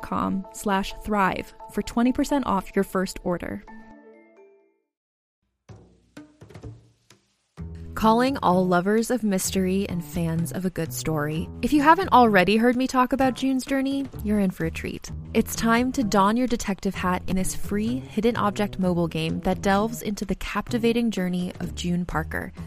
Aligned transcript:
com 0.00 0.46
slash 0.52 0.94
thrive 1.04 1.52
for 1.70 1.82
20% 1.82 2.42
off 2.46 2.74
your 2.74 2.84
first 2.84 3.18
order. 3.24 3.62
Calling 7.94 8.36
all 8.42 8.66
lovers 8.66 9.10
of 9.10 9.24
mystery 9.24 9.88
and 9.88 10.04
fans 10.04 10.52
of 10.52 10.66
a 10.66 10.70
good 10.70 10.92
story. 10.92 11.48
If 11.62 11.72
you 11.72 11.80
haven't 11.80 12.12
already 12.12 12.58
heard 12.58 12.76
me 12.76 12.86
talk 12.86 13.14
about 13.14 13.34
June's 13.34 13.64
Journey, 13.64 14.06
you're 14.22 14.40
in 14.40 14.50
for 14.50 14.66
a 14.66 14.70
treat. 14.70 15.10
It's 15.32 15.56
time 15.56 15.92
to 15.92 16.04
don 16.04 16.36
your 16.36 16.46
detective 16.46 16.94
hat 16.94 17.22
in 17.26 17.36
this 17.36 17.54
free 17.54 17.98
hidden 17.98 18.36
object 18.36 18.78
mobile 18.78 19.08
game 19.08 19.40
that 19.40 19.62
delves 19.62 20.02
into 20.02 20.24
the 20.26 20.34
captivating 20.34 21.10
journey 21.10 21.52
of 21.60 21.74
June 21.74 22.04
Parker, 22.04 22.52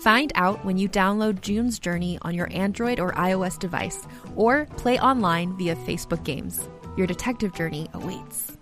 Find 0.00 0.30
out 0.36 0.64
when 0.64 0.78
you 0.78 0.88
download 0.88 1.40
June's 1.40 1.78
Journey 1.78 2.18
on 2.22 2.34
your 2.34 2.48
Android 2.52 3.00
or 3.00 3.12
iOS 3.12 3.58
device, 3.58 4.06
or 4.36 4.66
play 4.76 4.98
online 5.00 5.56
via 5.56 5.74
Facebook 5.74 6.22
Games. 6.24 6.68
Your 6.96 7.06
detective 7.06 7.52
journey 7.54 7.88
awaits. 7.94 8.56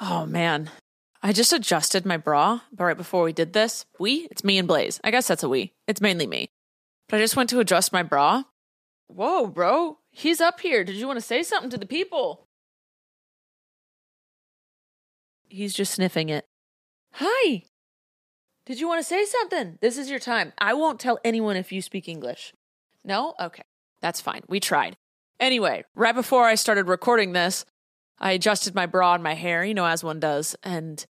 Oh 0.00 0.24
man. 0.26 0.70
I 1.22 1.32
just 1.32 1.52
adjusted 1.52 2.06
my 2.06 2.16
bra, 2.16 2.60
but 2.72 2.84
right 2.84 2.96
before 2.96 3.24
we 3.24 3.32
did 3.32 3.52
this, 3.52 3.84
we, 3.98 4.28
it's 4.30 4.44
me 4.44 4.56
and 4.56 4.66
Blaze. 4.68 5.00
I 5.04 5.10
guess 5.10 5.28
that's 5.28 5.42
a 5.42 5.48
we. 5.48 5.74
It's 5.86 6.00
mainly 6.00 6.26
me. 6.26 6.48
But 7.08 7.18
I 7.18 7.20
just 7.20 7.36
went 7.36 7.50
to 7.50 7.60
adjust 7.60 7.92
my 7.92 8.02
bra. 8.02 8.44
Whoa, 9.08 9.46
bro. 9.48 9.98
He's 10.10 10.40
up 10.40 10.60
here. 10.60 10.84
Did 10.84 10.96
you 10.96 11.06
want 11.06 11.18
to 11.18 11.24
say 11.24 11.42
something 11.42 11.70
to 11.70 11.78
the 11.78 11.86
people? 11.86 12.47
He's 15.48 15.74
just 15.74 15.94
sniffing 15.94 16.28
it. 16.28 16.46
Hi. 17.12 17.64
Did 18.66 18.80
you 18.80 18.88
want 18.88 19.00
to 19.00 19.08
say 19.08 19.24
something? 19.24 19.78
This 19.80 19.96
is 19.96 20.10
your 20.10 20.18
time. 20.18 20.52
I 20.58 20.74
won't 20.74 21.00
tell 21.00 21.18
anyone 21.24 21.56
if 21.56 21.72
you 21.72 21.80
speak 21.80 22.08
English. 22.08 22.52
No? 23.04 23.34
Okay. 23.40 23.62
That's 24.00 24.20
fine. 24.20 24.42
We 24.48 24.60
tried. 24.60 24.96
Anyway, 25.40 25.84
right 25.94 26.14
before 26.14 26.44
I 26.44 26.54
started 26.54 26.88
recording 26.88 27.32
this, 27.32 27.64
I 28.18 28.32
adjusted 28.32 28.74
my 28.74 28.86
bra 28.86 29.14
and 29.14 29.22
my 29.22 29.34
hair, 29.34 29.64
you 29.64 29.74
know, 29.74 29.86
as 29.86 30.02
one 30.02 30.20
does, 30.20 30.56
and 30.62 31.04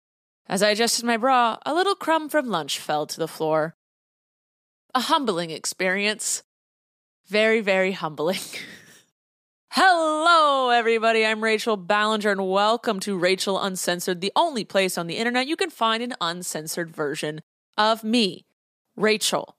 as 0.48 0.62
I 0.62 0.70
adjusted 0.70 1.04
my 1.04 1.16
bra, 1.16 1.58
a 1.64 1.72
little 1.72 1.94
crumb 1.94 2.28
from 2.28 2.48
lunch 2.48 2.78
fell 2.78 3.06
to 3.06 3.18
the 3.18 3.28
floor. 3.28 3.76
A 4.94 5.00
humbling 5.00 5.50
experience. 5.50 6.42
Very, 7.28 7.60
very 7.60 7.92
humbling. 7.92 8.38
Hello, 9.78 10.70
everybody. 10.70 11.26
I'm 11.26 11.44
Rachel 11.44 11.76
Ballinger, 11.76 12.30
and 12.30 12.48
welcome 12.48 12.98
to 13.00 13.18
Rachel 13.18 13.60
Uncensored, 13.60 14.22
the 14.22 14.32
only 14.34 14.64
place 14.64 14.96
on 14.96 15.06
the 15.06 15.18
internet 15.18 15.46
you 15.46 15.54
can 15.54 15.68
find 15.68 16.02
an 16.02 16.14
uncensored 16.18 16.88
version 16.88 17.42
of 17.76 18.02
me, 18.02 18.46
Rachel. 18.96 19.54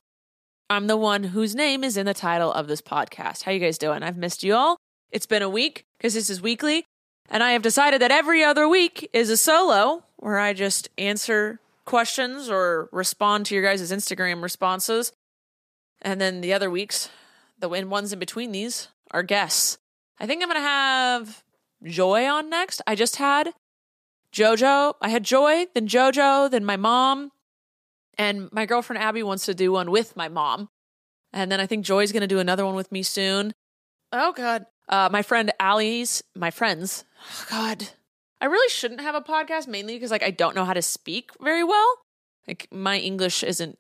I'm 0.72 0.88
the 0.88 0.98
one 0.98 1.26
whose 1.26 1.54
name 1.54 1.84
is 1.84 1.98
in 1.98 2.08
the 2.08 2.16
title 2.16 2.52
of 2.52 2.68
this 2.68 2.82
podcast. 2.82 3.44
How 3.44 3.52
you 3.52 3.60
guys 3.60 3.78
doing? 3.78 4.02
I've 4.02 4.18
missed 4.18 4.42
you 4.44 4.56
all. 4.56 4.78
It's 5.12 5.28
been 5.28 5.44
a 5.44 5.50
week 5.50 5.86
because 6.00 6.16
this 6.16 6.32
is 6.32 6.42
weekly, 6.42 6.84
and 7.30 7.44
I 7.44 7.52
have 7.52 7.62
decided 7.62 8.02
that 8.02 8.10
every 8.10 8.44
other 8.44 8.68
week 8.68 9.08
is 9.14 9.30
a 9.30 9.38
solo 9.38 10.04
where 10.16 10.40
I 10.40 10.54
just 10.54 10.90
answer 10.98 11.60
questions 11.86 12.50
or 12.50 12.90
respond 12.92 13.46
to 13.46 13.54
your 13.54 13.64
guys' 13.64 13.92
Instagram 13.92 14.42
responses. 14.42 15.12
And 16.02 16.20
then 16.20 16.42
the 16.42 16.54
other 16.54 16.72
weeks, 16.72 17.12
the 17.60 17.70
ones 17.70 18.12
in 18.12 18.18
between 18.18 18.52
these, 18.52 18.88
are 19.12 19.22
guests. 19.22 19.78
I 20.20 20.26
think 20.26 20.42
I'm 20.42 20.50
going 20.50 20.62
to 20.62 20.68
have 20.68 21.44
Joy 21.84 22.26
on 22.26 22.50
next. 22.50 22.82
I 22.88 22.96
just 22.96 23.18
had 23.18 23.54
JoJo. 24.34 24.96
I 25.02 25.10
had 25.10 25.24
Joy, 25.24 25.66
then 25.74 25.88
JoJo, 25.88 26.50
then 26.50 26.66
my 26.66 26.78
mom. 26.78 27.32
And 28.18 28.52
my 28.52 28.66
girlfriend 28.66 29.02
Abby 29.02 29.22
wants 29.22 29.46
to 29.46 29.54
do 29.54 29.72
one 29.72 29.92
with 29.92 30.16
my 30.16 30.28
mom. 30.28 30.70
And 31.32 31.52
then 31.52 31.60
I 31.60 31.68
think 31.68 31.86
Joy's 31.86 32.12
going 32.12 32.22
to 32.22 32.28
do 32.28 32.40
another 32.40 32.66
one 32.66 32.76
with 32.76 32.92
me 32.92 33.04
soon. 33.04 33.54
Oh, 34.12 34.34
God. 34.34 34.66
Uh, 34.90 35.10
my 35.12 35.22
friend 35.22 35.52
Allie's, 35.60 36.24
my 36.36 36.50
friends, 36.50 37.04
oh 37.22 37.46
God, 37.50 37.90
I 38.40 38.46
really 38.46 38.70
shouldn't 38.70 39.02
have 39.02 39.16
a 39.16 39.22
podcast 39.22 39.68
mainly 39.68 39.96
because 39.96 40.12
like 40.12 40.24
I 40.24 40.32
don't 40.32 40.56
know 40.56 40.64
how 40.64 40.74
to 40.74 40.82
speak 40.82 41.32
very 41.42 41.64
well. 41.64 41.96
Like 42.48 42.68
my 42.72 42.98
English 42.98 43.44
isn't 43.44 43.78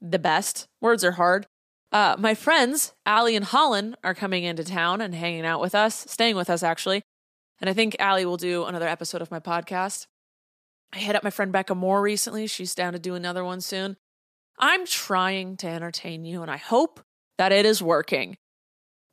the 0.00 0.18
best. 0.18 0.66
Words 0.80 1.04
are 1.04 1.12
hard. 1.12 1.46
Uh, 1.92 2.16
my 2.18 2.34
friends, 2.34 2.94
Allie 3.04 3.36
and 3.36 3.44
Holland, 3.44 3.96
are 4.02 4.14
coming 4.14 4.44
into 4.44 4.64
town 4.64 5.02
and 5.02 5.14
hanging 5.14 5.44
out 5.44 5.60
with 5.60 5.74
us, 5.74 6.06
staying 6.08 6.36
with 6.36 6.48
us 6.48 6.62
actually. 6.62 7.02
And 7.60 7.68
I 7.68 7.74
think 7.74 7.94
Allie 7.98 8.24
will 8.24 8.38
do 8.38 8.64
another 8.64 8.88
episode 8.88 9.20
of 9.20 9.30
my 9.30 9.38
podcast. 9.38 10.06
I 10.92 10.98
hit 10.98 11.14
up 11.14 11.22
my 11.22 11.30
friend 11.30 11.52
Becca 11.52 11.74
Moore 11.74 12.00
recently. 12.00 12.46
She's 12.46 12.74
down 12.74 12.94
to 12.94 12.98
do 12.98 13.14
another 13.14 13.44
one 13.44 13.60
soon. 13.60 13.96
I'm 14.58 14.86
trying 14.86 15.56
to 15.58 15.66
entertain 15.66 16.24
you, 16.24 16.42
and 16.42 16.50
I 16.50 16.56
hope 16.56 17.00
that 17.38 17.52
it 17.52 17.66
is 17.66 17.82
working. 17.82 18.36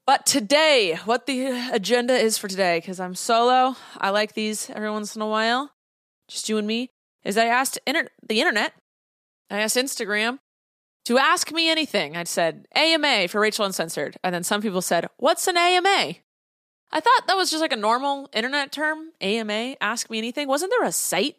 But 0.06 0.26
today, 0.26 0.98
what 1.06 1.26
the 1.26 1.48
agenda 1.72 2.16
is 2.16 2.38
for 2.38 2.48
today, 2.48 2.80
because 2.80 3.00
I'm 3.00 3.16
solo, 3.16 3.76
I 3.98 4.10
like 4.10 4.34
these 4.34 4.70
every 4.70 4.90
once 4.90 5.16
in 5.16 5.22
a 5.22 5.28
while, 5.28 5.72
just 6.28 6.50
you 6.50 6.58
and 6.58 6.68
me, 6.68 6.90
is 7.24 7.38
I 7.38 7.46
asked 7.46 7.80
inter- 7.86 8.10
the 8.28 8.40
internet, 8.40 8.74
I 9.50 9.60
asked 9.60 9.78
Instagram 9.78 10.40
to 11.10 11.18
ask 11.18 11.52
me 11.52 11.70
anything. 11.70 12.16
I 12.16 12.24
said 12.24 12.68
AMA 12.76 13.28
for 13.28 13.42
Rachel 13.42 13.66
Uncensored. 13.66 14.18
And 14.24 14.34
then 14.34 14.44
some 14.44 14.62
people 14.62 14.82
said, 14.82 15.08
What's 15.18 15.48
an 15.48 15.58
AMA? 15.58 16.16
I 16.92 17.00
thought 17.00 17.28
that 17.28 17.38
was 17.38 17.52
just 17.52 17.62
like 17.62 17.74
a 17.74 17.78
normal 17.78 18.30
internet 18.34 18.72
term, 18.72 19.10
AMA, 19.22 19.76
ask 19.82 20.10
me 20.10 20.18
anything. 20.18 20.48
Wasn't 20.48 20.72
there 20.72 20.88
a 20.88 20.92
site, 20.92 21.36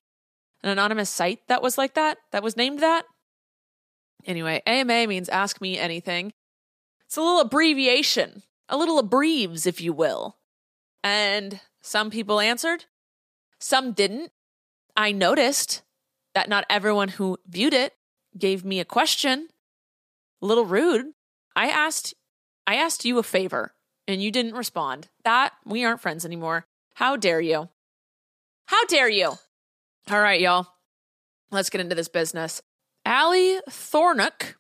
an 0.63 0.71
anonymous 0.71 1.11
site 1.11 1.41
that 1.49 1.63
was 1.63 1.79
like 1.79 1.95
that, 1.95 2.19
that 2.31 2.43
was 2.43 2.57
named 2.57 2.81
that? 2.81 3.05
Anyway, 4.27 4.63
AMA 4.67 5.07
means 5.07 5.29
ask 5.29 5.61
me 5.61 5.79
anything. 5.79 6.33
It's 7.07 7.17
a 7.17 7.23
little 7.23 7.41
abbreviation 7.41 8.43
a 8.71 8.77
little 8.77 8.99
abbreves, 8.99 9.67
if 9.67 9.81
you 9.81 9.93
will. 9.93 10.37
And 11.03 11.61
some 11.83 12.11
people 12.11 12.41
answered, 12.41 12.87
some 13.59 13.93
didn't. 13.93 14.31
I 14.97 15.13
noticed 15.13 15.83
that 16.35 16.49
not 16.49 16.65
everyone 16.71 17.09
who 17.09 17.37
viewed 17.47 17.75
it 17.75 17.95
gave 18.39 18.65
me 18.65 18.81
a 18.81 18.85
question. 18.85 19.49
A 20.43 20.47
little 20.47 20.65
rude. 20.65 21.13
I 21.55 21.69
asked 21.69 22.15
I 22.67 22.77
asked 22.77 23.05
you 23.05 23.19
a 23.19 23.23
favor 23.23 23.75
and 24.07 24.23
you 24.23 24.31
didn't 24.31 24.55
respond. 24.55 25.09
That 25.25 25.53
we 25.65 25.85
aren't 25.85 26.01
friends 26.01 26.25
anymore. 26.25 26.67
How 26.95 27.17
dare 27.17 27.41
you? 27.41 27.69
How 28.67 28.85
dare 28.87 29.09
you? 29.09 29.33
All 30.11 30.21
right, 30.21 30.41
y'all. 30.41 30.67
Let's 31.51 31.71
get 31.71 31.81
into 31.81 31.95
this 31.95 32.09
business. 32.09 32.63
Allie 33.05 33.61
Thornock 33.69 34.57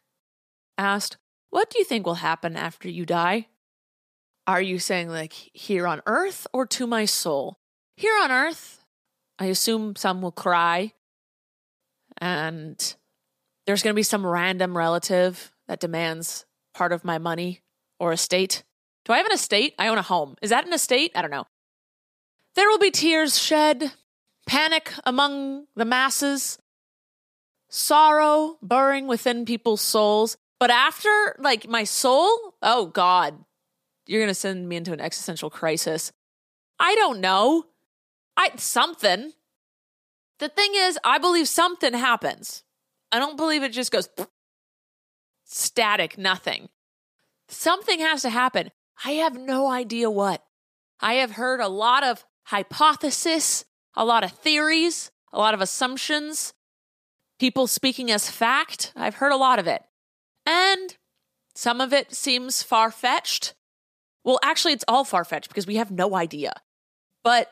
asked, 0.76 1.18
What 1.50 1.70
do 1.70 1.78
you 1.78 1.84
think 1.84 2.06
will 2.06 2.14
happen 2.14 2.56
after 2.56 2.88
you 2.88 3.06
die? 3.06 3.46
Are 4.46 4.62
you 4.62 4.78
saying 4.78 5.08
like 5.08 5.32
here 5.32 5.86
on 5.86 6.02
earth 6.06 6.46
or 6.52 6.66
to 6.66 6.86
my 6.86 7.04
soul? 7.04 7.58
Here 7.96 8.18
on 8.22 8.32
earth, 8.32 8.84
I 9.38 9.46
assume 9.46 9.94
some 9.94 10.22
will 10.22 10.32
cry 10.32 10.94
and 12.18 12.94
there's 13.66 13.82
going 13.82 13.92
to 13.94 13.98
be 13.98 14.02
some 14.02 14.26
random 14.26 14.76
relative 14.76 15.52
that 15.70 15.78
demands 15.78 16.46
part 16.74 16.92
of 16.92 17.04
my 17.04 17.16
money 17.16 17.62
or 18.00 18.12
estate. 18.12 18.64
Do 19.04 19.12
I 19.12 19.18
have 19.18 19.26
an 19.26 19.32
estate? 19.32 19.72
I 19.78 19.86
own 19.86 19.98
a 19.98 20.02
home. 20.02 20.34
Is 20.42 20.50
that 20.50 20.66
an 20.66 20.72
estate? 20.72 21.12
I 21.14 21.22
don't 21.22 21.30
know. 21.30 21.46
There 22.56 22.68
will 22.68 22.80
be 22.80 22.90
tears 22.90 23.38
shed, 23.38 23.92
panic 24.48 24.92
among 25.06 25.68
the 25.76 25.84
masses, 25.84 26.58
sorrow 27.68 28.58
burring 28.60 29.06
within 29.06 29.44
people's 29.44 29.80
souls. 29.80 30.36
But 30.58 30.70
after, 30.72 31.36
like, 31.38 31.68
my 31.68 31.84
soul, 31.84 32.56
oh 32.60 32.86
God, 32.86 33.38
you're 34.08 34.20
going 34.20 34.26
to 34.26 34.34
send 34.34 34.68
me 34.68 34.74
into 34.74 34.92
an 34.92 35.00
existential 35.00 35.50
crisis. 35.50 36.10
I 36.80 36.96
don't 36.96 37.20
know. 37.20 37.66
I 38.36 38.50
something. 38.56 39.34
The 40.40 40.48
thing 40.48 40.72
is, 40.74 40.98
I 41.04 41.18
believe 41.18 41.46
something 41.46 41.94
happens. 41.94 42.64
I 43.12 43.20
don't 43.20 43.36
believe 43.36 43.62
it 43.62 43.70
just 43.72 43.92
goes 43.92 44.08
static, 45.50 46.16
nothing. 46.16 46.68
Something 47.48 48.00
has 48.00 48.22
to 48.22 48.30
happen. 48.30 48.70
I 49.04 49.12
have 49.12 49.36
no 49.36 49.70
idea 49.70 50.10
what. 50.10 50.44
I 51.00 51.14
have 51.14 51.32
heard 51.32 51.60
a 51.60 51.68
lot 51.68 52.04
of 52.04 52.24
hypothesis, 52.44 53.64
a 53.94 54.04
lot 54.04 54.24
of 54.24 54.32
theories, 54.32 55.10
a 55.32 55.38
lot 55.38 55.54
of 55.54 55.60
assumptions, 55.60 56.52
people 57.38 57.66
speaking 57.66 58.10
as 58.10 58.30
fact. 58.30 58.92
I've 58.94 59.16
heard 59.16 59.32
a 59.32 59.36
lot 59.36 59.58
of 59.58 59.66
it. 59.66 59.82
And 60.46 60.96
some 61.54 61.80
of 61.80 61.92
it 61.92 62.14
seems 62.14 62.62
far 62.62 62.90
fetched. 62.90 63.54
Well, 64.24 64.38
actually, 64.42 64.74
it's 64.74 64.84
all 64.86 65.04
far 65.04 65.24
fetched 65.24 65.48
because 65.48 65.66
we 65.66 65.76
have 65.76 65.90
no 65.90 66.14
idea. 66.14 66.52
But 67.22 67.50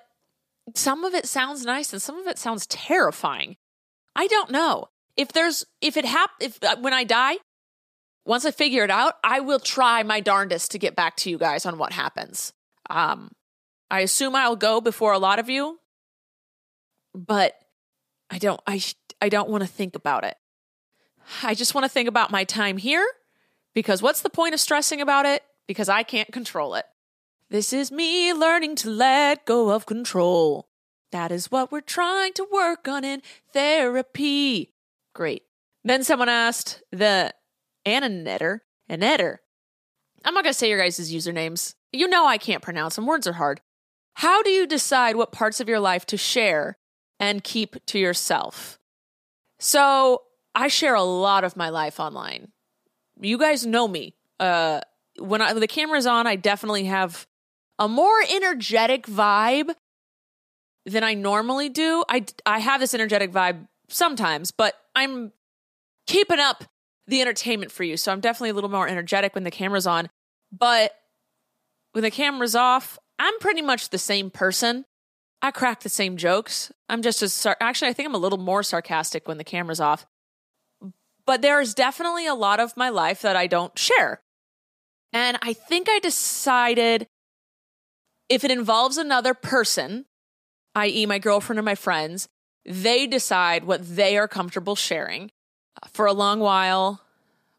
some 0.74 1.04
of 1.04 1.14
it 1.14 1.26
sounds 1.26 1.64
nice 1.64 1.92
and 1.92 2.02
some 2.02 2.18
of 2.18 2.26
it 2.26 2.38
sounds 2.38 2.66
terrifying. 2.66 3.56
I 4.14 4.26
don't 4.26 4.50
know. 4.50 4.88
If 5.16 5.32
there's, 5.32 5.64
if 5.80 5.96
it 5.96 6.04
hap, 6.04 6.30
if 6.40 6.62
uh, 6.62 6.76
when 6.80 6.92
I 6.92 7.04
die, 7.04 7.38
once 8.28 8.44
I 8.44 8.50
figure 8.50 8.84
it 8.84 8.90
out, 8.90 9.14
I 9.24 9.40
will 9.40 9.58
try 9.58 10.02
my 10.02 10.20
darndest 10.20 10.72
to 10.72 10.78
get 10.78 10.94
back 10.94 11.16
to 11.16 11.30
you 11.30 11.38
guys 11.38 11.64
on 11.64 11.78
what 11.78 11.94
happens. 11.94 12.52
Um, 12.90 13.32
I 13.90 14.00
assume 14.00 14.36
I'll 14.36 14.54
go 14.54 14.82
before 14.82 15.14
a 15.14 15.18
lot 15.18 15.38
of 15.38 15.48
you, 15.48 15.80
but 17.14 17.54
I 18.28 18.36
don't, 18.36 18.60
I, 18.66 18.82
I 19.22 19.30
don't 19.30 19.48
want 19.48 19.62
to 19.62 19.66
think 19.66 19.96
about 19.96 20.24
it. 20.24 20.36
I 21.42 21.54
just 21.54 21.74
want 21.74 21.86
to 21.86 21.88
think 21.88 22.06
about 22.06 22.30
my 22.30 22.44
time 22.44 22.76
here 22.76 23.06
because 23.72 24.02
what's 24.02 24.20
the 24.20 24.28
point 24.28 24.52
of 24.52 24.60
stressing 24.60 25.00
about 25.00 25.24
it? 25.24 25.42
Because 25.66 25.88
I 25.88 26.02
can't 26.02 26.30
control 26.30 26.74
it. 26.74 26.84
This 27.48 27.72
is 27.72 27.90
me 27.90 28.34
learning 28.34 28.76
to 28.76 28.90
let 28.90 29.46
go 29.46 29.70
of 29.70 29.86
control. 29.86 30.68
That 31.12 31.32
is 31.32 31.50
what 31.50 31.72
we're 31.72 31.80
trying 31.80 32.34
to 32.34 32.46
work 32.52 32.86
on 32.88 33.04
in 33.04 33.22
therapy. 33.54 34.74
Great. 35.14 35.44
Then 35.82 36.04
someone 36.04 36.28
asked 36.28 36.82
the 36.92 37.32
Anna 37.84 38.08
Netter, 38.08 38.60
Anetter. 38.90 39.38
I'm 40.24 40.34
not 40.34 40.44
going 40.44 40.52
to 40.52 40.58
say 40.58 40.68
your 40.68 40.78
guys' 40.78 41.12
usernames. 41.12 41.74
You 41.92 42.08
know 42.08 42.26
I 42.26 42.38
can't 42.38 42.62
pronounce 42.62 42.96
them. 42.96 43.06
Words 43.06 43.26
are 43.26 43.34
hard. 43.34 43.60
How 44.14 44.42
do 44.42 44.50
you 44.50 44.66
decide 44.66 45.16
what 45.16 45.32
parts 45.32 45.60
of 45.60 45.68
your 45.68 45.80
life 45.80 46.04
to 46.06 46.16
share 46.16 46.76
and 47.20 47.44
keep 47.44 47.76
to 47.86 47.98
yourself? 47.98 48.78
So 49.60 50.22
I 50.54 50.68
share 50.68 50.94
a 50.94 51.02
lot 51.02 51.44
of 51.44 51.56
my 51.56 51.68
life 51.68 52.00
online. 52.00 52.48
You 53.20 53.38
guys 53.38 53.64
know 53.64 53.86
me. 53.86 54.16
Uh, 54.40 54.80
when, 55.18 55.40
I, 55.40 55.52
when 55.52 55.60
the 55.60 55.68
camera's 55.68 56.06
on, 56.06 56.26
I 56.26 56.36
definitely 56.36 56.84
have 56.84 57.26
a 57.78 57.88
more 57.88 58.20
energetic 58.28 59.06
vibe 59.06 59.70
than 60.84 61.04
I 61.04 61.14
normally 61.14 61.68
do. 61.68 62.04
I, 62.08 62.24
I 62.44 62.58
have 62.58 62.80
this 62.80 62.94
energetic 62.94 63.32
vibe 63.32 63.68
sometimes, 63.88 64.50
but 64.50 64.74
I'm 64.94 65.32
keeping 66.06 66.38
up 66.38 66.64
the 67.08 67.20
entertainment 67.22 67.72
for 67.72 67.82
you. 67.82 67.96
So 67.96 68.12
I'm 68.12 68.20
definitely 68.20 68.50
a 68.50 68.54
little 68.54 68.70
more 68.70 68.86
energetic 68.86 69.34
when 69.34 69.44
the 69.44 69.50
camera's 69.50 69.86
on. 69.86 70.10
But 70.52 70.92
when 71.92 72.02
the 72.02 72.10
camera's 72.10 72.54
off, 72.54 72.98
I'm 73.18 73.36
pretty 73.40 73.62
much 73.62 73.88
the 73.88 73.98
same 73.98 74.30
person. 74.30 74.84
I 75.40 75.50
crack 75.50 75.80
the 75.80 75.88
same 75.88 76.16
jokes. 76.16 76.70
I'm 76.88 77.02
just 77.02 77.22
as 77.22 77.32
sar- 77.32 77.56
actually, 77.60 77.88
I 77.88 77.92
think 77.94 78.08
I'm 78.08 78.14
a 78.14 78.18
little 78.18 78.38
more 78.38 78.62
sarcastic 78.62 79.26
when 79.26 79.38
the 79.38 79.44
camera's 79.44 79.80
off. 79.80 80.06
But 81.26 81.42
there's 81.42 81.74
definitely 81.74 82.26
a 82.26 82.34
lot 82.34 82.60
of 82.60 82.76
my 82.76 82.90
life 82.90 83.22
that 83.22 83.36
I 83.36 83.46
don't 83.46 83.76
share. 83.78 84.20
And 85.12 85.38
I 85.42 85.54
think 85.54 85.88
I 85.88 85.98
decided 86.00 87.06
if 88.28 88.44
it 88.44 88.50
involves 88.50 88.98
another 88.98 89.32
person, 89.32 90.04
i.e., 90.74 91.06
my 91.06 91.18
girlfriend 91.18 91.58
or 91.58 91.62
my 91.62 91.74
friends, 91.74 92.28
they 92.66 93.06
decide 93.06 93.64
what 93.64 93.96
they 93.96 94.18
are 94.18 94.28
comfortable 94.28 94.76
sharing. 94.76 95.30
For 95.92 96.06
a 96.06 96.12
long 96.12 96.40
while, 96.40 97.00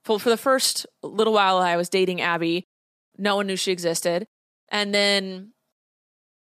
for, 0.04 0.20
for 0.20 0.30
the 0.30 0.38
first 0.38 0.86
little 1.04 1.34
while 1.34 1.58
I 1.58 1.76
was 1.76 1.90
dating 1.90 2.22
Abby, 2.22 2.66
no 3.18 3.36
one 3.36 3.48
knew 3.48 3.56
she 3.56 3.72
existed. 3.72 4.28
And 4.70 4.94
then 4.94 5.54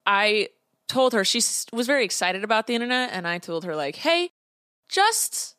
I 0.05 0.49
told 0.87 1.13
her, 1.13 1.23
she 1.23 1.41
was 1.71 1.87
very 1.87 2.03
excited 2.03 2.43
about 2.43 2.67
the 2.67 2.75
internet. 2.75 3.11
And 3.13 3.27
I 3.27 3.37
told 3.37 3.63
her, 3.65 3.75
like, 3.75 3.97
hey, 3.97 4.31
just, 4.89 5.55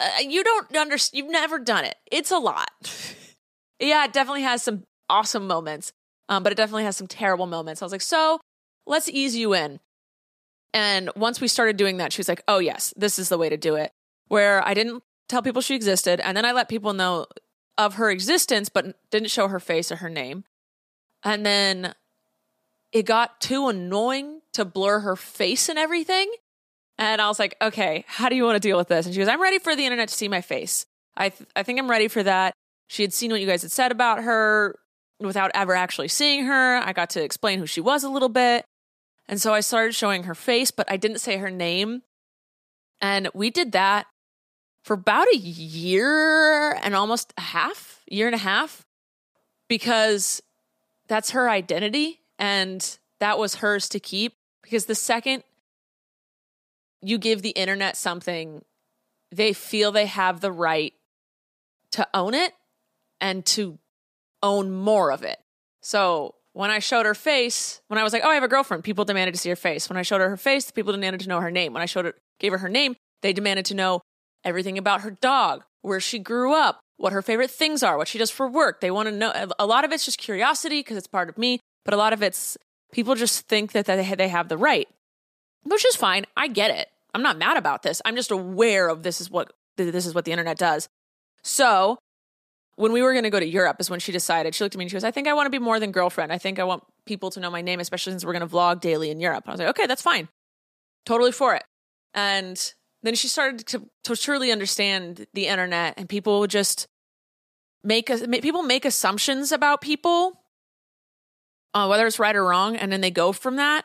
uh, 0.00 0.08
you 0.20 0.42
don't 0.44 0.76
understand, 0.76 1.18
you've 1.18 1.32
never 1.32 1.58
done 1.58 1.84
it. 1.84 1.96
It's 2.10 2.30
a 2.30 2.38
lot. 2.38 2.70
yeah, 3.80 4.04
it 4.04 4.12
definitely 4.12 4.42
has 4.42 4.62
some 4.62 4.84
awesome 5.08 5.46
moments 5.46 5.92
um, 6.28 6.42
but 6.42 6.52
it 6.52 6.56
definitely 6.56 6.84
has 6.84 6.96
some 6.96 7.06
terrible 7.06 7.46
moments. 7.46 7.82
I 7.82 7.84
was 7.84 7.92
like, 7.92 8.00
so 8.00 8.40
let's 8.86 9.08
ease 9.08 9.36
you 9.36 9.54
in. 9.54 9.80
And 10.74 11.10
once 11.16 11.40
we 11.40 11.48
started 11.48 11.76
doing 11.76 11.98
that, 11.98 12.12
she 12.12 12.20
was 12.20 12.28
like, 12.28 12.42
oh, 12.48 12.58
yes, 12.58 12.92
this 12.96 13.18
is 13.18 13.28
the 13.28 13.38
way 13.38 13.48
to 13.48 13.56
do 13.56 13.76
it. 13.76 13.92
Where 14.28 14.66
I 14.66 14.74
didn't 14.74 15.02
tell 15.28 15.42
people 15.42 15.62
she 15.62 15.74
existed. 15.74 16.20
And 16.20 16.36
then 16.36 16.44
I 16.44 16.52
let 16.52 16.68
people 16.68 16.92
know 16.92 17.26
of 17.78 17.94
her 17.94 18.10
existence, 18.10 18.68
but 18.68 18.96
didn't 19.10 19.30
show 19.30 19.48
her 19.48 19.60
face 19.60 19.92
or 19.92 19.96
her 19.96 20.10
name. 20.10 20.44
And 21.22 21.44
then 21.44 21.94
it 22.92 23.04
got 23.04 23.40
too 23.40 23.68
annoying 23.68 24.40
to 24.52 24.64
blur 24.64 25.00
her 25.00 25.16
face 25.16 25.68
and 25.68 25.78
everything. 25.78 26.30
And 26.98 27.20
I 27.20 27.28
was 27.28 27.38
like, 27.38 27.56
okay, 27.60 28.04
how 28.08 28.28
do 28.28 28.36
you 28.36 28.44
want 28.44 28.56
to 28.56 28.68
deal 28.68 28.78
with 28.78 28.88
this? 28.88 29.04
And 29.04 29.14
she 29.14 29.20
goes, 29.20 29.28
I'm 29.28 29.42
ready 29.42 29.58
for 29.58 29.76
the 29.76 29.84
internet 29.84 30.08
to 30.08 30.14
see 30.14 30.28
my 30.28 30.40
face. 30.40 30.86
I, 31.16 31.28
th- 31.28 31.48
I 31.54 31.62
think 31.62 31.78
I'm 31.78 31.90
ready 31.90 32.08
for 32.08 32.22
that. 32.22 32.54
She 32.86 33.02
had 33.02 33.12
seen 33.12 33.30
what 33.30 33.40
you 33.40 33.46
guys 33.46 33.62
had 33.62 33.72
said 33.72 33.92
about 33.92 34.22
her 34.22 34.78
without 35.20 35.50
ever 35.54 35.74
actually 35.74 36.08
seeing 36.08 36.44
her. 36.46 36.76
I 36.76 36.92
got 36.92 37.10
to 37.10 37.22
explain 37.22 37.58
who 37.58 37.66
she 37.66 37.80
was 37.80 38.04
a 38.04 38.08
little 38.08 38.28
bit. 38.28 38.64
And 39.28 39.40
so 39.40 39.52
I 39.52 39.60
started 39.60 39.94
showing 39.94 40.24
her 40.24 40.34
face, 40.34 40.70
but 40.70 40.90
I 40.90 40.96
didn't 40.96 41.18
say 41.18 41.36
her 41.38 41.50
name. 41.50 42.02
And 43.00 43.28
we 43.34 43.50
did 43.50 43.72
that 43.72 44.06
for 44.86 44.94
about 44.94 45.26
a 45.26 45.36
year 45.36 46.74
and 46.74 46.94
almost 46.94 47.34
a 47.36 47.40
half, 47.40 48.04
year 48.06 48.26
and 48.26 48.36
a 48.36 48.38
half, 48.38 48.86
because 49.68 50.40
that's 51.08 51.30
her 51.30 51.50
identity 51.50 52.20
and 52.38 52.96
that 53.18 53.36
was 53.36 53.56
hers 53.56 53.88
to 53.88 53.98
keep. 53.98 54.34
Because 54.62 54.86
the 54.86 54.94
second 54.94 55.42
you 57.02 57.18
give 57.18 57.42
the 57.42 57.50
internet 57.50 57.96
something, 57.96 58.64
they 59.32 59.52
feel 59.52 59.90
they 59.90 60.06
have 60.06 60.40
the 60.40 60.52
right 60.52 60.94
to 61.90 62.06
own 62.14 62.32
it 62.32 62.52
and 63.20 63.44
to 63.44 63.80
own 64.40 64.70
more 64.70 65.10
of 65.10 65.24
it. 65.24 65.40
So 65.80 66.36
when 66.52 66.70
I 66.70 66.78
showed 66.78 67.06
her 67.06 67.14
face, 67.14 67.80
when 67.88 67.98
I 67.98 68.04
was 68.04 68.12
like, 68.12 68.22
"Oh, 68.24 68.30
I 68.30 68.34
have 68.34 68.44
a 68.44 68.48
girlfriend," 68.48 68.84
people 68.84 69.04
demanded 69.04 69.34
to 69.34 69.40
see 69.40 69.48
her 69.48 69.56
face. 69.56 69.88
When 69.88 69.96
I 69.96 70.02
showed 70.02 70.20
her 70.20 70.30
her 70.30 70.36
face, 70.36 70.70
people 70.70 70.92
demanded 70.92 71.22
to 71.22 71.28
know 71.28 71.40
her 71.40 71.50
name. 71.50 71.72
When 71.72 71.82
I 71.82 71.86
showed 71.86 72.04
her, 72.04 72.14
gave 72.38 72.52
her 72.52 72.58
her 72.58 72.68
name, 72.68 72.94
they 73.22 73.32
demanded 73.32 73.66
to 73.66 73.74
know 73.74 74.02
everything 74.46 74.78
about 74.78 75.02
her 75.02 75.10
dog, 75.10 75.64
where 75.82 76.00
she 76.00 76.18
grew 76.18 76.54
up, 76.54 76.80
what 76.96 77.12
her 77.12 77.20
favorite 77.20 77.50
things 77.50 77.82
are, 77.82 77.98
what 77.98 78.08
she 78.08 78.16
does 78.16 78.30
for 78.30 78.48
work. 78.48 78.80
They 78.80 78.90
want 78.90 79.08
to 79.08 79.14
know. 79.14 79.50
A 79.58 79.66
lot 79.66 79.84
of 79.84 79.92
it's 79.92 80.06
just 80.06 80.16
curiosity 80.16 80.80
because 80.80 80.96
it's 80.96 81.06
part 81.06 81.28
of 81.28 81.36
me, 81.36 81.60
but 81.84 81.92
a 81.92 81.98
lot 81.98 82.14
of 82.14 82.22
it's 82.22 82.56
people 82.92 83.14
just 83.14 83.46
think 83.48 83.72
that 83.72 83.84
they 83.84 84.28
have 84.28 84.48
the 84.48 84.56
right, 84.56 84.88
which 85.64 85.84
is 85.84 85.96
fine. 85.96 86.24
I 86.34 86.48
get 86.48 86.70
it. 86.70 86.88
I'm 87.12 87.22
not 87.22 87.36
mad 87.36 87.58
about 87.58 87.82
this. 87.82 88.00
I'm 88.04 88.16
just 88.16 88.30
aware 88.30 88.88
of 88.88 89.02
this 89.02 89.20
is 89.20 89.30
what 89.30 89.52
this 89.76 90.06
is 90.06 90.14
what 90.14 90.24
the 90.24 90.32
internet 90.32 90.56
does. 90.56 90.88
So 91.42 91.98
when 92.76 92.92
we 92.92 93.02
were 93.02 93.12
going 93.12 93.24
to 93.24 93.30
go 93.30 93.40
to 93.40 93.46
Europe 93.46 93.76
is 93.80 93.90
when 93.90 94.00
she 94.00 94.12
decided. 94.12 94.54
She 94.54 94.62
looked 94.62 94.74
at 94.74 94.78
me 94.78 94.84
and 94.84 94.90
she 94.90 94.94
goes, 94.96 95.04
I 95.04 95.10
think 95.10 95.28
I 95.28 95.32
want 95.32 95.46
to 95.46 95.50
be 95.50 95.58
more 95.58 95.80
than 95.80 95.92
girlfriend. 95.92 96.30
I 96.30 96.38
think 96.38 96.58
I 96.58 96.64
want 96.64 96.84
people 97.06 97.30
to 97.30 97.40
know 97.40 97.50
my 97.50 97.62
name, 97.62 97.80
especially 97.80 98.12
since 98.12 98.24
we're 98.24 98.34
going 98.34 98.46
to 98.46 98.54
vlog 98.54 98.80
daily 98.80 99.10
in 99.10 99.18
Europe. 99.18 99.44
I 99.46 99.50
was 99.50 99.60
like, 99.60 99.70
okay, 99.70 99.86
that's 99.86 100.02
fine. 100.02 100.28
Totally 101.06 101.32
for 101.32 101.54
it. 101.54 101.64
And 102.12 102.74
then 103.06 103.14
she 103.14 103.28
started 103.28 103.66
to, 103.68 103.88
to 104.04 104.16
truly 104.16 104.50
understand 104.50 105.26
the 105.32 105.46
internet 105.46 105.94
and 105.96 106.08
people 106.08 106.46
just 106.46 106.86
make, 107.84 108.10
people 108.42 108.62
make 108.62 108.84
assumptions 108.84 109.52
about 109.52 109.80
people, 109.80 110.40
uh, 111.74 111.86
whether 111.86 112.06
it's 112.06 112.18
right 112.18 112.34
or 112.34 112.44
wrong. 112.44 112.76
And 112.76 112.90
then 112.90 113.00
they 113.00 113.10
go 113.10 113.32
from 113.32 113.56
that. 113.56 113.84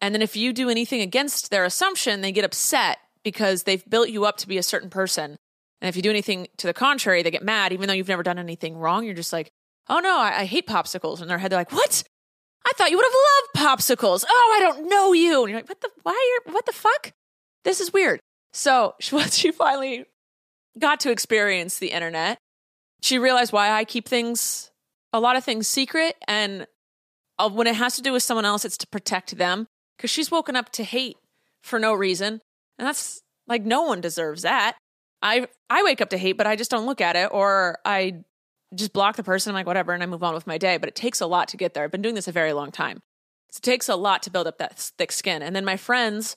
And 0.00 0.14
then 0.14 0.22
if 0.22 0.36
you 0.36 0.52
do 0.52 0.68
anything 0.68 1.00
against 1.00 1.50
their 1.50 1.64
assumption, 1.64 2.20
they 2.20 2.32
get 2.32 2.44
upset 2.44 2.98
because 3.24 3.62
they've 3.62 3.88
built 3.88 4.08
you 4.08 4.24
up 4.24 4.36
to 4.38 4.48
be 4.48 4.58
a 4.58 4.62
certain 4.62 4.90
person. 4.90 5.36
And 5.80 5.88
if 5.88 5.96
you 5.96 6.02
do 6.02 6.10
anything 6.10 6.48
to 6.58 6.66
the 6.66 6.74
contrary, 6.74 7.22
they 7.22 7.30
get 7.30 7.42
mad, 7.42 7.72
even 7.72 7.88
though 7.88 7.94
you've 7.94 8.08
never 8.08 8.22
done 8.22 8.38
anything 8.38 8.76
wrong. 8.76 9.04
You're 9.04 9.14
just 9.14 9.32
like, 9.32 9.50
oh 9.88 9.98
no, 9.98 10.18
I, 10.18 10.40
I 10.40 10.44
hate 10.44 10.66
popsicles. 10.66 11.20
In 11.20 11.28
their 11.28 11.38
head, 11.38 11.50
they're 11.50 11.58
like, 11.58 11.72
what? 11.72 12.04
I 12.64 12.70
thought 12.76 12.90
you 12.90 12.96
would 12.96 13.06
have 13.06 13.64
loved 13.64 13.80
popsicles. 13.80 14.24
Oh, 14.28 14.54
I 14.56 14.60
don't 14.60 14.88
know 14.88 15.12
you. 15.12 15.42
And 15.42 15.50
you're 15.50 15.58
like, 15.58 15.68
what 15.68 15.80
the, 15.80 15.90
why 16.02 16.40
are, 16.46 16.52
what 16.52 16.66
the 16.66 16.72
fuck? 16.72 17.12
This 17.64 17.80
is 17.80 17.92
weird. 17.92 18.20
So 18.52 18.94
once 19.12 19.36
she 19.36 19.50
finally 19.50 20.06
got 20.78 21.00
to 21.00 21.10
experience 21.10 21.78
the 21.78 21.88
internet, 21.88 22.38
she 23.00 23.18
realized 23.18 23.52
why 23.52 23.70
I 23.70 23.84
keep 23.84 24.08
things, 24.08 24.70
a 25.12 25.20
lot 25.20 25.36
of 25.36 25.44
things 25.44 25.66
secret. 25.66 26.16
And 26.28 26.66
uh, 27.38 27.50
when 27.50 27.66
it 27.66 27.74
has 27.76 27.96
to 27.96 28.02
do 28.02 28.12
with 28.12 28.22
someone 28.22 28.44
else, 28.44 28.64
it's 28.64 28.78
to 28.78 28.86
protect 28.86 29.36
them 29.36 29.66
because 29.96 30.10
she's 30.10 30.30
woken 30.30 30.56
up 30.56 30.70
to 30.72 30.84
hate 30.84 31.16
for 31.62 31.78
no 31.78 31.92
reason. 31.92 32.40
And 32.78 32.88
that's 32.88 33.22
like, 33.46 33.64
no 33.64 33.82
one 33.82 34.00
deserves 34.00 34.42
that. 34.42 34.76
I, 35.20 35.46
I 35.70 35.82
wake 35.82 36.00
up 36.00 36.10
to 36.10 36.18
hate, 36.18 36.32
but 36.32 36.46
I 36.46 36.56
just 36.56 36.70
don't 36.70 36.86
look 36.86 37.00
at 37.00 37.16
it 37.16 37.28
or 37.32 37.78
I 37.84 38.24
just 38.74 38.92
block 38.92 39.16
the 39.16 39.22
person. 39.22 39.50
I'm 39.50 39.54
like, 39.54 39.66
whatever. 39.66 39.92
And 39.92 40.02
I 40.02 40.06
move 40.06 40.22
on 40.22 40.34
with 40.34 40.46
my 40.46 40.58
day. 40.58 40.76
But 40.78 40.88
it 40.88 40.94
takes 40.94 41.20
a 41.20 41.26
lot 41.26 41.48
to 41.48 41.56
get 41.56 41.74
there. 41.74 41.84
I've 41.84 41.90
been 41.90 42.02
doing 42.02 42.14
this 42.14 42.28
a 42.28 42.32
very 42.32 42.52
long 42.52 42.72
time. 42.72 43.00
So 43.50 43.58
it 43.58 43.62
takes 43.62 43.88
a 43.88 43.96
lot 43.96 44.22
to 44.24 44.30
build 44.30 44.46
up 44.46 44.58
that 44.58 44.78
thick 44.78 45.12
skin. 45.12 45.42
And 45.42 45.54
then 45.54 45.64
my 45.64 45.76
friends, 45.76 46.36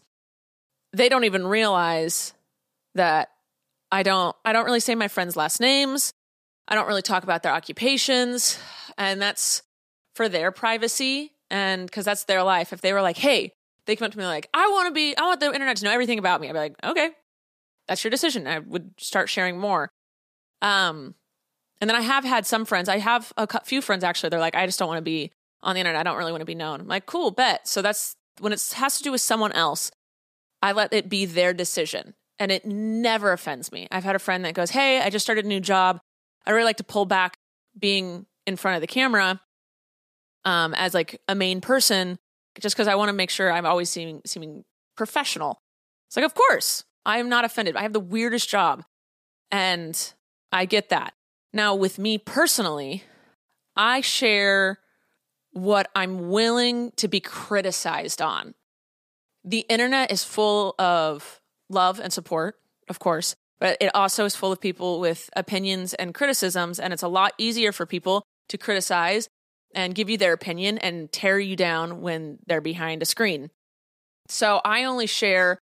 they 0.96 1.10
don't 1.10 1.26
even 1.26 1.46
realize 1.46 2.34
that 2.96 3.30
I 3.92 4.04
don't 4.04 4.36
I 4.46 4.54
don't 4.54 4.66
really 4.66 4.80
say 4.80 4.96
my 4.96 5.08
friends' 5.08 5.36
last 5.36 5.60
names. 5.60 6.14
I 6.68 6.76
don't 6.76 6.88
really 6.88 7.02
talk 7.02 7.24
about 7.24 7.44
their 7.44 7.54
occupations, 7.54 8.58
and 8.98 9.22
that's 9.22 9.62
for 10.16 10.30
their 10.30 10.52
privacy 10.52 11.34
and 11.52 11.86
because 11.86 12.06
that's 12.06 12.24
their 12.24 12.44
life. 12.44 12.74
If 12.74 12.82
they 12.82 12.94
were 12.94 13.02
like, 13.02 13.18
"Hey," 13.18 13.52
they 13.86 13.96
come 13.96 14.08
up 14.08 14.14
to 14.14 14.18
me 14.18 14.26
like, 14.26 14.50
"I 14.54 14.68
want 14.68 14.88
to 14.88 14.94
be, 14.94 15.16
I 15.18 15.24
want 15.24 15.40
the 15.40 15.48
internet 15.48 15.78
to 15.78 15.86
know 15.86 15.92
everything 15.92 16.18
about 16.18 16.42
me," 16.42 16.48
I'd 16.50 16.54
be 16.54 16.60
like, 16.60 16.76
"Okay, 16.84 17.12
that's 17.88 18.04
your 18.04 18.12
decision." 18.12 18.48
I 18.48 18.60
would 18.60 18.94
start 18.98 19.30
sharing 19.30 19.60
more. 19.60 19.92
Um, 20.62 21.16
and 21.82 21.90
then 21.90 21.96
I 21.96 22.02
have 22.02 22.24
had 22.24 22.46
some 22.46 22.66
friends. 22.66 22.90
I 22.90 23.00
have 23.00 23.34
a 23.38 23.48
few 23.66 23.82
friends 23.82 24.04
actually. 24.04 24.30
They're 24.30 24.40
like, 24.40 24.56
"I 24.56 24.66
just 24.66 24.80
don't 24.80 24.88
want 24.88 25.00
to 25.00 25.04
be 25.04 25.32
on 25.62 25.76
the 25.76 25.82
internet. 25.82 26.00
I 26.00 26.04
don't 26.04 26.18
really 26.18 26.32
want 26.32 26.42
to 26.42 26.46
be 26.46 26.56
known." 26.56 26.82
I'm 26.82 26.88
like, 26.88 27.06
"Cool, 27.06 27.32
bet." 27.32 27.68
So 27.68 27.82
that's 27.82 28.16
when 28.40 28.54
it 28.54 28.74
has 28.78 28.98
to 28.98 29.04
do 29.04 29.12
with 29.12 29.22
someone 29.22 29.52
else. 29.52 29.92
I 30.66 30.72
let 30.72 30.94
it 30.94 31.10
be 31.10 31.28
their 31.28 31.54
decision 31.54 32.16
and 32.40 32.52
it 32.52 32.66
never 32.66 33.32
offends 33.32 33.72
me. 33.72 33.88
I've 33.92 34.04
had 34.04 34.16
a 34.16 34.20
friend 34.20 34.44
that 34.46 34.56
goes, 34.56 34.72
Hey, 34.72 35.00
I 35.00 35.12
just 35.12 35.24
started 35.24 35.46
a 35.46 35.48
new 35.48 35.60
job. 35.60 36.00
I 36.44 36.52
really 36.52 36.66
like 36.66 36.78
to 36.78 36.84
pull 36.84 37.06
back 37.06 37.38
being 37.78 38.26
in 38.48 38.56
front 38.56 38.74
of 38.74 38.82
the 38.82 38.88
camera 38.88 39.40
um, 40.44 40.74
as 40.74 40.96
like 40.96 41.22
a 41.28 41.36
main 41.36 41.62
person 41.62 42.18
just 42.60 42.76
because 42.76 42.88
I 42.88 42.96
want 42.96 43.10
to 43.10 43.14
make 43.14 43.30
sure 43.30 43.52
I'm 43.52 43.68
always 43.68 43.92
seeming, 43.92 44.24
seeming 44.26 44.64
professional. 44.98 45.62
It's 46.08 46.16
like, 46.16 46.26
of 46.26 46.34
course, 46.34 46.84
I 47.06 47.20
am 47.20 47.30
not 47.30 47.46
offended. 47.46 47.76
I 47.76 47.84
have 47.84 47.94
the 47.94 48.00
weirdest 48.00 48.50
job 48.50 48.84
and 49.52 50.14
I 50.52 50.66
get 50.66 50.90
that. 50.90 51.14
Now, 51.54 51.76
with 51.76 52.00
me 52.00 52.18
personally, 52.18 53.04
I 53.76 54.02
share 54.02 54.80
what 55.52 55.92
I'm 55.96 56.30
willing 56.30 56.92
to 56.96 57.08
be 57.08 57.20
criticized 57.20 58.20
on 58.20 58.56
the 59.46 59.60
internet 59.70 60.12
is 60.12 60.24
full 60.24 60.74
of 60.80 61.40
love 61.70 62.00
and 62.00 62.12
support, 62.12 62.56
of 62.90 63.00
course, 63.00 63.36
but 63.60 63.78
it 63.80 63.92
also 63.94 64.26
is 64.26 64.36
full 64.36 64.52
of 64.52 64.60
people 64.60 65.00
with 65.00 65.30
opinions 65.36 65.94
and 65.94 66.14
criticisms. 66.14 66.80
And 66.80 66.92
it's 66.92 67.04
a 67.04 67.08
lot 67.08 67.34
easier 67.38 67.72
for 67.72 67.86
people 67.86 68.24
to 68.50 68.58
criticize 68.58 69.30
and 69.74 69.94
give 69.94 70.10
you 70.10 70.18
their 70.18 70.34
opinion 70.34 70.78
and 70.80 71.12
tear 71.12 71.40
you 71.40 71.56
down 71.56 72.02
when 72.02 72.40
they're 72.48 72.62
behind 72.62 73.02
a 73.02 73.06
screen. 73.06 73.52
So 74.28 74.62
I 74.66 74.86
only 74.86 75.06
share 75.06 75.60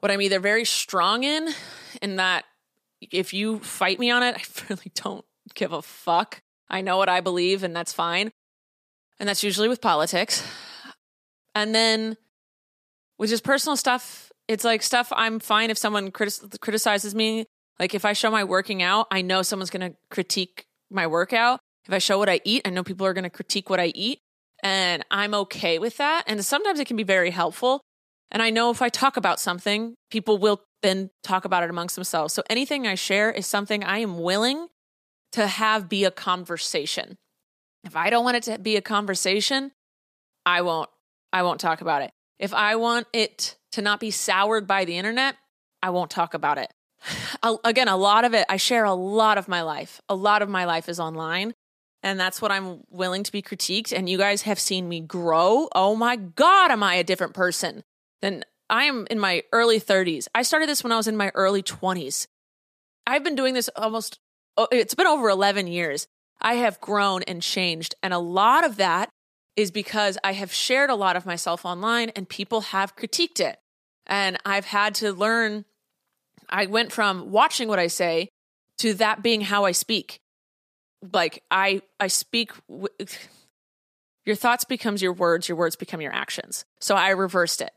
what 0.00 0.10
I'm 0.10 0.20
either 0.20 0.40
very 0.40 0.64
strong 0.64 1.24
in, 1.24 1.48
in 2.02 2.16
that 2.16 2.44
if 3.00 3.32
you 3.32 3.60
fight 3.60 3.98
me 3.98 4.10
on 4.10 4.22
it, 4.22 4.36
I 4.38 4.42
really 4.68 4.92
don't 4.94 5.24
give 5.54 5.72
a 5.72 5.82
fuck. 5.82 6.42
I 6.68 6.80
know 6.82 6.96
what 6.96 7.08
I 7.08 7.20
believe, 7.20 7.62
and 7.62 7.74
that's 7.74 7.92
fine. 7.92 8.30
And 9.18 9.28
that's 9.28 9.42
usually 9.42 9.68
with 9.68 9.80
politics. 9.80 10.44
And 11.54 11.74
then 11.74 12.16
with 13.22 13.30
just 13.30 13.44
personal 13.44 13.76
stuff, 13.76 14.32
it's 14.48 14.64
like 14.64 14.82
stuff 14.82 15.12
I'm 15.14 15.38
fine 15.38 15.70
if 15.70 15.78
someone 15.78 16.10
criticizes 16.10 17.14
me. 17.14 17.46
Like 17.78 17.94
if 17.94 18.04
I 18.04 18.14
show 18.14 18.32
my 18.32 18.42
working 18.42 18.82
out, 18.82 19.06
I 19.12 19.22
know 19.22 19.42
someone's 19.42 19.70
going 19.70 19.92
to 19.92 19.96
critique 20.10 20.66
my 20.90 21.06
workout. 21.06 21.60
If 21.86 21.92
I 21.94 21.98
show 21.98 22.18
what 22.18 22.28
I 22.28 22.40
eat, 22.44 22.62
I 22.64 22.70
know 22.70 22.82
people 22.82 23.06
are 23.06 23.12
going 23.12 23.22
to 23.22 23.30
critique 23.30 23.70
what 23.70 23.78
I 23.78 23.92
eat. 23.94 24.18
And 24.64 25.04
I'm 25.08 25.34
okay 25.34 25.78
with 25.78 25.98
that. 25.98 26.24
And 26.26 26.44
sometimes 26.44 26.80
it 26.80 26.88
can 26.88 26.96
be 26.96 27.04
very 27.04 27.30
helpful. 27.30 27.80
And 28.32 28.42
I 28.42 28.50
know 28.50 28.72
if 28.72 28.82
I 28.82 28.88
talk 28.88 29.16
about 29.16 29.38
something, 29.38 29.94
people 30.10 30.36
will 30.38 30.64
then 30.82 31.10
talk 31.22 31.44
about 31.44 31.62
it 31.62 31.70
amongst 31.70 31.94
themselves. 31.94 32.34
So 32.34 32.42
anything 32.50 32.88
I 32.88 32.96
share 32.96 33.30
is 33.30 33.46
something 33.46 33.84
I 33.84 33.98
am 33.98 34.18
willing 34.18 34.66
to 35.30 35.46
have 35.46 35.88
be 35.88 36.04
a 36.04 36.10
conversation. 36.10 37.18
If 37.84 37.94
I 37.94 38.10
don't 38.10 38.24
want 38.24 38.38
it 38.38 38.42
to 38.44 38.58
be 38.58 38.74
a 38.74 38.82
conversation, 38.82 39.70
I 40.44 40.62
won't 40.62 40.90
I 41.32 41.44
won't 41.44 41.60
talk 41.60 41.82
about 41.82 42.02
it. 42.02 42.10
If 42.42 42.52
I 42.52 42.74
want 42.74 43.06
it 43.12 43.56
to 43.70 43.82
not 43.82 44.00
be 44.00 44.10
soured 44.10 44.66
by 44.66 44.84
the 44.84 44.98
internet, 44.98 45.36
I 45.80 45.90
won't 45.90 46.10
talk 46.10 46.34
about 46.34 46.58
it. 46.58 46.72
Again, 47.64 47.86
a 47.86 47.96
lot 47.96 48.24
of 48.24 48.34
it, 48.34 48.44
I 48.48 48.56
share 48.56 48.84
a 48.84 48.92
lot 48.92 49.38
of 49.38 49.46
my 49.46 49.62
life. 49.62 50.00
A 50.08 50.16
lot 50.16 50.42
of 50.42 50.48
my 50.48 50.64
life 50.64 50.88
is 50.88 50.98
online. 50.98 51.54
And 52.02 52.18
that's 52.18 52.42
what 52.42 52.50
I'm 52.50 52.80
willing 52.90 53.22
to 53.22 53.30
be 53.30 53.42
critiqued. 53.42 53.96
And 53.96 54.08
you 54.08 54.18
guys 54.18 54.42
have 54.42 54.58
seen 54.58 54.88
me 54.88 54.98
grow. 54.98 55.68
Oh 55.72 55.94
my 55.94 56.16
God, 56.16 56.72
am 56.72 56.82
I 56.82 56.96
a 56.96 57.04
different 57.04 57.32
person 57.32 57.84
than 58.20 58.44
I 58.68 58.84
am 58.84 59.06
in 59.08 59.20
my 59.20 59.44
early 59.52 59.78
30s. 59.78 60.26
I 60.34 60.42
started 60.42 60.68
this 60.68 60.82
when 60.82 60.92
I 60.92 60.96
was 60.96 61.06
in 61.06 61.16
my 61.16 61.30
early 61.36 61.62
20s. 61.62 62.26
I've 63.06 63.22
been 63.22 63.36
doing 63.36 63.54
this 63.54 63.70
almost, 63.76 64.18
oh, 64.56 64.66
it's 64.72 64.94
been 64.94 65.06
over 65.06 65.28
11 65.28 65.68
years. 65.68 66.08
I 66.40 66.54
have 66.54 66.80
grown 66.80 67.22
and 67.24 67.40
changed. 67.40 67.94
And 68.02 68.12
a 68.12 68.18
lot 68.18 68.64
of 68.64 68.78
that 68.78 69.10
is 69.56 69.70
because 69.70 70.18
I 70.24 70.32
have 70.32 70.52
shared 70.52 70.90
a 70.90 70.94
lot 70.94 71.16
of 71.16 71.26
myself 71.26 71.64
online 71.64 72.10
and 72.10 72.28
people 72.28 72.60
have 72.60 72.96
critiqued 72.96 73.40
it. 73.40 73.58
And 74.06 74.38
I've 74.44 74.64
had 74.64 74.94
to 74.96 75.12
learn. 75.12 75.64
I 76.48 76.66
went 76.66 76.92
from 76.92 77.30
watching 77.30 77.68
what 77.68 77.78
I 77.78 77.86
say 77.86 78.28
to 78.78 78.94
that 78.94 79.22
being 79.22 79.42
how 79.42 79.64
I 79.64 79.72
speak. 79.72 80.20
Like 81.12 81.42
I 81.50 81.82
I 82.00 82.06
speak 82.08 82.52
your 84.26 84.36
thoughts 84.36 84.64
becomes 84.64 85.02
your 85.02 85.12
words, 85.12 85.48
your 85.48 85.56
words 85.56 85.76
become 85.76 86.00
your 86.00 86.14
actions. 86.14 86.64
So 86.80 86.94
I 86.94 87.10
reversed 87.10 87.60
it 87.60 87.72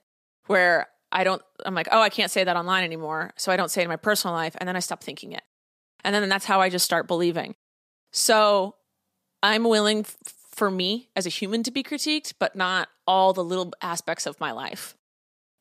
where 0.47 0.87
I 1.11 1.23
don't 1.23 1.41
I'm 1.65 1.75
like, 1.75 1.89
"Oh, 1.91 2.01
I 2.01 2.09
can't 2.09 2.31
say 2.31 2.43
that 2.43 2.57
online 2.57 2.83
anymore." 2.83 3.33
So 3.37 3.51
I 3.51 3.57
don't 3.57 3.69
say 3.69 3.81
it 3.81 3.85
in 3.85 3.89
my 3.89 3.95
personal 3.95 4.33
life 4.33 4.55
and 4.59 4.67
then 4.67 4.75
I 4.75 4.79
stop 4.79 5.03
thinking 5.03 5.31
it. 5.31 5.43
And 6.03 6.13
then 6.13 6.27
that's 6.29 6.45
how 6.45 6.61
I 6.61 6.69
just 6.69 6.85
start 6.85 7.07
believing. 7.07 7.55
So 8.11 8.75
I'm 9.43 9.63
willing 9.63 10.05
for 10.55 10.71
me 10.71 11.09
as 11.15 11.25
a 11.25 11.29
human 11.29 11.63
to 11.63 11.71
be 11.71 11.83
critiqued, 11.83 12.33
but 12.39 12.55
not 12.55 12.89
all 13.05 13.33
the 13.33 13.43
little 13.43 13.73
aspects 13.81 14.25
of 14.25 14.39
my 14.39 14.51
life. 14.51 14.95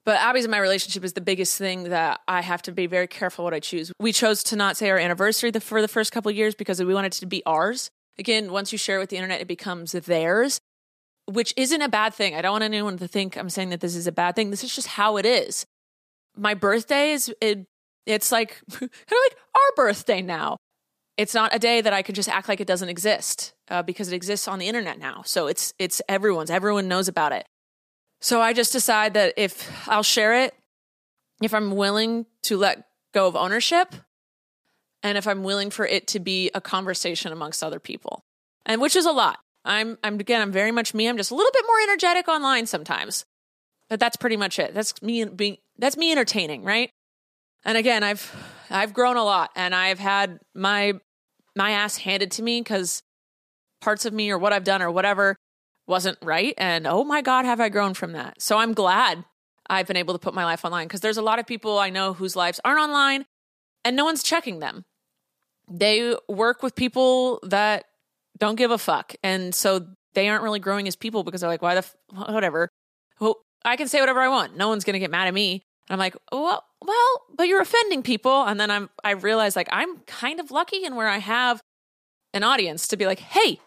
But 0.04 0.20
Abby's 0.20 0.44
in 0.44 0.50
my 0.50 0.58
relationship 0.58 1.02
is 1.02 1.14
the 1.14 1.20
biggest 1.20 1.56
thing 1.56 1.84
that 1.84 2.20
I 2.28 2.42
have 2.42 2.60
to 2.62 2.72
be 2.72 2.86
very 2.86 3.06
careful 3.06 3.44
what 3.44 3.54
I 3.54 3.60
choose. 3.60 3.90
We 3.98 4.12
chose 4.12 4.42
to 4.44 4.56
not 4.56 4.76
say 4.76 4.90
our 4.90 4.98
anniversary 4.98 5.50
for 5.52 5.80
the 5.80 5.88
first 5.88 6.12
couple 6.12 6.30
years 6.30 6.54
because 6.54 6.82
we 6.82 6.94
wanted 6.94 7.14
it 7.14 7.18
to 7.20 7.26
be 7.26 7.42
ours. 7.46 7.90
Again, 8.18 8.52
once 8.52 8.70
you 8.70 8.78
share 8.78 8.96
it 8.96 9.00
with 9.00 9.10
the 9.10 9.16
internet, 9.16 9.40
it 9.40 9.48
becomes 9.48 9.92
theirs, 9.92 10.60
which 11.26 11.54
isn't 11.56 11.80
a 11.80 11.88
bad 11.88 12.12
thing. 12.12 12.34
I 12.34 12.42
don't 12.42 12.52
want 12.52 12.64
anyone 12.64 12.98
to 12.98 13.08
think 13.08 13.36
I'm 13.36 13.48
saying 13.48 13.70
that 13.70 13.80
this 13.80 13.96
is 13.96 14.06
a 14.06 14.12
bad 14.12 14.36
thing. 14.36 14.50
This 14.50 14.62
is 14.62 14.74
just 14.74 14.88
how 14.88 15.16
it 15.16 15.24
is. 15.24 15.64
My 16.36 16.52
birthday 16.52 17.12
is 17.12 17.32
it, 17.40 17.64
it's 18.04 18.30
like 18.30 18.60
kind 18.70 18.82
of 18.82 18.90
like 19.10 19.36
our 19.54 19.72
birthday 19.76 20.20
now 20.20 20.58
it's 21.16 21.34
not 21.34 21.54
a 21.54 21.58
day 21.58 21.80
that 21.80 21.92
I 21.92 22.02
could 22.02 22.14
just 22.14 22.28
act 22.28 22.48
like 22.48 22.60
it 22.60 22.66
doesn't 22.66 22.88
exist 22.88 23.53
uh, 23.68 23.82
because 23.82 24.12
it 24.12 24.16
exists 24.16 24.48
on 24.48 24.58
the 24.58 24.68
internet 24.68 24.98
now. 24.98 25.22
So 25.24 25.46
it's 25.46 25.74
it's 25.78 26.02
everyone's. 26.08 26.50
Everyone 26.50 26.88
knows 26.88 27.08
about 27.08 27.32
it. 27.32 27.46
So 28.20 28.40
I 28.40 28.52
just 28.52 28.72
decide 28.72 29.14
that 29.14 29.34
if 29.36 29.88
I'll 29.88 30.02
share 30.02 30.44
it, 30.44 30.54
if 31.42 31.52
I'm 31.52 31.72
willing 31.72 32.26
to 32.44 32.56
let 32.56 32.86
go 33.12 33.26
of 33.26 33.36
ownership, 33.36 33.94
and 35.02 35.18
if 35.18 35.26
I'm 35.26 35.44
willing 35.44 35.70
for 35.70 35.86
it 35.86 36.06
to 36.08 36.20
be 36.20 36.50
a 36.54 36.60
conversation 36.60 37.32
amongst 37.32 37.62
other 37.62 37.78
people, 37.78 38.24
and 38.64 38.80
which 38.80 38.96
is 38.96 39.06
a 39.06 39.12
lot. 39.12 39.38
I'm 39.64 39.98
I'm 40.02 40.20
again 40.20 40.40
I'm 40.40 40.52
very 40.52 40.72
much 40.72 40.94
me. 40.94 41.08
I'm 41.08 41.16
just 41.16 41.30
a 41.30 41.34
little 41.34 41.52
bit 41.52 41.64
more 41.66 41.80
energetic 41.82 42.28
online 42.28 42.66
sometimes, 42.66 43.24
but 43.88 44.00
that's 44.00 44.16
pretty 44.16 44.36
much 44.36 44.58
it. 44.58 44.74
That's 44.74 45.00
me 45.02 45.24
being 45.24 45.56
that's 45.78 45.96
me 45.96 46.12
entertaining, 46.12 46.64
right? 46.64 46.90
And 47.64 47.78
again, 47.78 48.02
I've 48.02 48.34
I've 48.70 48.92
grown 48.92 49.16
a 49.16 49.24
lot 49.24 49.50
and 49.56 49.74
I've 49.74 49.98
had 49.98 50.40
my 50.54 50.94
my 51.56 51.70
ass 51.70 51.96
handed 51.96 52.30
to 52.32 52.42
me 52.42 52.60
because 52.60 53.02
parts 53.84 54.06
of 54.06 54.12
me 54.12 54.30
or 54.30 54.38
what 54.38 54.52
I've 54.52 54.64
done 54.64 54.82
or 54.82 54.90
whatever 54.90 55.36
wasn't 55.86 56.18
right. 56.22 56.54
And 56.56 56.86
oh 56.86 57.04
my 57.04 57.22
God, 57.22 57.44
have 57.44 57.60
I 57.60 57.68
grown 57.68 57.94
from 57.94 58.12
that? 58.12 58.40
So 58.40 58.58
I'm 58.58 58.72
glad 58.72 59.24
I've 59.68 59.86
been 59.86 59.96
able 59.96 60.14
to 60.14 60.18
put 60.18 60.34
my 60.34 60.44
life 60.44 60.64
online 60.64 60.88
because 60.88 61.00
there's 61.00 61.18
a 61.18 61.22
lot 61.22 61.38
of 61.38 61.46
people 61.46 61.78
I 61.78 61.90
know 61.90 62.14
whose 62.14 62.34
lives 62.34 62.60
aren't 62.64 62.80
online 62.80 63.26
and 63.84 63.94
no 63.94 64.04
one's 64.04 64.22
checking 64.22 64.58
them. 64.58 64.84
They 65.70 66.16
work 66.28 66.62
with 66.62 66.74
people 66.74 67.40
that 67.42 67.84
don't 68.38 68.56
give 68.56 68.70
a 68.70 68.78
fuck. 68.78 69.14
And 69.22 69.54
so 69.54 69.86
they 70.14 70.28
aren't 70.28 70.42
really 70.42 70.58
growing 70.58 70.88
as 70.88 70.96
people 70.96 71.22
because 71.22 71.40
they're 71.40 71.50
like, 71.50 71.62
why 71.62 71.74
the, 71.74 71.78
f- 71.78 71.96
whatever. 72.12 72.68
Well, 73.20 73.40
I 73.64 73.76
can 73.76 73.88
say 73.88 74.00
whatever 74.00 74.20
I 74.20 74.28
want. 74.28 74.56
No 74.56 74.68
one's 74.68 74.84
going 74.84 74.94
to 74.94 74.98
get 74.98 75.10
mad 75.10 75.28
at 75.28 75.34
me. 75.34 75.62
And 75.88 75.94
I'm 75.94 75.98
like, 75.98 76.16
well, 76.32 76.64
well, 76.82 77.22
but 77.36 77.48
you're 77.48 77.60
offending 77.60 78.02
people. 78.02 78.44
And 78.44 78.58
then 78.58 78.70
I'm, 78.70 78.90
I 79.02 79.12
realize 79.12 79.56
like 79.56 79.68
I'm 79.70 79.98
kind 80.00 80.40
of 80.40 80.50
lucky 80.50 80.84
in 80.84 80.96
where 80.96 81.08
I 81.08 81.18
have 81.18 81.62
an 82.32 82.42
audience 82.42 82.88
to 82.88 82.96
be 82.96 83.06
like, 83.06 83.20
hey, 83.20 83.60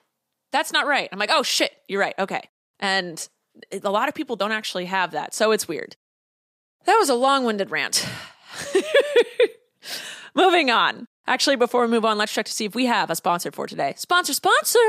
that's 0.57 0.73
not 0.73 0.87
right. 0.87 1.07
I'm 1.11 1.19
like, 1.19 1.29
oh 1.31 1.43
shit, 1.43 1.71
you're 1.87 2.01
right. 2.01 2.15
Okay. 2.17 2.41
And 2.79 3.27
a 3.83 3.91
lot 3.91 4.09
of 4.09 4.15
people 4.15 4.35
don't 4.35 4.51
actually 4.51 4.85
have 4.85 5.11
that. 5.11 5.33
So 5.35 5.51
it's 5.51 5.67
weird. 5.67 5.95
That 6.85 6.95
was 6.97 7.09
a 7.09 7.15
long 7.15 7.45
winded 7.45 7.69
rant. 7.69 8.07
Moving 10.35 10.71
on. 10.71 11.05
Actually, 11.27 11.57
before 11.57 11.81
we 11.81 11.87
move 11.87 12.05
on, 12.05 12.17
let's 12.17 12.33
check 12.33 12.45
to 12.45 12.51
see 12.51 12.65
if 12.65 12.73
we 12.73 12.85
have 12.85 13.09
a 13.09 13.15
sponsor 13.15 13.51
for 13.51 13.67
today. 13.67 13.93
Sponsor, 13.97 14.33
sponsor! 14.33 14.79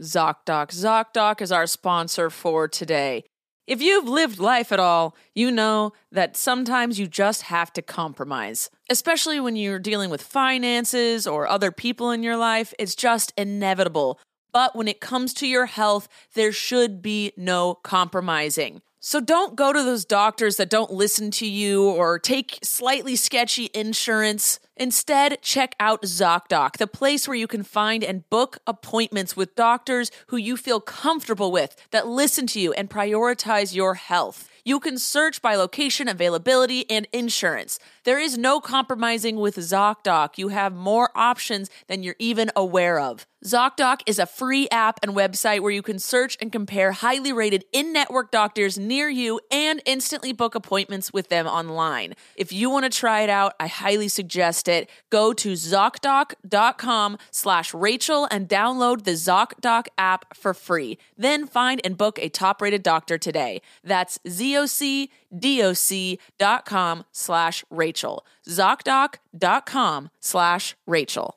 ZocDoc. 0.00 0.68
ZocDoc 0.68 1.40
is 1.40 1.50
our 1.50 1.66
sponsor 1.66 2.30
for 2.30 2.68
today. 2.68 3.24
If 3.66 3.80
you've 3.80 4.08
lived 4.08 4.38
life 4.38 4.72
at 4.72 4.80
all, 4.80 5.16
you 5.34 5.50
know 5.50 5.92
that 6.10 6.36
sometimes 6.36 6.98
you 6.98 7.06
just 7.06 7.42
have 7.42 7.72
to 7.74 7.82
compromise. 7.82 8.70
Especially 8.88 9.38
when 9.38 9.54
you're 9.54 9.78
dealing 9.78 10.10
with 10.10 10.22
finances 10.22 11.26
or 11.26 11.46
other 11.46 11.70
people 11.70 12.10
in 12.10 12.22
your 12.22 12.36
life, 12.36 12.74
it's 12.78 12.94
just 12.94 13.32
inevitable. 13.36 14.18
But 14.52 14.74
when 14.74 14.88
it 14.88 15.00
comes 15.00 15.32
to 15.34 15.46
your 15.46 15.66
health, 15.66 16.08
there 16.34 16.52
should 16.52 17.02
be 17.02 17.32
no 17.36 17.74
compromising. 17.74 18.82
So 18.98 19.20
don't 19.20 19.56
go 19.56 19.72
to 19.72 19.82
those 19.82 20.04
doctors 20.04 20.56
that 20.56 20.68
don't 20.68 20.90
listen 20.90 21.30
to 21.32 21.46
you 21.46 21.84
or 21.84 22.18
take 22.18 22.58
slightly 22.62 23.16
sketchy 23.16 23.70
insurance. 23.72 24.60
Instead, 24.80 25.42
check 25.42 25.74
out 25.78 26.00
ZocDoc, 26.04 26.78
the 26.78 26.86
place 26.86 27.28
where 27.28 27.36
you 27.36 27.46
can 27.46 27.62
find 27.62 28.02
and 28.02 28.26
book 28.30 28.56
appointments 28.66 29.36
with 29.36 29.54
doctors 29.54 30.10
who 30.28 30.38
you 30.38 30.56
feel 30.56 30.80
comfortable 30.80 31.52
with, 31.52 31.76
that 31.90 32.06
listen 32.06 32.46
to 32.46 32.58
you 32.58 32.72
and 32.72 32.88
prioritize 32.88 33.74
your 33.74 33.96
health. 33.96 34.48
You 34.70 34.78
can 34.78 34.98
search 34.98 35.42
by 35.42 35.56
location, 35.56 36.06
availability, 36.06 36.88
and 36.88 37.08
insurance. 37.12 37.80
There 38.04 38.20
is 38.20 38.38
no 38.38 38.60
compromising 38.60 39.34
with 39.34 39.56
ZocDoc. 39.56 40.38
You 40.38 40.50
have 40.50 40.72
more 40.72 41.10
options 41.16 41.68
than 41.88 42.04
you're 42.04 42.14
even 42.20 42.52
aware 42.54 43.00
of. 43.00 43.26
ZocDoc 43.44 44.02
is 44.04 44.18
a 44.18 44.26
free 44.26 44.68
app 44.68 45.00
and 45.02 45.12
website 45.12 45.60
where 45.60 45.70
you 45.70 45.80
can 45.80 45.98
search 45.98 46.36
and 46.42 46.52
compare 46.52 46.92
highly 46.92 47.32
rated 47.32 47.64
in 47.72 47.90
network 47.90 48.30
doctors 48.30 48.78
near 48.78 49.08
you 49.08 49.40
and 49.50 49.80
instantly 49.86 50.34
book 50.34 50.54
appointments 50.54 51.10
with 51.10 51.30
them 51.30 51.46
online. 51.46 52.12
If 52.36 52.52
you 52.52 52.68
want 52.68 52.84
to 52.84 52.90
try 52.90 53.22
it 53.22 53.30
out, 53.30 53.54
I 53.58 53.66
highly 53.66 54.08
suggest 54.08 54.68
it. 54.68 54.90
Go 55.08 55.32
to 55.32 55.52
ZocDoc.com 55.52 57.16
slash 57.30 57.72
Rachel 57.72 58.28
and 58.30 58.46
download 58.46 59.04
the 59.04 59.12
ZocDoc 59.12 59.86
app 59.96 60.36
for 60.36 60.52
free. 60.52 60.98
Then 61.16 61.46
find 61.46 61.80
and 61.82 61.96
book 61.96 62.18
a 62.18 62.28
top 62.28 62.60
rated 62.60 62.82
doctor 62.82 63.16
today. 63.16 63.62
That's 63.82 64.18
ZocDoc.com 64.64 67.04
slash 67.12 67.64
Rachel. 67.70 68.26
ZocDoc.com 68.48 70.10
slash 70.20 70.76
Rachel. 70.86 71.36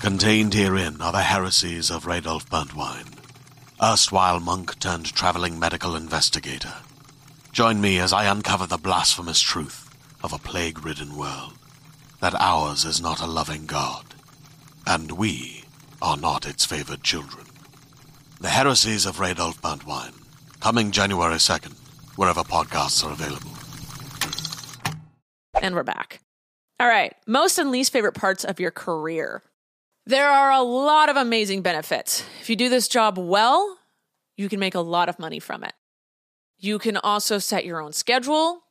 Contained 0.00 0.54
herein 0.54 1.00
are 1.00 1.12
the 1.12 1.22
heresies 1.22 1.90
of 1.90 2.04
Radolf 2.04 2.48
Burntwine, 2.48 3.18
erstwhile 3.82 4.38
monk 4.38 4.78
turned 4.78 5.12
traveling 5.14 5.58
medical 5.58 5.96
investigator. 5.96 6.74
Join 7.52 7.80
me 7.80 7.98
as 7.98 8.12
I 8.12 8.26
uncover 8.26 8.66
the 8.66 8.76
blasphemous 8.76 9.40
truth 9.40 9.88
of 10.22 10.32
a 10.32 10.38
plague 10.38 10.84
ridden 10.84 11.16
world 11.16 11.54
that 12.20 12.34
ours 12.40 12.84
is 12.84 13.00
not 13.00 13.20
a 13.20 13.26
loving 13.26 13.66
God, 13.66 14.04
and 14.86 15.12
we 15.12 15.64
are 16.02 16.16
not 16.16 16.46
its 16.46 16.64
favored 16.64 17.02
children. 17.02 17.46
The 18.40 18.48
heresies 18.48 19.06
of 19.06 19.16
Radolf 19.16 19.60
Burntwine, 19.60 20.23
coming 20.64 20.90
January 20.90 21.34
2nd, 21.34 21.74
wherever 22.16 22.40
podcasts 22.40 23.04
are 23.04 23.12
available. 23.12 23.50
And 25.60 25.74
we're 25.74 25.82
back. 25.82 26.20
All 26.80 26.88
right, 26.88 27.14
most 27.26 27.58
and 27.58 27.70
least 27.70 27.92
favorite 27.92 28.14
parts 28.14 28.46
of 28.46 28.58
your 28.58 28.70
career. 28.70 29.42
There 30.06 30.26
are 30.26 30.50
a 30.50 30.62
lot 30.62 31.10
of 31.10 31.16
amazing 31.16 31.60
benefits. 31.60 32.24
If 32.40 32.48
you 32.48 32.56
do 32.56 32.70
this 32.70 32.88
job 32.88 33.18
well, 33.18 33.76
you 34.38 34.48
can 34.48 34.58
make 34.58 34.74
a 34.74 34.80
lot 34.80 35.10
of 35.10 35.18
money 35.18 35.38
from 35.38 35.64
it. 35.64 35.74
You 36.56 36.78
can 36.78 36.96
also 36.96 37.36
set 37.36 37.66
your 37.66 37.82
own 37.82 37.92
schedule. 37.92 38.62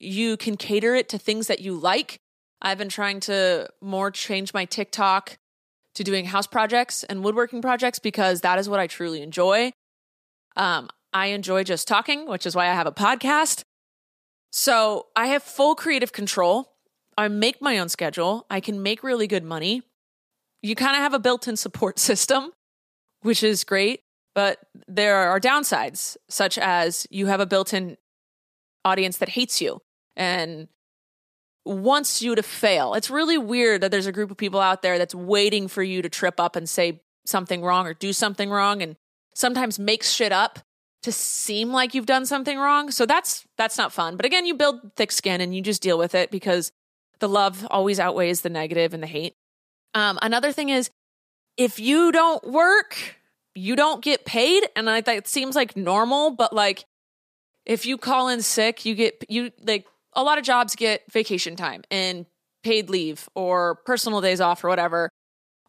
You 0.00 0.36
can 0.36 0.56
cater 0.56 0.96
it 0.96 1.08
to 1.10 1.18
things 1.18 1.46
that 1.46 1.60
you 1.60 1.74
like. 1.74 2.18
I've 2.60 2.78
been 2.78 2.88
trying 2.88 3.20
to 3.20 3.68
more 3.80 4.10
change 4.10 4.52
my 4.52 4.64
TikTok 4.64 5.38
to 5.94 6.02
doing 6.02 6.24
house 6.24 6.48
projects 6.48 7.04
and 7.04 7.22
woodworking 7.22 7.62
projects 7.62 8.00
because 8.00 8.40
that 8.40 8.58
is 8.58 8.68
what 8.68 8.80
I 8.80 8.88
truly 8.88 9.22
enjoy. 9.22 9.70
Um, 10.56 10.88
I 11.12 11.26
enjoy 11.28 11.64
just 11.64 11.88
talking, 11.88 12.26
which 12.26 12.46
is 12.46 12.54
why 12.54 12.68
I 12.68 12.74
have 12.74 12.86
a 12.86 12.92
podcast. 12.92 13.64
So 14.50 15.06
I 15.16 15.28
have 15.28 15.42
full 15.42 15.74
creative 15.74 16.12
control. 16.12 16.74
I 17.16 17.28
make 17.28 17.60
my 17.60 17.78
own 17.78 17.88
schedule. 17.88 18.46
I 18.48 18.60
can 18.60 18.82
make 18.82 19.02
really 19.02 19.26
good 19.26 19.44
money 19.44 19.82
you 20.62 20.74
kind 20.74 20.96
of 20.96 21.02
have 21.02 21.14
a 21.14 21.18
built 21.18 21.48
in 21.48 21.56
support 21.56 21.98
system, 21.98 22.52
which 23.22 23.42
is 23.42 23.64
great. 23.64 24.00
But 24.34 24.58
there 24.86 25.16
are 25.16 25.40
downsides, 25.40 26.16
such 26.28 26.58
as 26.58 27.06
you 27.10 27.26
have 27.26 27.40
a 27.40 27.46
built 27.46 27.74
in 27.74 27.96
audience 28.84 29.18
that 29.18 29.30
hates 29.30 29.60
you 29.60 29.80
and 30.16 30.68
wants 31.64 32.22
you 32.22 32.34
to 32.36 32.42
fail. 32.42 32.94
It's 32.94 33.10
really 33.10 33.36
weird 33.36 33.80
that 33.80 33.90
there's 33.90 34.06
a 34.06 34.12
group 34.12 34.30
of 34.30 34.36
people 34.36 34.60
out 34.60 34.82
there 34.82 34.96
that's 34.96 35.14
waiting 35.14 35.66
for 35.66 35.82
you 35.82 36.02
to 36.02 36.08
trip 36.08 36.38
up 36.38 36.54
and 36.54 36.68
say 36.68 37.02
something 37.26 37.62
wrong 37.62 37.86
or 37.86 37.94
do 37.94 38.12
something 38.12 38.48
wrong 38.48 38.80
and 38.80 38.96
sometimes 39.34 39.78
makes 39.78 40.12
shit 40.12 40.30
up 40.30 40.60
to 41.02 41.12
seem 41.12 41.70
like 41.70 41.94
you've 41.94 42.06
done 42.06 42.26
something 42.26 42.58
wrong. 42.58 42.90
So 42.90 43.06
that's 43.06 43.46
that's 43.56 43.78
not 43.78 43.92
fun. 43.92 44.16
But 44.16 44.26
again, 44.26 44.46
you 44.46 44.54
build 44.54 44.94
thick 44.96 45.12
skin 45.12 45.40
and 45.40 45.54
you 45.54 45.62
just 45.62 45.82
deal 45.82 45.98
with 45.98 46.14
it 46.14 46.30
because 46.30 46.72
the 47.20 47.28
love 47.28 47.66
always 47.70 48.00
outweighs 48.00 48.40
the 48.40 48.50
negative 48.50 48.94
and 48.94 49.02
the 49.02 49.06
hate. 49.06 49.34
Um, 49.94 50.18
another 50.22 50.52
thing 50.52 50.68
is 50.68 50.90
if 51.56 51.78
you 51.80 52.12
don't 52.12 52.44
work, 52.44 53.16
you 53.54 53.76
don't 53.76 54.02
get 54.02 54.24
paid. 54.24 54.68
And 54.76 54.88
I 54.88 55.00
think 55.00 55.18
it 55.18 55.28
seems 55.28 55.56
like 55.56 55.76
normal, 55.76 56.30
but 56.30 56.52
like 56.52 56.84
if 57.66 57.86
you 57.86 57.98
call 57.98 58.28
in 58.28 58.42
sick, 58.42 58.84
you 58.84 58.94
get 58.94 59.24
you 59.28 59.50
like 59.62 59.86
a 60.14 60.22
lot 60.22 60.38
of 60.38 60.44
jobs 60.44 60.74
get 60.74 61.02
vacation 61.12 61.56
time 61.56 61.82
and 61.90 62.26
paid 62.62 62.90
leave 62.90 63.28
or 63.34 63.76
personal 63.86 64.20
days 64.20 64.40
off 64.40 64.64
or 64.64 64.68
whatever. 64.68 65.10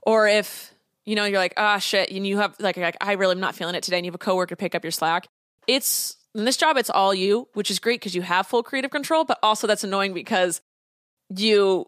Or 0.04 0.28
if 0.28 0.74
you 1.10 1.16
know 1.16 1.26
you're 1.26 1.40
like 1.40 1.56
ah 1.58 1.80
shit, 1.80 2.12
and 2.12 2.26
you 2.26 2.38
have 2.38 2.56
like, 2.60 2.78
like 2.78 2.96
I 3.02 3.14
really 3.14 3.32
am 3.32 3.40
not 3.40 3.56
feeling 3.56 3.74
it 3.74 3.82
today, 3.82 3.98
and 3.98 4.06
you 4.06 4.12
have 4.12 4.16
a 4.16 4.20
coworker 4.20 4.56
pick 4.56 4.76
up 4.76 4.84
your 4.84 4.92
slack. 4.92 5.28
It's 5.68 6.18
in 6.36 6.46
this 6.46 6.56
job, 6.56 6.78
it's 6.78 6.92
all 6.92 7.16
you, 7.16 7.48
which 7.54 7.72
is 7.72 7.80
great 7.80 8.00
because 8.00 8.14
you 8.14 8.22
have 8.22 8.46
full 8.46 8.62
creative 8.62 8.92
control, 8.92 9.26
but 9.26 9.40
also 9.42 9.66
that's 9.66 9.84
annoying 9.84 10.14
because 10.14 10.62
you 11.36 11.88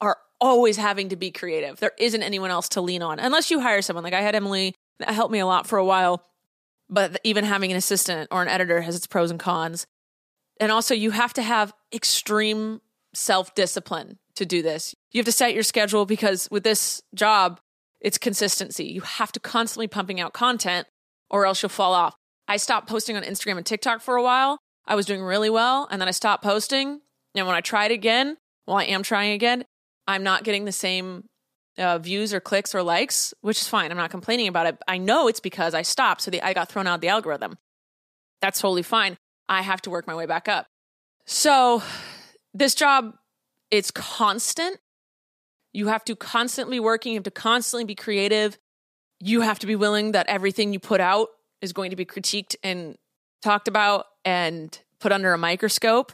are 0.00 0.16
always 0.40 0.76
having 0.76 1.10
to 1.10 1.16
be 1.16 1.30
creative. 1.30 1.78
There 1.78 1.92
isn't 1.96 2.24
anyone 2.24 2.50
else 2.50 2.68
to 2.70 2.80
lean 2.80 3.02
on 3.02 3.20
unless 3.20 3.52
you 3.52 3.60
hire 3.60 3.82
someone. 3.82 4.02
Like 4.02 4.14
I 4.14 4.20
had 4.20 4.34
Emily 4.34 4.74
that 4.98 5.10
helped 5.10 5.30
me 5.30 5.38
a 5.38 5.46
lot 5.46 5.68
for 5.68 5.78
a 5.78 5.84
while, 5.84 6.26
but 6.88 7.20
even 7.22 7.44
having 7.44 7.70
an 7.70 7.76
assistant 7.76 8.26
or 8.32 8.42
an 8.42 8.48
editor 8.48 8.80
has 8.80 8.96
its 8.96 9.06
pros 9.06 9.30
and 9.30 9.38
cons. 9.38 9.86
And 10.58 10.72
also, 10.72 10.92
you 10.92 11.12
have 11.12 11.32
to 11.34 11.42
have 11.42 11.72
extreme 11.92 12.80
self 13.14 13.54
discipline 13.54 14.18
to 14.34 14.44
do 14.44 14.60
this. 14.60 14.96
You 15.12 15.20
have 15.20 15.26
to 15.26 15.32
set 15.32 15.54
your 15.54 15.62
schedule 15.62 16.04
because 16.04 16.48
with 16.50 16.64
this 16.64 17.00
job, 17.14 17.60
it's 18.00 18.18
consistency. 18.18 18.84
You 18.84 19.02
have 19.02 19.32
to 19.32 19.40
constantly 19.40 19.88
pumping 19.88 20.20
out 20.20 20.32
content 20.32 20.86
or 21.28 21.46
else 21.46 21.62
you'll 21.62 21.68
fall 21.68 21.92
off. 21.92 22.14
I 22.48 22.56
stopped 22.56 22.88
posting 22.88 23.16
on 23.16 23.22
Instagram 23.22 23.56
and 23.56 23.66
TikTok 23.66 24.00
for 24.00 24.16
a 24.16 24.22
while. 24.22 24.58
I 24.86 24.94
was 24.94 25.06
doing 25.06 25.22
really 25.22 25.50
well 25.50 25.86
and 25.90 26.00
then 26.00 26.08
I 26.08 26.12
stopped 26.12 26.42
posting. 26.42 27.00
And 27.34 27.46
when 27.46 27.54
I 27.54 27.60
tried 27.60 27.92
again, 27.92 28.36
well, 28.66 28.78
I 28.78 28.84
am 28.84 29.02
trying 29.02 29.32
again, 29.32 29.64
I'm 30.08 30.22
not 30.22 30.44
getting 30.44 30.64
the 30.64 30.72
same 30.72 31.24
uh, 31.78 31.98
views 31.98 32.34
or 32.34 32.40
clicks 32.40 32.74
or 32.74 32.82
likes, 32.82 33.32
which 33.40 33.60
is 33.60 33.68
fine. 33.68 33.90
I'm 33.90 33.96
not 33.96 34.10
complaining 34.10 34.48
about 34.48 34.66
it. 34.66 34.78
I 34.88 34.98
know 34.98 35.28
it's 35.28 35.40
because 35.40 35.74
I 35.74 35.82
stopped, 35.82 36.22
so 36.22 36.30
the, 36.30 36.42
I 36.42 36.52
got 36.52 36.68
thrown 36.68 36.86
out 36.86 36.96
of 36.96 37.00
the 37.00 37.08
algorithm. 37.08 37.58
That's 38.40 38.60
totally 38.60 38.82
fine. 38.82 39.16
I 39.48 39.62
have 39.62 39.82
to 39.82 39.90
work 39.90 40.06
my 40.06 40.14
way 40.14 40.26
back 40.26 40.48
up. 40.48 40.66
So 41.26 41.82
this 42.52 42.74
job, 42.74 43.14
it's 43.70 43.90
constant. 43.90 44.78
You 45.72 45.88
have 45.88 46.04
to 46.06 46.16
constantly 46.16 46.80
working. 46.80 47.12
You 47.12 47.18
have 47.18 47.24
to 47.24 47.30
constantly 47.30 47.84
be 47.84 47.94
creative. 47.94 48.58
You 49.20 49.42
have 49.42 49.58
to 49.60 49.66
be 49.66 49.76
willing 49.76 50.12
that 50.12 50.26
everything 50.28 50.72
you 50.72 50.80
put 50.80 51.00
out 51.00 51.28
is 51.60 51.72
going 51.72 51.90
to 51.90 51.96
be 51.96 52.04
critiqued 52.04 52.56
and 52.62 52.96
talked 53.42 53.68
about 53.68 54.06
and 54.24 54.78
put 54.98 55.12
under 55.12 55.32
a 55.32 55.38
microscope. 55.38 56.12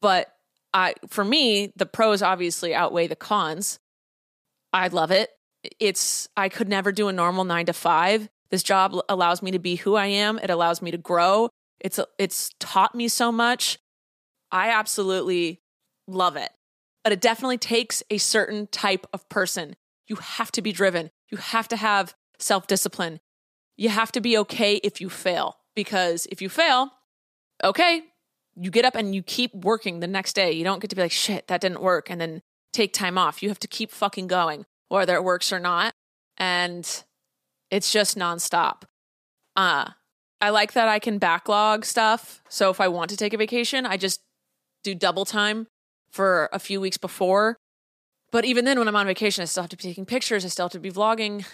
But 0.00 0.32
I 0.72 0.94
for 1.08 1.24
me, 1.24 1.72
the 1.76 1.86
pros 1.86 2.22
obviously 2.22 2.74
outweigh 2.74 3.06
the 3.06 3.16
cons. 3.16 3.78
I 4.72 4.88
love 4.88 5.10
it. 5.10 5.30
It's 5.78 6.28
I 6.36 6.48
could 6.48 6.68
never 6.68 6.92
do 6.92 7.08
a 7.08 7.12
normal 7.12 7.44
9 7.44 7.66
to 7.66 7.72
5. 7.72 8.28
This 8.50 8.62
job 8.62 8.94
allows 9.08 9.42
me 9.42 9.50
to 9.52 9.58
be 9.58 9.76
who 9.76 9.94
I 9.94 10.06
am. 10.06 10.38
It 10.38 10.50
allows 10.50 10.82
me 10.82 10.90
to 10.90 10.98
grow. 10.98 11.48
It's 11.80 11.98
it's 12.18 12.50
taught 12.60 12.94
me 12.94 13.08
so 13.08 13.32
much. 13.32 13.78
I 14.52 14.70
absolutely 14.70 15.60
love 16.06 16.36
it. 16.36 16.50
But 17.02 17.12
it 17.12 17.20
definitely 17.20 17.58
takes 17.58 18.02
a 18.10 18.18
certain 18.18 18.66
type 18.66 19.06
of 19.12 19.28
person. 19.28 19.76
You 20.06 20.16
have 20.16 20.52
to 20.52 20.62
be 20.62 20.72
driven. 20.72 21.10
You 21.30 21.38
have 21.38 21.68
to 21.68 21.76
have 21.76 22.14
self-discipline. 22.38 23.20
You 23.76 23.88
have 23.88 24.12
to 24.12 24.20
be 24.20 24.36
okay 24.38 24.76
if 24.76 25.00
you 25.00 25.08
fail 25.08 25.56
because 25.74 26.26
if 26.26 26.42
you 26.42 26.48
fail, 26.48 26.90
okay, 27.64 28.02
you 28.54 28.70
get 28.70 28.84
up 28.84 28.94
and 28.94 29.14
you 29.14 29.22
keep 29.22 29.54
working 29.54 30.00
the 30.00 30.06
next 30.06 30.34
day. 30.34 30.52
You 30.52 30.64
don't 30.64 30.80
get 30.80 30.90
to 30.90 30.96
be 30.96 31.02
like, 31.02 31.12
shit, 31.12 31.46
that 31.48 31.60
didn't 31.60 31.80
work, 31.80 32.10
and 32.10 32.20
then 32.20 32.42
take 32.72 32.92
time 32.92 33.16
off. 33.16 33.42
You 33.42 33.48
have 33.48 33.60
to 33.60 33.68
keep 33.68 33.90
fucking 33.90 34.26
going, 34.26 34.66
whether 34.88 35.14
it 35.14 35.24
works 35.24 35.52
or 35.52 35.58
not. 35.58 35.94
And 36.36 36.86
it's 37.70 37.92
just 37.92 38.18
nonstop. 38.18 38.82
Uh, 39.56 39.90
I 40.40 40.50
like 40.50 40.72
that 40.72 40.88
I 40.88 40.98
can 40.98 41.18
backlog 41.18 41.84
stuff. 41.84 42.42
So 42.48 42.70
if 42.70 42.80
I 42.80 42.88
want 42.88 43.10
to 43.10 43.16
take 43.16 43.32
a 43.32 43.38
vacation, 43.38 43.86
I 43.86 43.96
just 43.96 44.20
do 44.82 44.94
double 44.94 45.24
time 45.24 45.68
for 46.10 46.48
a 46.52 46.58
few 46.58 46.80
weeks 46.80 46.98
before. 46.98 47.56
But 48.32 48.44
even 48.44 48.64
then, 48.64 48.78
when 48.78 48.88
I'm 48.88 48.96
on 48.96 49.06
vacation, 49.06 49.42
I 49.42 49.46
still 49.46 49.62
have 49.62 49.70
to 49.70 49.76
be 49.76 49.82
taking 49.82 50.06
pictures. 50.06 50.44
I 50.44 50.48
still 50.48 50.66
have 50.66 50.72
to 50.72 50.80
be 50.80 50.90
vlogging. 50.90 51.44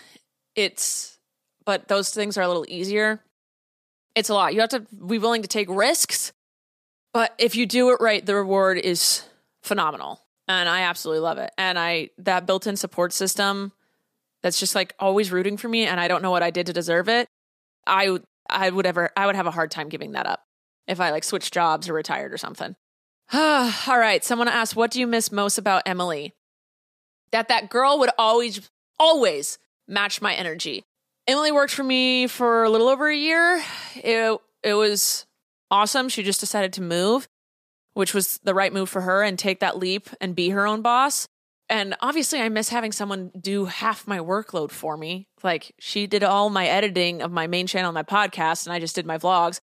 It's, 0.55 1.19
but 1.64 1.88
those 1.88 2.11
things 2.11 2.37
are 2.37 2.42
a 2.42 2.49
little 2.49 2.66
easier. 2.69 3.21
It's 4.14 4.29
a 4.29 4.35
lot. 4.35 4.55
You 4.55 4.61
have 4.61 4.71
to 4.71 4.81
be 4.81 5.19
willing 5.19 5.42
to 5.42 5.49
take 5.49 5.69
risks 5.71 6.33
but 7.16 7.35
if 7.38 7.57
you 7.57 7.64
do 7.64 7.92
it 7.92 7.97
right, 7.99 8.27
the 8.27 8.35
reward 8.35 8.77
is 8.77 9.23
phenomenal. 9.62 10.21
And 10.49 10.69
I 10.69 10.83
absolutely 10.83 11.21
love 11.21 11.38
it. 11.38 11.51
And 11.57 11.79
I, 11.79 12.11
that 12.19 12.45
built 12.45 12.66
in 12.66 12.77
support 12.77 13.14
system 13.14 13.73
that's 14.42 14.61
just 14.61 14.75
like 14.75 14.95
always 15.01 15.33
rooting 15.33 15.57
for 15.57 15.66
me 15.66 15.87
and 15.87 15.99
I 15.99 16.09
don't 16.09 16.21
know 16.21 16.31
what 16.31 16.42
I 16.42 16.51
did 16.51 16.66
to 16.66 16.75
deserve 16.75 17.09
it. 17.09 17.27
I, 17.87 18.19
I 18.51 18.69
would 18.69 18.85
ever, 18.85 19.09
I 19.16 19.25
would 19.25 19.35
have 19.35 19.47
a 19.47 19.51
hard 19.51 19.71
time 19.71 19.88
giving 19.88 20.12
that 20.12 20.27
up 20.27 20.42
if 20.87 21.01
I 21.01 21.11
like 21.11 21.25
switched 21.25 21.55
jobs 21.55 21.88
or 21.88 21.95
retired 21.95 22.35
or 22.35 22.37
something. 22.37 22.77
All 23.33 23.99
right. 23.99 24.25
Someone 24.25 24.49
asked, 24.49 24.77
what 24.77 24.91
do 24.91 25.01
you 25.01 25.07
miss 25.07 25.33
most 25.33 25.59
about 25.59 25.83
Emily? 25.87 26.33
That 27.33 27.49
that 27.49 27.71
girl 27.71 27.99
would 27.99 28.11
always, 28.19 28.71
always 28.99 29.59
match 29.89 30.23
my 30.23 30.35
energy. 30.35 30.85
Emily 31.27 31.51
worked 31.51 31.75
for 31.75 31.83
me 31.83 32.29
for 32.29 32.62
a 32.62 32.71
little 32.71 32.89
over 32.89 33.09
a 33.09 33.17
year. 33.17 33.62
It, 33.97 34.41
it 34.62 34.75
was 34.75 35.27
awesome. 35.71 36.09
She 36.09 36.23
just 36.23 36.39
decided 36.39 36.73
to 36.75 36.83
move, 36.83 37.27
which 37.95 38.15
was 38.15 38.39
the 38.45 38.55
right 38.55 38.73
move 38.73 38.89
for 38.89 39.01
her 39.01 39.23
and 39.23 39.37
take 39.37 39.59
that 39.59 39.77
leap 39.77 40.09
and 40.21 40.37
be 40.37 40.51
her 40.51 40.67
own 40.67 40.83
boss. 40.83 41.27
And 41.69 41.97
obviously, 42.01 42.41
I 42.41 42.49
miss 42.49 42.69
having 42.69 42.93
someone 42.93 43.33
do 43.41 43.65
half 43.65 44.07
my 44.07 44.19
workload 44.19 44.71
for 44.71 44.97
me. 44.97 45.27
Like 45.43 45.75
she 45.81 46.07
did 46.07 46.23
all 46.23 46.49
my 46.49 46.67
editing 46.67 47.23
of 47.23 47.33
my 47.33 47.49
main 47.49 47.67
channel, 47.67 47.89
and 47.89 47.95
my 47.95 48.05
podcast, 48.05 48.67
and 48.67 48.73
I 48.73 48.79
just 48.79 48.95
did 48.95 49.05
my 49.05 49.19
vlogs. 49.19 49.59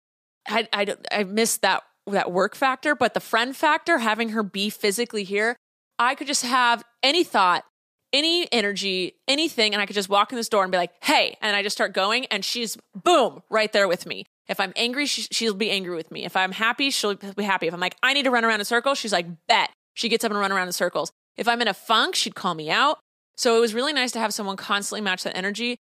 I 0.45 0.67
I, 0.73 0.95
I 1.11 1.23
miss 1.23 1.57
that 1.57 1.83
that 2.07 2.31
work 2.31 2.55
factor, 2.55 2.95
but 2.95 3.13
the 3.13 3.19
friend 3.19 3.55
factor, 3.55 3.99
having 3.99 4.29
her 4.29 4.43
be 4.43 4.69
physically 4.69 5.23
here, 5.23 5.55
I 5.99 6.15
could 6.15 6.27
just 6.27 6.45
have 6.45 6.83
any 7.01 7.23
thought, 7.23 7.65
any 8.11 8.51
energy, 8.51 9.15
anything, 9.27 9.73
and 9.73 9.81
I 9.81 9.85
could 9.85 9.95
just 9.95 10.09
walk 10.09 10.31
in 10.31 10.35
this 10.35 10.49
door 10.49 10.63
and 10.63 10.71
be 10.71 10.77
like, 10.77 10.91
"Hey," 11.03 11.37
and 11.41 11.55
I 11.55 11.63
just 11.63 11.75
start 11.75 11.93
going, 11.93 12.25
and 12.27 12.43
she's 12.43 12.77
boom 12.93 13.41
right 13.49 13.71
there 13.71 13.87
with 13.87 14.05
me. 14.05 14.25
If 14.47 14.59
I'm 14.59 14.73
angry, 14.75 15.05
she, 15.05 15.47
will 15.47 15.55
be 15.55 15.71
angry 15.71 15.95
with 15.95 16.11
me. 16.11 16.25
If 16.25 16.35
I'm 16.35 16.51
happy, 16.51 16.89
she'll 16.89 17.15
be 17.15 17.43
happy. 17.43 17.67
If 17.67 17.73
I'm 17.73 17.79
like, 17.79 17.95
I 18.03 18.13
need 18.13 18.23
to 18.23 18.31
run 18.31 18.43
around 18.43 18.59
in 18.59 18.65
circles, 18.65 18.97
she's 18.97 19.13
like, 19.13 19.25
bet. 19.47 19.69
She 19.93 20.09
gets 20.09 20.25
up 20.25 20.31
and 20.31 20.39
run 20.39 20.51
around 20.51 20.67
in 20.67 20.73
circles. 20.73 21.11
If 21.37 21.47
I'm 21.47 21.61
in 21.61 21.67
a 21.67 21.73
funk, 21.73 22.15
she'd 22.15 22.35
call 22.35 22.53
me 22.53 22.69
out. 22.69 22.99
So 23.37 23.57
it 23.57 23.59
was 23.61 23.73
really 23.73 23.93
nice 23.93 24.11
to 24.11 24.19
have 24.19 24.33
someone 24.33 24.57
constantly 24.57 25.01
match 25.01 25.23
that 25.23 25.37
energy. 25.37 25.77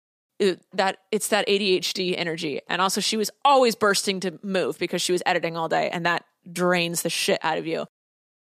That 0.73 0.97
it's 1.11 1.29
that 1.29 1.47
ADHD 1.47 2.15
energy. 2.17 2.61
And 2.67 2.81
also 2.81 3.01
she 3.01 3.17
was 3.17 3.31
always 3.45 3.75
bursting 3.75 4.19
to 4.21 4.39
move 4.43 4.77
because 4.77 5.01
she 5.01 5.11
was 5.11 5.23
editing 5.25 5.55
all 5.55 5.69
day 5.69 5.89
and 5.89 6.05
that 6.05 6.25
drains 6.51 7.03
the 7.03 7.09
shit 7.09 7.39
out 7.43 7.57
of 7.57 7.67
you. 7.67 7.85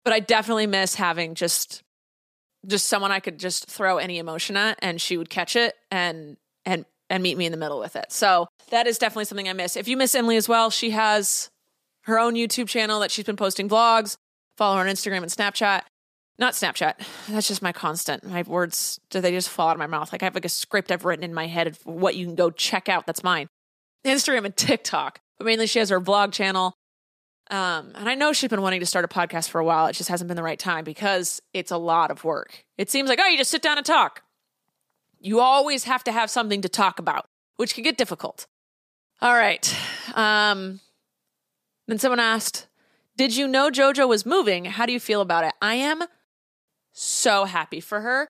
But 0.03 0.13
I 0.13 0.19
definitely 0.19 0.67
miss 0.67 0.95
having 0.95 1.35
just 1.35 1.83
just 2.65 2.87
someone 2.87 3.11
I 3.11 3.19
could 3.19 3.39
just 3.39 3.67
throw 3.69 3.97
any 3.97 4.17
emotion 4.17 4.57
at 4.57 4.77
and 4.81 4.99
she 4.99 5.17
would 5.17 5.29
catch 5.29 5.55
it 5.55 5.75
and 5.89 6.37
and 6.65 6.85
and 7.09 7.23
meet 7.23 7.37
me 7.37 7.45
in 7.45 7.51
the 7.51 7.57
middle 7.57 7.79
with 7.79 7.95
it. 7.95 8.11
So 8.11 8.47
that 8.69 8.87
is 8.87 8.97
definitely 8.97 9.25
something 9.25 9.47
I 9.47 9.53
miss. 9.53 9.77
If 9.77 9.87
you 9.87 9.97
miss 9.97 10.13
Emily 10.13 10.35
as 10.35 10.49
well, 10.49 10.69
she 10.69 10.91
has 10.91 11.49
her 12.01 12.19
own 12.19 12.35
YouTube 12.35 12.67
channel 12.67 12.99
that 12.99 13.11
she's 13.11 13.25
been 13.25 13.37
posting 13.37 13.69
vlogs. 13.69 14.17
Follow 14.57 14.75
her 14.77 14.81
on 14.81 14.87
Instagram 14.87 15.23
and 15.23 15.31
Snapchat. 15.31 15.83
Not 16.39 16.53
Snapchat. 16.53 16.93
That's 17.29 17.47
just 17.47 17.61
my 17.61 17.71
constant. 17.71 18.23
My 18.23 18.43
words, 18.43 18.99
do 19.09 19.21
they 19.21 19.31
just 19.31 19.49
fall 19.49 19.69
out 19.69 19.75
of 19.75 19.79
my 19.79 19.87
mouth? 19.87 20.11
Like 20.11 20.21
I 20.21 20.25
have 20.25 20.35
like 20.35 20.45
a 20.45 20.49
script 20.49 20.91
I've 20.91 21.03
written 21.03 21.23
in 21.23 21.33
my 21.33 21.47
head 21.47 21.67
of 21.67 21.83
what 21.85 22.15
you 22.15 22.25
can 22.25 22.35
go 22.35 22.51
check 22.51 22.89
out. 22.89 23.07
That's 23.07 23.23
mine. 23.23 23.47
Instagram 24.05 24.45
and 24.45 24.55
TikTok. 24.55 25.19
But 25.37 25.45
mainly 25.45 25.67
she 25.67 25.79
has 25.79 25.89
her 25.89 25.99
vlog 25.99 26.31
channel. 26.31 26.73
Um, 27.49 27.93
and 27.95 28.09
I 28.09 28.15
know 28.15 28.33
she's 28.33 28.49
been 28.49 28.61
wanting 28.61 28.81
to 28.81 28.85
start 28.85 29.05
a 29.05 29.07
podcast 29.07 29.49
for 29.49 29.59
a 29.59 29.65
while. 29.65 29.87
It 29.87 29.93
just 29.93 30.09
hasn't 30.09 30.27
been 30.27 30.35
the 30.35 30.43
right 30.43 30.59
time 30.59 30.83
because 30.83 31.41
it's 31.53 31.71
a 31.71 31.77
lot 31.77 32.11
of 32.11 32.23
work. 32.23 32.65
It 32.77 32.89
seems 32.89 33.09
like, 33.09 33.19
oh, 33.21 33.27
you 33.27 33.37
just 33.37 33.51
sit 33.51 33.61
down 33.61 33.77
and 33.77 33.85
talk. 33.85 34.23
You 35.19 35.39
always 35.39 35.85
have 35.85 36.03
to 36.03 36.11
have 36.11 36.29
something 36.29 36.61
to 36.61 36.69
talk 36.69 36.99
about, 36.99 37.25
which 37.55 37.73
can 37.73 37.83
get 37.83 37.97
difficult. 37.97 38.47
All 39.21 39.33
right. 39.33 39.75
Um, 40.13 40.81
then 41.87 41.97
someone 41.97 42.19
asked, 42.19 42.67
Did 43.15 43.35
you 43.35 43.47
know 43.47 43.71
JoJo 43.71 44.07
was 44.07 44.25
moving? 44.25 44.65
How 44.65 44.85
do 44.85 44.93
you 44.93 44.99
feel 44.99 45.21
about 45.21 45.45
it? 45.45 45.53
I 45.61 45.75
am 45.75 46.03
so 46.97 47.45
happy 47.45 47.79
for 47.79 48.01
her. 48.01 48.27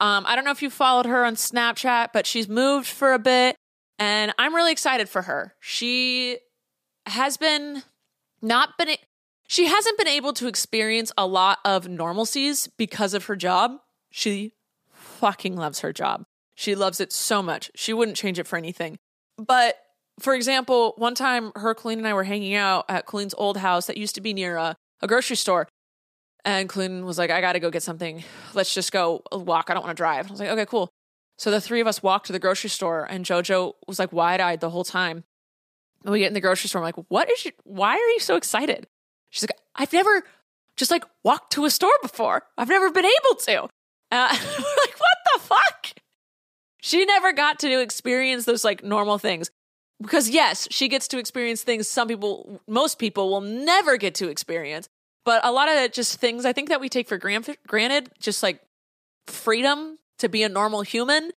Um, 0.00 0.24
I 0.26 0.34
don't 0.34 0.44
know 0.44 0.50
if 0.50 0.62
you 0.62 0.70
followed 0.70 1.06
her 1.06 1.24
on 1.24 1.36
Snapchat, 1.36 2.08
but 2.12 2.26
she's 2.26 2.48
moved 2.48 2.86
for 2.86 3.12
a 3.12 3.18
bit, 3.18 3.56
and 3.98 4.32
I'm 4.38 4.54
really 4.54 4.72
excited 4.72 5.08
for 5.08 5.22
her. 5.22 5.54
She 5.60 6.38
has 7.06 7.36
been 7.36 7.82
not 8.42 8.76
been 8.78 8.96
she 9.46 9.66
hasn't 9.66 9.98
been 9.98 10.08
able 10.08 10.32
to 10.34 10.46
experience 10.46 11.12
a 11.16 11.26
lot 11.26 11.58
of 11.64 11.86
normalcies 11.86 12.68
because 12.76 13.14
of 13.14 13.26
her 13.26 13.36
job. 13.36 13.72
She 14.10 14.54
fucking 14.90 15.56
loves 15.56 15.80
her 15.80 15.92
job. 15.92 16.24
She 16.54 16.74
loves 16.74 17.00
it 17.00 17.12
so 17.12 17.42
much. 17.42 17.70
She 17.74 17.92
wouldn't 17.92 18.16
change 18.16 18.38
it 18.38 18.46
for 18.46 18.56
anything. 18.56 18.98
But 19.36 19.76
for 20.20 20.34
example, 20.34 20.94
one 20.96 21.14
time 21.14 21.52
her, 21.56 21.74
Colleen, 21.74 21.98
and 21.98 22.08
I 22.08 22.14
were 22.14 22.24
hanging 22.24 22.54
out 22.54 22.84
at 22.88 23.06
Colleen's 23.06 23.34
old 23.36 23.56
house 23.58 23.86
that 23.86 23.96
used 23.96 24.14
to 24.14 24.20
be 24.20 24.32
near 24.32 24.56
a, 24.56 24.76
a 25.02 25.06
grocery 25.06 25.36
store. 25.36 25.68
And 26.44 26.68
Colleen 26.68 27.04
was 27.04 27.16
like, 27.16 27.30
I 27.30 27.40
got 27.40 27.54
to 27.54 27.60
go 27.60 27.70
get 27.70 27.82
something. 27.82 28.22
Let's 28.52 28.74
just 28.74 28.92
go 28.92 29.22
walk. 29.32 29.70
I 29.70 29.74
don't 29.74 29.82
want 29.82 29.96
to 29.96 30.00
drive. 30.00 30.28
I 30.28 30.30
was 30.30 30.40
like, 30.40 30.50
okay, 30.50 30.66
cool. 30.66 30.90
So 31.38 31.50
the 31.50 31.60
three 31.60 31.80
of 31.80 31.86
us 31.86 32.02
walked 32.02 32.26
to 32.26 32.32
the 32.32 32.38
grocery 32.38 32.70
store, 32.70 33.06
and 33.08 33.24
JoJo 33.24 33.74
was 33.88 33.98
like 33.98 34.12
wide 34.12 34.40
eyed 34.40 34.60
the 34.60 34.70
whole 34.70 34.84
time. 34.84 35.24
And 36.04 36.12
we 36.12 36.18
get 36.18 36.28
in 36.28 36.34
the 36.34 36.40
grocery 36.40 36.68
store. 36.68 36.80
I'm 36.80 36.84
like, 36.84 37.06
what 37.08 37.30
is 37.30 37.44
you, 37.46 37.52
why 37.64 37.94
are 37.94 38.10
you 38.10 38.20
so 38.20 38.36
excited? 38.36 38.86
She's 39.30 39.42
like, 39.42 39.58
I've 39.74 39.92
never 39.92 40.24
just 40.76 40.90
like 40.90 41.04
walked 41.22 41.52
to 41.52 41.64
a 41.64 41.70
store 41.70 41.90
before. 42.02 42.42
I've 42.58 42.68
never 42.68 42.90
been 42.90 43.06
able 43.06 43.36
to. 43.36 43.62
Uh, 44.12 44.36
we're 44.42 44.76
like, 44.82 45.00
what 45.00 45.18
the 45.32 45.40
fuck? 45.40 45.88
She 46.82 47.04
never 47.06 47.32
got 47.32 47.58
to 47.60 47.80
experience 47.80 48.44
those 48.44 48.64
like 48.64 48.84
normal 48.84 49.18
things 49.18 49.50
because 50.00 50.28
yes, 50.28 50.68
she 50.70 50.88
gets 50.88 51.08
to 51.08 51.18
experience 51.18 51.62
things 51.62 51.88
some 51.88 52.08
people, 52.08 52.60
most 52.68 52.98
people 52.98 53.30
will 53.30 53.40
never 53.40 53.96
get 53.96 54.14
to 54.16 54.28
experience. 54.28 54.88
But 55.24 55.44
a 55.44 55.52
lot 55.52 55.68
of 55.68 55.92
just 55.92 56.20
things 56.20 56.44
I 56.44 56.52
think 56.52 56.68
that 56.68 56.80
we 56.80 56.88
take 56.88 57.08
for 57.08 57.18
granted, 57.18 58.10
just 58.20 58.42
like 58.42 58.60
freedom 59.26 59.98
to 60.18 60.28
be 60.28 60.42
a 60.42 60.48
normal 60.48 60.82
human. 60.82 61.30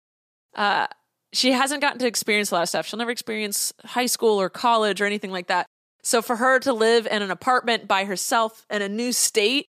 Uh, 0.54 0.86
she 1.32 1.52
hasn't 1.52 1.80
gotten 1.80 1.98
to 2.00 2.06
experience 2.06 2.50
a 2.50 2.54
lot 2.54 2.62
of 2.62 2.68
stuff. 2.68 2.86
She'll 2.86 2.98
never 2.98 3.10
experience 3.10 3.72
high 3.84 4.06
school 4.06 4.40
or 4.40 4.48
college 4.48 5.00
or 5.00 5.06
anything 5.06 5.30
like 5.30 5.48
that. 5.48 5.66
So 6.02 6.22
for 6.22 6.36
her 6.36 6.58
to 6.60 6.72
live 6.72 7.06
in 7.06 7.22
an 7.22 7.30
apartment 7.30 7.88
by 7.88 8.04
herself 8.04 8.64
in 8.70 8.80
a 8.80 8.88
new 8.88 9.12
state, 9.12 9.66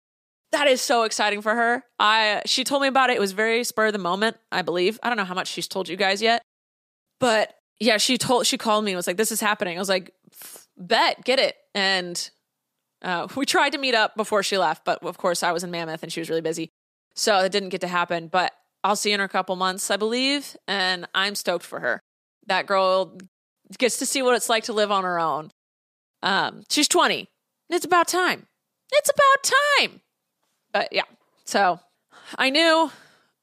that 0.51 0.67
is 0.67 0.81
so 0.81 1.03
exciting 1.03 1.41
for 1.41 1.53
her. 1.53 1.83
I 1.99 2.41
she 2.45 2.63
told 2.63 2.81
me 2.81 2.87
about 2.87 3.09
it. 3.09 3.17
It 3.17 3.19
was 3.19 3.31
very 3.31 3.63
spur 3.63 3.87
of 3.87 3.93
the 3.93 3.99
moment, 3.99 4.37
I 4.51 4.61
believe. 4.61 4.99
I 5.01 5.09
don't 5.09 5.17
know 5.17 5.25
how 5.25 5.33
much 5.33 5.47
she's 5.47 5.67
told 5.67 5.89
you 5.89 5.97
guys 5.97 6.21
yet. 6.21 6.41
But 7.19 7.53
yeah, 7.79 7.97
she 7.97 8.17
told 8.17 8.45
she 8.45 8.57
called 8.57 8.85
me 8.85 8.91
and 8.91 8.97
was 8.97 9.07
like, 9.07 9.17
"This 9.17 9.31
is 9.31 9.41
happening." 9.41 9.77
I 9.77 9.81
was 9.81 9.89
like, 9.89 10.11
"Bet, 10.77 11.23
get 11.25 11.39
it." 11.39 11.55
And 11.73 12.29
uh, 13.05 13.27
we 13.35 13.45
tried 13.45 13.69
to 13.69 13.77
meet 13.77 13.93
up 13.93 14.15
before 14.17 14.41
she 14.41 14.57
left, 14.57 14.83
but 14.83 15.03
of 15.03 15.17
course 15.17 15.43
I 15.43 15.51
was 15.51 15.63
in 15.63 15.69
Mammoth 15.69 16.01
and 16.01 16.11
she 16.11 16.19
was 16.19 16.29
really 16.29 16.41
busy, 16.41 16.71
so 17.15 17.39
it 17.39 17.51
didn't 17.51 17.69
get 17.69 17.81
to 17.81 17.87
happen. 17.87 18.27
But 18.27 18.51
I'll 18.83 18.95
see 18.95 19.11
her 19.11 19.15
in 19.15 19.21
a 19.21 19.29
couple 19.29 19.55
months, 19.55 19.91
I 19.91 19.97
believe, 19.97 20.57
and 20.67 21.07
I'm 21.13 21.35
stoked 21.35 21.65
for 21.65 21.79
her. 21.79 22.01
That 22.47 22.65
girl 22.65 23.17
gets 23.77 23.97
to 23.99 24.05
see 24.07 24.23
what 24.23 24.35
it's 24.35 24.49
like 24.49 24.63
to 24.65 24.73
live 24.73 24.91
on 24.91 25.03
her 25.03 25.19
own. 25.19 25.51
Um, 26.23 26.63
she's 26.69 26.87
20. 26.87 27.29
It's 27.69 27.85
about 27.85 28.07
time. 28.07 28.47
It's 28.91 29.09
about 29.09 29.53
time. 29.79 30.01
But 30.73 30.89
yeah, 30.91 31.03
so 31.45 31.79
I 32.37 32.49
knew 32.49 32.91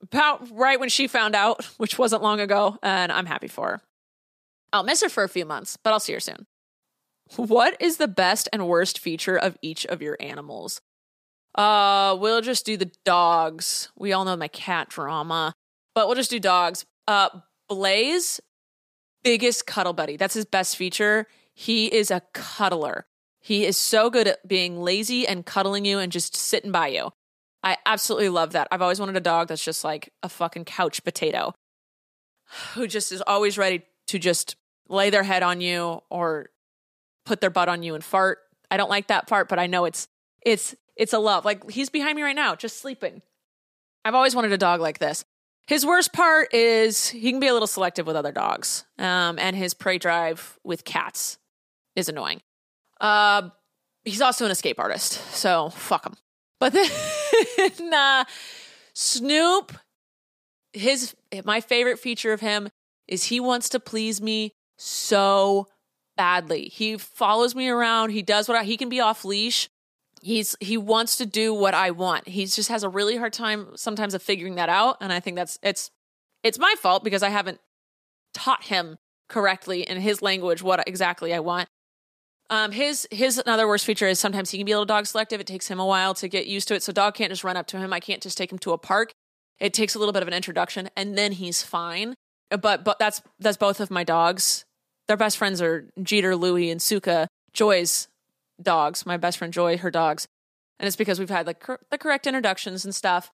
about 0.02 0.48
right 0.50 0.78
when 0.78 0.88
she 0.88 1.06
found 1.06 1.36
out, 1.36 1.64
which 1.76 1.98
wasn't 1.98 2.22
long 2.22 2.40
ago, 2.40 2.78
and 2.82 3.12
I'm 3.12 3.26
happy 3.26 3.48
for 3.48 3.68
her. 3.68 3.80
I'll 4.72 4.82
miss 4.82 5.02
her 5.02 5.08
for 5.08 5.22
a 5.22 5.28
few 5.28 5.44
months, 5.44 5.76
but 5.76 5.92
I'll 5.92 6.00
see 6.00 6.14
her 6.14 6.20
soon. 6.20 6.46
What 7.36 7.80
is 7.80 7.96
the 7.96 8.08
best 8.08 8.48
and 8.52 8.68
worst 8.68 8.98
feature 8.98 9.36
of 9.36 9.56
each 9.62 9.86
of 9.86 10.02
your 10.02 10.16
animals? 10.20 10.80
Uh, 11.54 12.16
we'll 12.18 12.42
just 12.42 12.66
do 12.66 12.76
the 12.76 12.90
dogs. 13.04 13.90
We 13.96 14.12
all 14.12 14.24
know 14.24 14.36
my 14.36 14.48
cat 14.48 14.88
drama, 14.88 15.54
but 15.94 16.06
we'll 16.06 16.16
just 16.16 16.30
do 16.30 16.40
dogs. 16.40 16.84
Uh, 17.08 17.28
Blaze, 17.68 18.40
biggest 19.22 19.66
cuddle 19.66 19.92
buddy. 19.92 20.16
That's 20.16 20.34
his 20.34 20.44
best 20.44 20.76
feature. 20.76 21.26
He 21.54 21.86
is 21.86 22.10
a 22.10 22.22
cuddler. 22.34 23.06
He 23.40 23.64
is 23.64 23.76
so 23.76 24.10
good 24.10 24.28
at 24.28 24.46
being 24.46 24.80
lazy 24.80 25.26
and 25.26 25.44
cuddling 25.44 25.84
you 25.84 25.98
and 25.98 26.12
just 26.12 26.36
sitting 26.36 26.70
by 26.70 26.88
you. 26.88 27.10
I 27.62 27.76
absolutely 27.86 28.28
love 28.28 28.52
that. 28.52 28.68
I've 28.70 28.82
always 28.82 29.00
wanted 29.00 29.16
a 29.16 29.20
dog 29.20 29.48
that's 29.48 29.64
just 29.64 29.84
like 29.84 30.12
a 30.22 30.28
fucking 30.28 30.64
couch 30.64 31.02
potato 31.04 31.54
who 32.74 32.86
just 32.86 33.12
is 33.12 33.22
always 33.26 33.56
ready 33.56 33.82
to 34.08 34.18
just 34.18 34.56
lay 34.88 35.10
their 35.10 35.22
head 35.22 35.42
on 35.42 35.60
you 35.60 36.02
or 36.10 36.50
put 37.24 37.40
their 37.40 37.50
butt 37.50 37.68
on 37.68 37.82
you 37.82 37.94
and 37.94 38.04
fart. 38.04 38.38
I 38.70 38.76
don't 38.76 38.90
like 38.90 39.08
that 39.08 39.26
part, 39.26 39.48
but 39.48 39.58
I 39.58 39.66
know 39.66 39.84
it's 39.84 40.08
it's 40.44 40.74
it's 40.96 41.12
a 41.12 41.18
love. 41.18 41.44
Like 41.44 41.70
he's 41.70 41.90
behind 41.90 42.16
me 42.16 42.22
right 42.22 42.36
now, 42.36 42.54
just 42.54 42.78
sleeping. 42.78 43.22
I've 44.04 44.14
always 44.14 44.34
wanted 44.34 44.52
a 44.52 44.58
dog 44.58 44.80
like 44.80 44.98
this. 44.98 45.24
His 45.66 45.86
worst 45.86 46.12
part 46.12 46.52
is 46.52 47.08
he 47.08 47.30
can 47.30 47.38
be 47.38 47.46
a 47.46 47.52
little 47.52 47.68
selective 47.68 48.06
with 48.06 48.16
other 48.16 48.32
dogs, 48.32 48.84
um, 48.98 49.38
and 49.38 49.54
his 49.54 49.74
prey 49.74 49.98
drive 49.98 50.58
with 50.64 50.84
cats 50.84 51.38
is 51.94 52.08
annoying. 52.08 52.42
Uh, 53.00 53.50
he's 54.04 54.20
also 54.20 54.44
an 54.44 54.50
escape 54.50 54.80
artist, 54.80 55.12
so 55.34 55.70
fuck 55.70 56.06
him. 56.06 56.14
But 56.58 56.72
then 57.68 57.94
uh, 57.94 58.24
Snoop, 58.94 59.72
his 60.72 61.14
my 61.44 61.60
favorite 61.60 61.98
feature 61.98 62.32
of 62.32 62.40
him 62.40 62.68
is 63.06 63.24
he 63.24 63.40
wants 63.40 63.68
to 63.70 63.80
please 63.80 64.20
me 64.20 64.52
so 64.78 65.68
badly. 66.22 66.68
He 66.68 66.96
follows 66.96 67.56
me 67.56 67.68
around. 67.68 68.10
He 68.10 68.22
does 68.22 68.48
what 68.48 68.56
I, 68.56 68.62
he 68.62 68.76
can 68.76 68.88
be 68.88 69.00
off 69.00 69.24
leash. 69.24 69.68
He's 70.22 70.54
he 70.60 70.76
wants 70.76 71.16
to 71.16 71.26
do 71.26 71.52
what 71.52 71.74
I 71.74 71.90
want. 71.90 72.28
He 72.28 72.46
just 72.46 72.68
has 72.68 72.84
a 72.84 72.88
really 72.88 73.16
hard 73.16 73.32
time 73.32 73.70
sometimes 73.74 74.14
of 74.14 74.22
figuring 74.22 74.54
that 74.54 74.68
out, 74.68 74.98
and 75.00 75.12
I 75.12 75.18
think 75.18 75.34
that's 75.34 75.58
it's 75.64 75.90
it's 76.44 76.60
my 76.60 76.76
fault 76.80 77.02
because 77.02 77.24
I 77.24 77.30
haven't 77.30 77.58
taught 78.34 78.62
him 78.62 78.98
correctly 79.28 79.82
in 79.82 80.00
his 80.00 80.22
language 80.22 80.62
what 80.62 80.86
exactly 80.86 81.34
I 81.34 81.40
want. 81.40 81.68
Um, 82.50 82.70
his 82.70 83.08
his 83.10 83.38
another 83.38 83.66
worst 83.66 83.84
feature 83.84 84.06
is 84.06 84.20
sometimes 84.20 84.50
he 84.50 84.58
can 84.58 84.64
be 84.64 84.70
a 84.70 84.76
little 84.76 84.86
dog 84.86 85.06
selective. 85.06 85.40
It 85.40 85.48
takes 85.48 85.66
him 85.66 85.80
a 85.80 85.86
while 85.86 86.14
to 86.14 86.28
get 86.28 86.46
used 86.46 86.68
to 86.68 86.76
it. 86.76 86.84
So 86.84 86.92
dog 86.92 87.14
can't 87.14 87.32
just 87.32 87.42
run 87.42 87.56
up 87.56 87.66
to 87.68 87.78
him. 87.78 87.92
I 87.92 87.98
can't 87.98 88.22
just 88.22 88.38
take 88.38 88.52
him 88.52 88.60
to 88.60 88.70
a 88.70 88.78
park. 88.78 89.10
It 89.58 89.74
takes 89.74 89.96
a 89.96 89.98
little 89.98 90.12
bit 90.12 90.22
of 90.22 90.28
an 90.28 90.34
introduction, 90.34 90.88
and 90.96 91.18
then 91.18 91.32
he's 91.32 91.64
fine. 91.64 92.14
But 92.48 92.84
but 92.84 93.00
that's 93.00 93.22
that's 93.40 93.56
both 93.56 93.80
of 93.80 93.90
my 93.90 94.04
dogs. 94.04 94.66
Their 95.08 95.16
best 95.16 95.36
friends 95.36 95.60
are 95.60 95.88
Jeter, 96.02 96.36
Louie, 96.36 96.70
and 96.70 96.80
Suka. 96.80 97.28
Joy's 97.52 98.08
dogs. 98.60 99.04
My 99.04 99.16
best 99.16 99.38
friend 99.38 99.52
Joy, 99.52 99.78
her 99.78 99.90
dogs, 99.90 100.26
and 100.78 100.86
it's 100.86 100.96
because 100.96 101.18
we've 101.18 101.30
had 101.30 101.46
like 101.46 101.60
cor- 101.60 101.80
the 101.90 101.98
correct 101.98 102.26
introductions 102.26 102.84
and 102.84 102.94
stuff. 102.94 103.30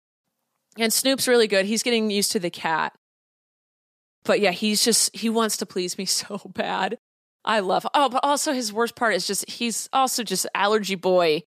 And 0.78 0.92
Snoop's 0.92 1.28
really 1.28 1.46
good. 1.46 1.66
He's 1.66 1.82
getting 1.82 2.10
used 2.10 2.32
to 2.32 2.40
the 2.40 2.50
cat. 2.50 2.94
But 4.24 4.40
yeah, 4.40 4.50
he's 4.50 4.84
just 4.84 5.14
he 5.14 5.28
wants 5.28 5.56
to 5.58 5.66
please 5.66 5.98
me 5.98 6.04
so 6.06 6.40
bad. 6.54 6.98
I 7.44 7.60
love. 7.60 7.86
Oh, 7.94 8.08
but 8.08 8.20
also 8.24 8.52
his 8.52 8.72
worst 8.72 8.96
part 8.96 9.14
is 9.14 9.26
just 9.26 9.48
he's 9.48 9.88
also 9.92 10.22
just 10.22 10.46
allergy 10.54 10.94
boy. 10.94 11.42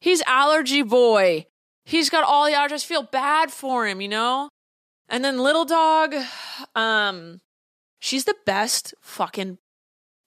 He's 0.00 0.22
allergy 0.26 0.82
boy. 0.82 1.46
He's 1.84 2.10
got 2.10 2.24
all 2.24 2.46
the 2.46 2.52
allergies. 2.52 2.84
Feel 2.84 3.02
bad 3.02 3.50
for 3.50 3.86
him, 3.86 4.00
you 4.00 4.08
know? 4.08 4.48
And 5.08 5.24
then 5.24 5.38
little 5.38 5.64
dog, 5.64 6.14
um, 6.74 7.40
she's 8.06 8.24
the 8.24 8.36
best 8.46 8.94
fucking 9.02 9.58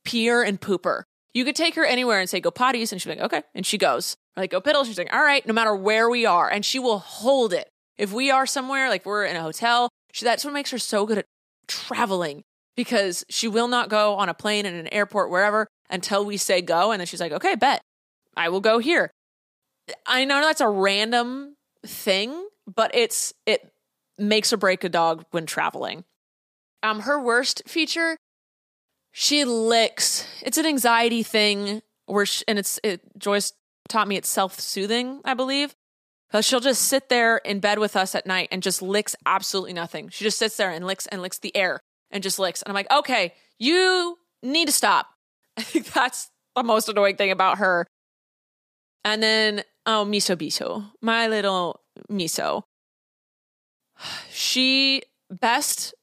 peer 0.04 0.44
and 0.44 0.60
pooper. 0.60 1.04
You 1.34 1.46
could 1.46 1.56
take 1.56 1.76
her 1.76 1.86
anywhere 1.86 2.20
and 2.20 2.30
say, 2.30 2.42
go 2.42 2.52
potties, 2.52 2.92
and 2.92 3.02
she's 3.02 3.08
like, 3.08 3.20
okay. 3.20 3.44
And 3.56 3.66
she 3.66 3.78
goes. 3.78 4.18
Like, 4.36 4.52
go 4.52 4.60
piddle. 4.60 4.86
She's 4.86 4.98
like, 4.98 5.14
all 5.14 5.22
right, 5.22 5.46
no 5.46 5.54
matter 5.54 5.74
where 5.74 6.10
we 6.10 6.26
are. 6.26 6.50
And 6.50 6.66
she 6.66 6.80
will 6.80 7.00
hold 7.00 7.54
it. 7.54 7.70
If 7.98 8.12
we 8.12 8.32
are 8.32 8.46
somewhere, 8.46 8.90
like 8.90 9.06
we're 9.06 9.26
in 9.26 9.36
a 9.36 9.42
hotel, 9.42 9.90
she, 10.12 10.26
that's 10.26 10.44
what 10.44 10.54
makes 10.54 10.72
her 10.72 10.78
so 10.78 11.06
good 11.06 11.20
at 11.20 11.26
traveling 11.68 12.44
because 12.76 13.24
she 13.30 13.48
will 13.48 13.68
not 13.68 13.90
go 13.90 14.16
on 14.16 14.30
a 14.30 14.34
plane 14.34 14.66
in 14.66 14.74
an 14.74 14.88
airport, 14.88 15.30
wherever, 15.30 15.68
until 15.90 16.26
we 16.26 16.38
say 16.38 16.62
go. 16.62 16.92
And 16.92 17.00
then 17.00 17.08
she's 17.08 17.20
like, 17.20 17.32
okay, 17.32 17.56
bet. 17.56 17.82
I 18.36 18.50
will 18.50 18.62
go 18.62 18.80
here. 18.80 19.12
I 20.06 20.26
know 20.26 20.42
that's 20.42 20.62
a 20.62 20.70
random 20.70 21.56
thing, 21.86 22.48
but 22.74 22.92
it's, 22.94 23.34
it 23.46 23.72
makes 24.18 24.52
or 24.54 24.58
break 24.58 24.84
a 24.84 24.90
dog 24.90 25.26
when 25.32 25.46
traveling. 25.46 26.04
Um, 26.82 27.02
her 27.02 27.22
worst 27.22 27.64
feature, 27.68 28.18
she 29.12 29.44
licks. 29.46 30.26
It's 30.42 30.58
an 30.58 30.66
anxiety 30.66 31.24
thing 31.24 31.82
where, 32.06 32.26
she, 32.26 32.44
and 32.48 32.58
it's 32.58 32.80
it, 32.84 33.02
Joyce 33.18 33.54
taught 33.88 34.08
me 34.08 34.16
it's 34.16 34.30
self 34.30 34.60
soothing, 34.60 35.22
I 35.26 35.34
believe. 35.34 35.76
Because 36.30 36.46
she'll 36.46 36.60
just 36.60 36.84
sit 36.84 37.10
there 37.10 37.38
in 37.38 37.60
bed 37.60 37.80
with 37.80 37.96
us 37.96 38.14
at 38.14 38.28
night 38.28 38.50
and 38.52 38.62
just 38.62 38.84
licks 38.84 39.16
absolutely 39.26 39.74
nothing. 39.74 40.10
She 40.10 40.24
just 40.24 40.38
sits 40.38 40.58
there 40.58 40.70
and 40.70 40.86
licks 40.86 41.08
and 41.08 41.24
licks 41.24 41.40
the 41.40 41.56
air 41.56 41.80
and 42.12 42.22
just 42.22 42.38
licks. 42.38 42.62
And 42.62 42.70
I'm 42.70 42.76
like, 42.76 42.92
okay, 42.92 43.34
you 43.58 44.18
need 44.44 44.68
to 44.68 44.72
stop. 44.72 45.08
I 45.58 45.64
think 45.64 45.92
that's 45.92 46.30
the 46.56 46.64
most 46.64 46.88
annoying 46.88 47.16
thing 47.16 47.32
about 47.32 47.58
her. 47.58 47.88
And 49.04 49.24
then, 49.24 49.64
oh, 49.86 50.06
Miso 50.08 50.36
Biso, 50.36 50.92
my 51.02 51.28
little 51.28 51.82
Miso. 52.12 52.64
She 54.32 55.02
best 55.30 55.94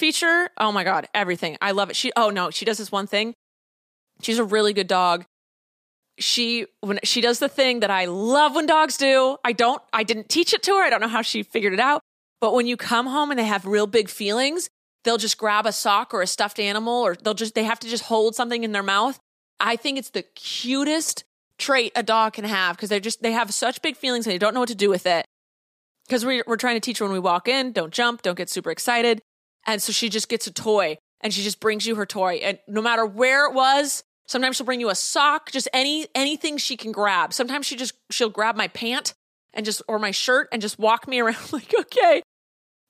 feature. 0.00 0.48
Oh 0.56 0.72
my 0.72 0.82
god, 0.82 1.06
everything. 1.14 1.56
I 1.62 1.70
love 1.70 1.90
it. 1.90 1.96
She 1.96 2.10
oh 2.16 2.30
no, 2.30 2.50
she 2.50 2.64
does 2.64 2.78
this 2.78 2.90
one 2.90 3.06
thing. 3.06 3.34
She's 4.22 4.38
a 4.38 4.44
really 4.44 4.72
good 4.72 4.88
dog. 4.88 5.24
She 6.18 6.66
when 6.80 6.98
she 7.04 7.20
does 7.20 7.38
the 7.38 7.48
thing 7.48 7.80
that 7.80 7.90
I 7.90 8.06
love 8.06 8.54
when 8.56 8.66
dogs 8.66 8.96
do. 8.96 9.36
I 9.44 9.52
don't 9.52 9.80
I 9.92 10.02
didn't 10.02 10.28
teach 10.28 10.52
it 10.52 10.62
to 10.64 10.72
her. 10.72 10.82
I 10.82 10.90
don't 10.90 11.00
know 11.00 11.08
how 11.08 11.22
she 11.22 11.42
figured 11.42 11.72
it 11.72 11.80
out. 11.80 12.00
But 12.40 12.54
when 12.54 12.66
you 12.66 12.76
come 12.76 13.06
home 13.06 13.30
and 13.30 13.38
they 13.38 13.44
have 13.44 13.66
real 13.66 13.86
big 13.86 14.08
feelings, 14.08 14.70
they'll 15.04 15.18
just 15.18 15.38
grab 15.38 15.66
a 15.66 15.72
sock 15.72 16.14
or 16.14 16.22
a 16.22 16.26
stuffed 16.26 16.58
animal 16.58 17.02
or 17.02 17.14
they'll 17.14 17.34
just 17.34 17.54
they 17.54 17.64
have 17.64 17.78
to 17.80 17.88
just 17.88 18.04
hold 18.04 18.34
something 18.34 18.64
in 18.64 18.72
their 18.72 18.82
mouth. 18.82 19.18
I 19.60 19.76
think 19.76 19.98
it's 19.98 20.10
the 20.10 20.22
cutest 20.22 21.24
trait 21.58 21.92
a 21.94 22.02
dog 22.02 22.32
can 22.32 22.44
have 22.44 22.76
because 22.76 22.88
they're 22.88 23.00
just 23.00 23.22
they 23.22 23.32
have 23.32 23.52
such 23.52 23.82
big 23.82 23.96
feelings 23.96 24.26
and 24.26 24.32
they 24.32 24.38
don't 24.38 24.54
know 24.54 24.60
what 24.60 24.70
to 24.70 24.74
do 24.74 24.88
with 24.88 25.06
it 25.06 25.26
because 26.06 26.24
we're, 26.24 26.42
we're 26.46 26.56
trying 26.56 26.76
to 26.76 26.80
teach 26.80 26.98
her 26.98 27.04
when 27.04 27.12
we 27.12 27.18
walk 27.18 27.46
in 27.46 27.70
don't 27.70 27.92
jump 27.92 28.22
don't 28.22 28.38
get 28.38 28.48
super 28.48 28.70
excited 28.70 29.20
and 29.72 29.82
so 29.82 29.92
she 29.92 30.08
just 30.08 30.28
gets 30.28 30.46
a 30.46 30.52
toy 30.52 30.98
and 31.20 31.32
she 31.32 31.42
just 31.42 31.60
brings 31.60 31.86
you 31.86 31.94
her 31.96 32.06
toy. 32.06 32.34
And 32.42 32.58
no 32.66 32.82
matter 32.82 33.04
where 33.06 33.46
it 33.46 33.54
was 33.54 34.02
sometimes 34.30 34.56
she'll 34.56 34.66
bring 34.66 34.80
you 34.80 34.90
a 34.90 34.94
sock 34.94 35.50
just 35.50 35.68
any 35.72 36.06
anything 36.14 36.56
she 36.56 36.76
can 36.76 36.92
grab. 36.92 37.32
Sometimes 37.32 37.66
she 37.66 37.76
just 37.76 37.94
she'll 38.10 38.30
grab 38.30 38.56
my 38.56 38.68
pant 38.68 39.12
and 39.52 39.66
just 39.66 39.82
or 39.88 39.98
my 39.98 40.12
shirt 40.12 40.48
and 40.52 40.62
just 40.62 40.78
walk 40.78 41.08
me 41.08 41.20
around 41.20 41.52
like 41.52 41.74
okay. 41.78 42.22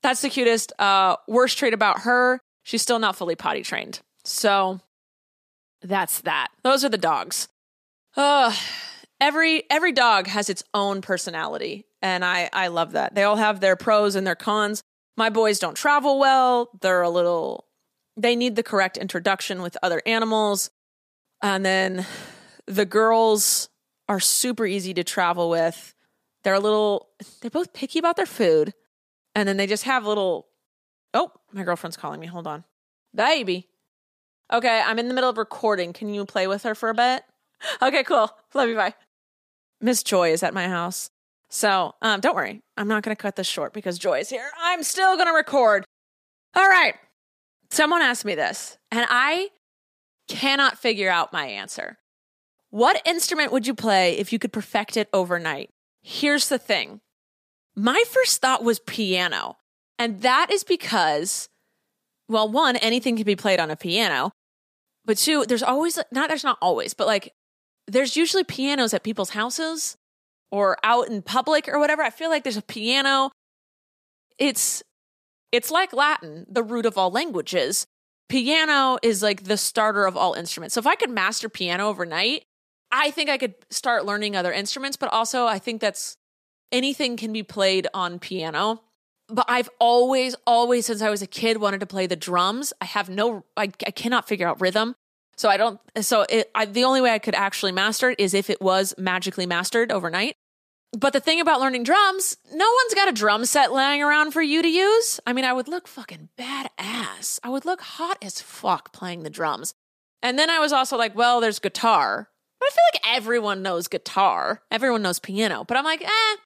That's 0.02 0.20
the 0.20 0.30
cutest 0.30 0.72
uh 0.78 1.16
worst 1.26 1.58
trait 1.58 1.74
about 1.74 2.00
her. 2.00 2.40
She's 2.62 2.82
still 2.82 2.98
not 2.98 3.16
fully 3.16 3.36
potty 3.36 3.62
trained. 3.62 4.00
So 4.24 4.80
that's 5.82 6.20
that. 6.22 6.48
Those 6.62 6.84
are 6.84 6.90
the 6.90 6.98
dogs. 6.98 7.48
Uh 8.16 8.54
every 9.20 9.64
every 9.70 9.92
dog 9.92 10.26
has 10.26 10.50
its 10.50 10.62
own 10.74 11.00
personality 11.00 11.86
and 12.02 12.24
I 12.24 12.50
I 12.52 12.68
love 12.68 12.92
that. 12.92 13.14
They 13.14 13.24
all 13.24 13.36
have 13.36 13.60
their 13.60 13.76
pros 13.76 14.14
and 14.14 14.26
their 14.26 14.36
cons. 14.36 14.82
My 15.16 15.30
boys 15.30 15.58
don't 15.58 15.74
travel 15.76 16.18
well. 16.18 16.70
They're 16.80 17.02
a 17.02 17.10
little 17.10 17.66
they 18.16 18.36
need 18.36 18.56
the 18.56 18.62
correct 18.62 18.96
introduction 18.96 19.62
with 19.62 19.76
other 19.82 20.02
animals. 20.04 20.70
And 21.42 21.64
then 21.64 22.06
the 22.66 22.84
girls 22.84 23.68
are 24.08 24.20
super 24.20 24.66
easy 24.66 24.92
to 24.94 25.04
travel 25.04 25.48
with. 25.48 25.94
They're 26.44 26.54
a 26.54 26.60
little 26.60 27.08
they're 27.40 27.50
both 27.50 27.72
picky 27.72 27.98
about 27.98 28.16
their 28.16 28.26
food. 28.26 28.74
And 29.34 29.48
then 29.48 29.56
they 29.56 29.66
just 29.66 29.84
have 29.84 30.06
little 30.06 30.48
Oh, 31.12 31.32
my 31.52 31.64
girlfriend's 31.64 31.96
calling 31.96 32.20
me. 32.20 32.26
Hold 32.26 32.46
on. 32.46 32.64
Baby. 33.14 33.68
Okay, 34.52 34.82
I'm 34.84 34.98
in 34.98 35.08
the 35.08 35.14
middle 35.14 35.30
of 35.30 35.38
recording. 35.38 35.92
Can 35.92 36.12
you 36.12 36.24
play 36.24 36.46
with 36.46 36.62
her 36.64 36.74
for 36.74 36.88
a 36.88 36.94
bit? 36.94 37.22
Okay, 37.82 38.04
cool. 38.04 38.30
Love 38.54 38.70
you. 38.70 38.74
Bye. 38.74 38.94
Miss 39.82 40.02
Joy 40.02 40.32
is 40.32 40.42
at 40.42 40.54
my 40.54 40.66
house. 40.66 41.10
So 41.50 41.94
um, 42.00 42.20
don't 42.20 42.36
worry, 42.36 42.62
I'm 42.76 42.88
not 42.88 43.02
going 43.02 43.14
to 43.14 43.20
cut 43.20 43.36
this 43.36 43.46
short 43.46 43.72
because 43.72 43.98
Joy 43.98 44.20
is 44.20 44.30
here. 44.30 44.50
I'm 44.58 44.82
still 44.82 45.16
going 45.16 45.26
to 45.26 45.34
record. 45.34 45.84
All 46.54 46.68
right. 46.68 46.94
Someone 47.70 48.02
asked 48.02 48.24
me 48.24 48.34
this, 48.34 48.78
and 48.90 49.06
I 49.08 49.48
cannot 50.28 50.78
figure 50.78 51.10
out 51.10 51.32
my 51.32 51.46
answer. 51.46 51.98
What 52.70 53.02
instrument 53.04 53.52
would 53.52 53.66
you 53.66 53.74
play 53.74 54.16
if 54.16 54.32
you 54.32 54.38
could 54.38 54.52
perfect 54.52 54.96
it 54.96 55.08
overnight? 55.12 55.70
Here's 56.02 56.48
the 56.48 56.58
thing 56.58 57.00
my 57.74 58.02
first 58.08 58.40
thought 58.40 58.64
was 58.64 58.78
piano. 58.80 59.56
And 59.98 60.22
that 60.22 60.50
is 60.50 60.64
because, 60.64 61.48
well, 62.26 62.48
one, 62.48 62.76
anything 62.76 63.16
can 63.16 63.26
be 63.26 63.36
played 63.36 63.60
on 63.60 63.70
a 63.70 63.76
piano. 63.76 64.32
But 65.04 65.18
two, 65.18 65.44
there's 65.44 65.62
always, 65.62 65.98
not, 66.10 66.28
there's 66.28 66.44
not 66.44 66.58
always, 66.62 66.94
but 66.94 67.06
like, 67.06 67.34
there's 67.86 68.16
usually 68.16 68.44
pianos 68.44 68.94
at 68.94 69.02
people's 69.02 69.30
houses 69.30 69.98
or 70.50 70.76
out 70.82 71.08
in 71.08 71.22
public 71.22 71.68
or 71.68 71.78
whatever. 71.78 72.02
I 72.02 72.10
feel 72.10 72.30
like 72.30 72.42
there's 72.42 72.56
a 72.56 72.62
piano. 72.62 73.30
It's 74.38 74.82
it's 75.52 75.70
like 75.70 75.92
Latin, 75.92 76.46
the 76.48 76.62
root 76.62 76.86
of 76.86 76.96
all 76.96 77.10
languages. 77.10 77.86
Piano 78.28 78.98
is 79.02 79.22
like 79.22 79.44
the 79.44 79.56
starter 79.56 80.04
of 80.04 80.16
all 80.16 80.34
instruments. 80.34 80.74
So 80.74 80.78
if 80.78 80.86
I 80.86 80.94
could 80.94 81.10
master 81.10 81.48
piano 81.48 81.88
overnight, 81.88 82.44
I 82.92 83.10
think 83.10 83.28
I 83.28 83.38
could 83.38 83.54
start 83.70 84.04
learning 84.04 84.36
other 84.36 84.52
instruments, 84.52 84.96
but 84.96 85.12
also 85.12 85.46
I 85.46 85.58
think 85.58 85.80
that's 85.80 86.16
anything 86.70 87.16
can 87.16 87.32
be 87.32 87.42
played 87.42 87.88
on 87.92 88.18
piano. 88.18 88.82
But 89.28 89.46
I've 89.48 89.70
always, 89.78 90.34
always, 90.46 90.86
since 90.86 91.02
I 91.02 91.10
was 91.10 91.22
a 91.22 91.26
kid, 91.26 91.58
wanted 91.58 91.80
to 91.80 91.86
play 91.86 92.06
the 92.06 92.16
drums. 92.16 92.72
I 92.80 92.84
have 92.84 93.08
no, 93.08 93.44
I, 93.56 93.70
I 93.86 93.90
cannot 93.92 94.26
figure 94.26 94.46
out 94.46 94.60
rhythm. 94.60 94.94
So 95.36 95.48
I 95.48 95.56
don't, 95.56 95.80
so 96.00 96.26
it, 96.28 96.50
I, 96.54 96.64
the 96.64 96.84
only 96.84 97.00
way 97.00 97.12
I 97.12 97.18
could 97.18 97.34
actually 97.34 97.72
master 97.72 98.10
it 98.10 98.20
is 98.20 98.34
if 98.34 98.50
it 98.50 98.60
was 98.60 98.92
magically 98.98 99.46
mastered 99.46 99.92
overnight. 99.92 100.34
But 100.92 101.12
the 101.12 101.20
thing 101.20 101.40
about 101.40 101.60
learning 101.60 101.84
drums, 101.84 102.36
no 102.52 102.68
one's 102.68 102.94
got 102.94 103.08
a 103.08 103.12
drum 103.12 103.44
set 103.44 103.72
laying 103.72 104.02
around 104.02 104.32
for 104.32 104.42
you 104.42 104.60
to 104.60 104.68
use. 104.68 105.20
I 105.26 105.32
mean, 105.32 105.44
I 105.44 105.52
would 105.52 105.68
look 105.68 105.86
fucking 105.86 106.30
badass. 106.36 107.38
I 107.44 107.48
would 107.48 107.64
look 107.64 107.80
hot 107.80 108.18
as 108.22 108.40
fuck 108.40 108.92
playing 108.92 109.22
the 109.22 109.30
drums. 109.30 109.72
And 110.22 110.38
then 110.38 110.50
I 110.50 110.58
was 110.58 110.72
also 110.72 110.96
like, 110.96 111.14
well, 111.14 111.40
there's 111.40 111.60
guitar. 111.60 112.28
But 112.58 112.66
I 112.66 112.70
feel 112.70 112.84
like 112.92 113.16
everyone 113.16 113.62
knows 113.62 113.86
guitar. 113.86 114.62
Everyone 114.70 115.02
knows 115.02 115.20
piano. 115.20 115.64
But 115.64 115.76
I'm 115.76 115.84
like, 115.84 116.02
eh, 116.02 116.06
I 116.08 116.36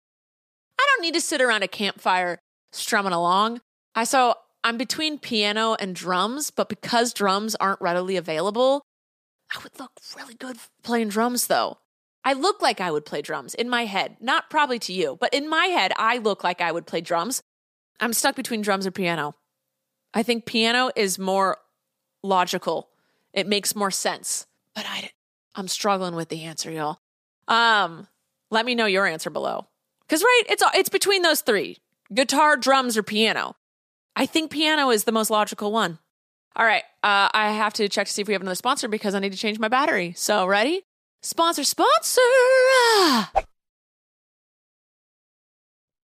don't 0.78 1.02
need 1.02 1.14
to 1.14 1.20
sit 1.20 1.40
around 1.40 1.62
a 1.62 1.68
campfire 1.68 2.38
strumming 2.72 3.12
along. 3.12 3.60
I 3.94 4.04
so 4.04 4.34
I'm 4.62 4.76
between 4.76 5.18
piano 5.18 5.74
and 5.74 5.94
drums, 5.94 6.50
but 6.50 6.68
because 6.68 7.12
drums 7.12 7.54
aren't 7.56 7.80
readily 7.80 8.16
available, 8.16 8.82
I 9.54 9.62
would 9.62 9.78
look 9.78 9.92
really 10.16 10.34
good 10.34 10.58
playing 10.82 11.08
drums 11.08 11.46
though. 11.46 11.78
I 12.24 12.32
look 12.32 12.62
like 12.62 12.80
I 12.80 12.90
would 12.90 13.04
play 13.04 13.20
drums 13.20 13.54
in 13.54 13.68
my 13.68 13.84
head. 13.84 14.16
Not 14.20 14.48
probably 14.48 14.78
to 14.80 14.92
you, 14.92 15.18
but 15.20 15.34
in 15.34 15.48
my 15.48 15.66
head, 15.66 15.92
I 15.98 16.18
look 16.18 16.42
like 16.42 16.60
I 16.60 16.72
would 16.72 16.86
play 16.86 17.00
drums. 17.02 17.42
I'm 18.00 18.12
stuck 18.12 18.34
between 18.34 18.62
drums 18.62 18.86
or 18.86 18.90
piano. 18.90 19.34
I 20.14 20.22
think 20.22 20.46
piano 20.46 20.90
is 20.96 21.18
more 21.18 21.58
logical. 22.22 22.88
It 23.32 23.46
makes 23.46 23.76
more 23.76 23.90
sense. 23.90 24.46
But 24.74 24.86
I 24.88 25.10
I'm 25.54 25.68
struggling 25.68 26.16
with 26.16 26.30
the 26.30 26.44
answer, 26.44 26.70
y'all. 26.70 26.98
Um, 27.46 28.08
let 28.50 28.64
me 28.64 28.74
know 28.74 28.86
your 28.86 29.06
answer 29.06 29.30
below. 29.30 29.66
Cuz 30.08 30.22
right, 30.22 30.42
it's 30.48 30.62
it's 30.74 30.88
between 30.88 31.22
those 31.22 31.42
3. 31.42 31.78
Guitar, 32.12 32.56
drums 32.56 32.96
or 32.96 33.02
piano. 33.02 33.56
I 34.16 34.26
think 34.26 34.50
piano 34.50 34.90
is 34.90 35.04
the 35.04 35.12
most 35.12 35.30
logical 35.30 35.72
one. 35.72 35.98
All 36.56 36.64
right, 36.64 36.84
uh, 37.02 37.28
I 37.32 37.50
have 37.50 37.72
to 37.74 37.88
check 37.88 38.06
to 38.06 38.12
see 38.12 38.22
if 38.22 38.28
we 38.28 38.34
have 38.34 38.42
another 38.42 38.54
sponsor 38.54 38.86
because 38.86 39.14
I 39.14 39.18
need 39.18 39.32
to 39.32 39.38
change 39.38 39.58
my 39.58 39.68
battery. 39.68 40.12
So, 40.16 40.46
ready? 40.46 40.84
Sponsor, 41.24 41.64
sponsor! 41.64 42.20
Ah! 42.20 43.30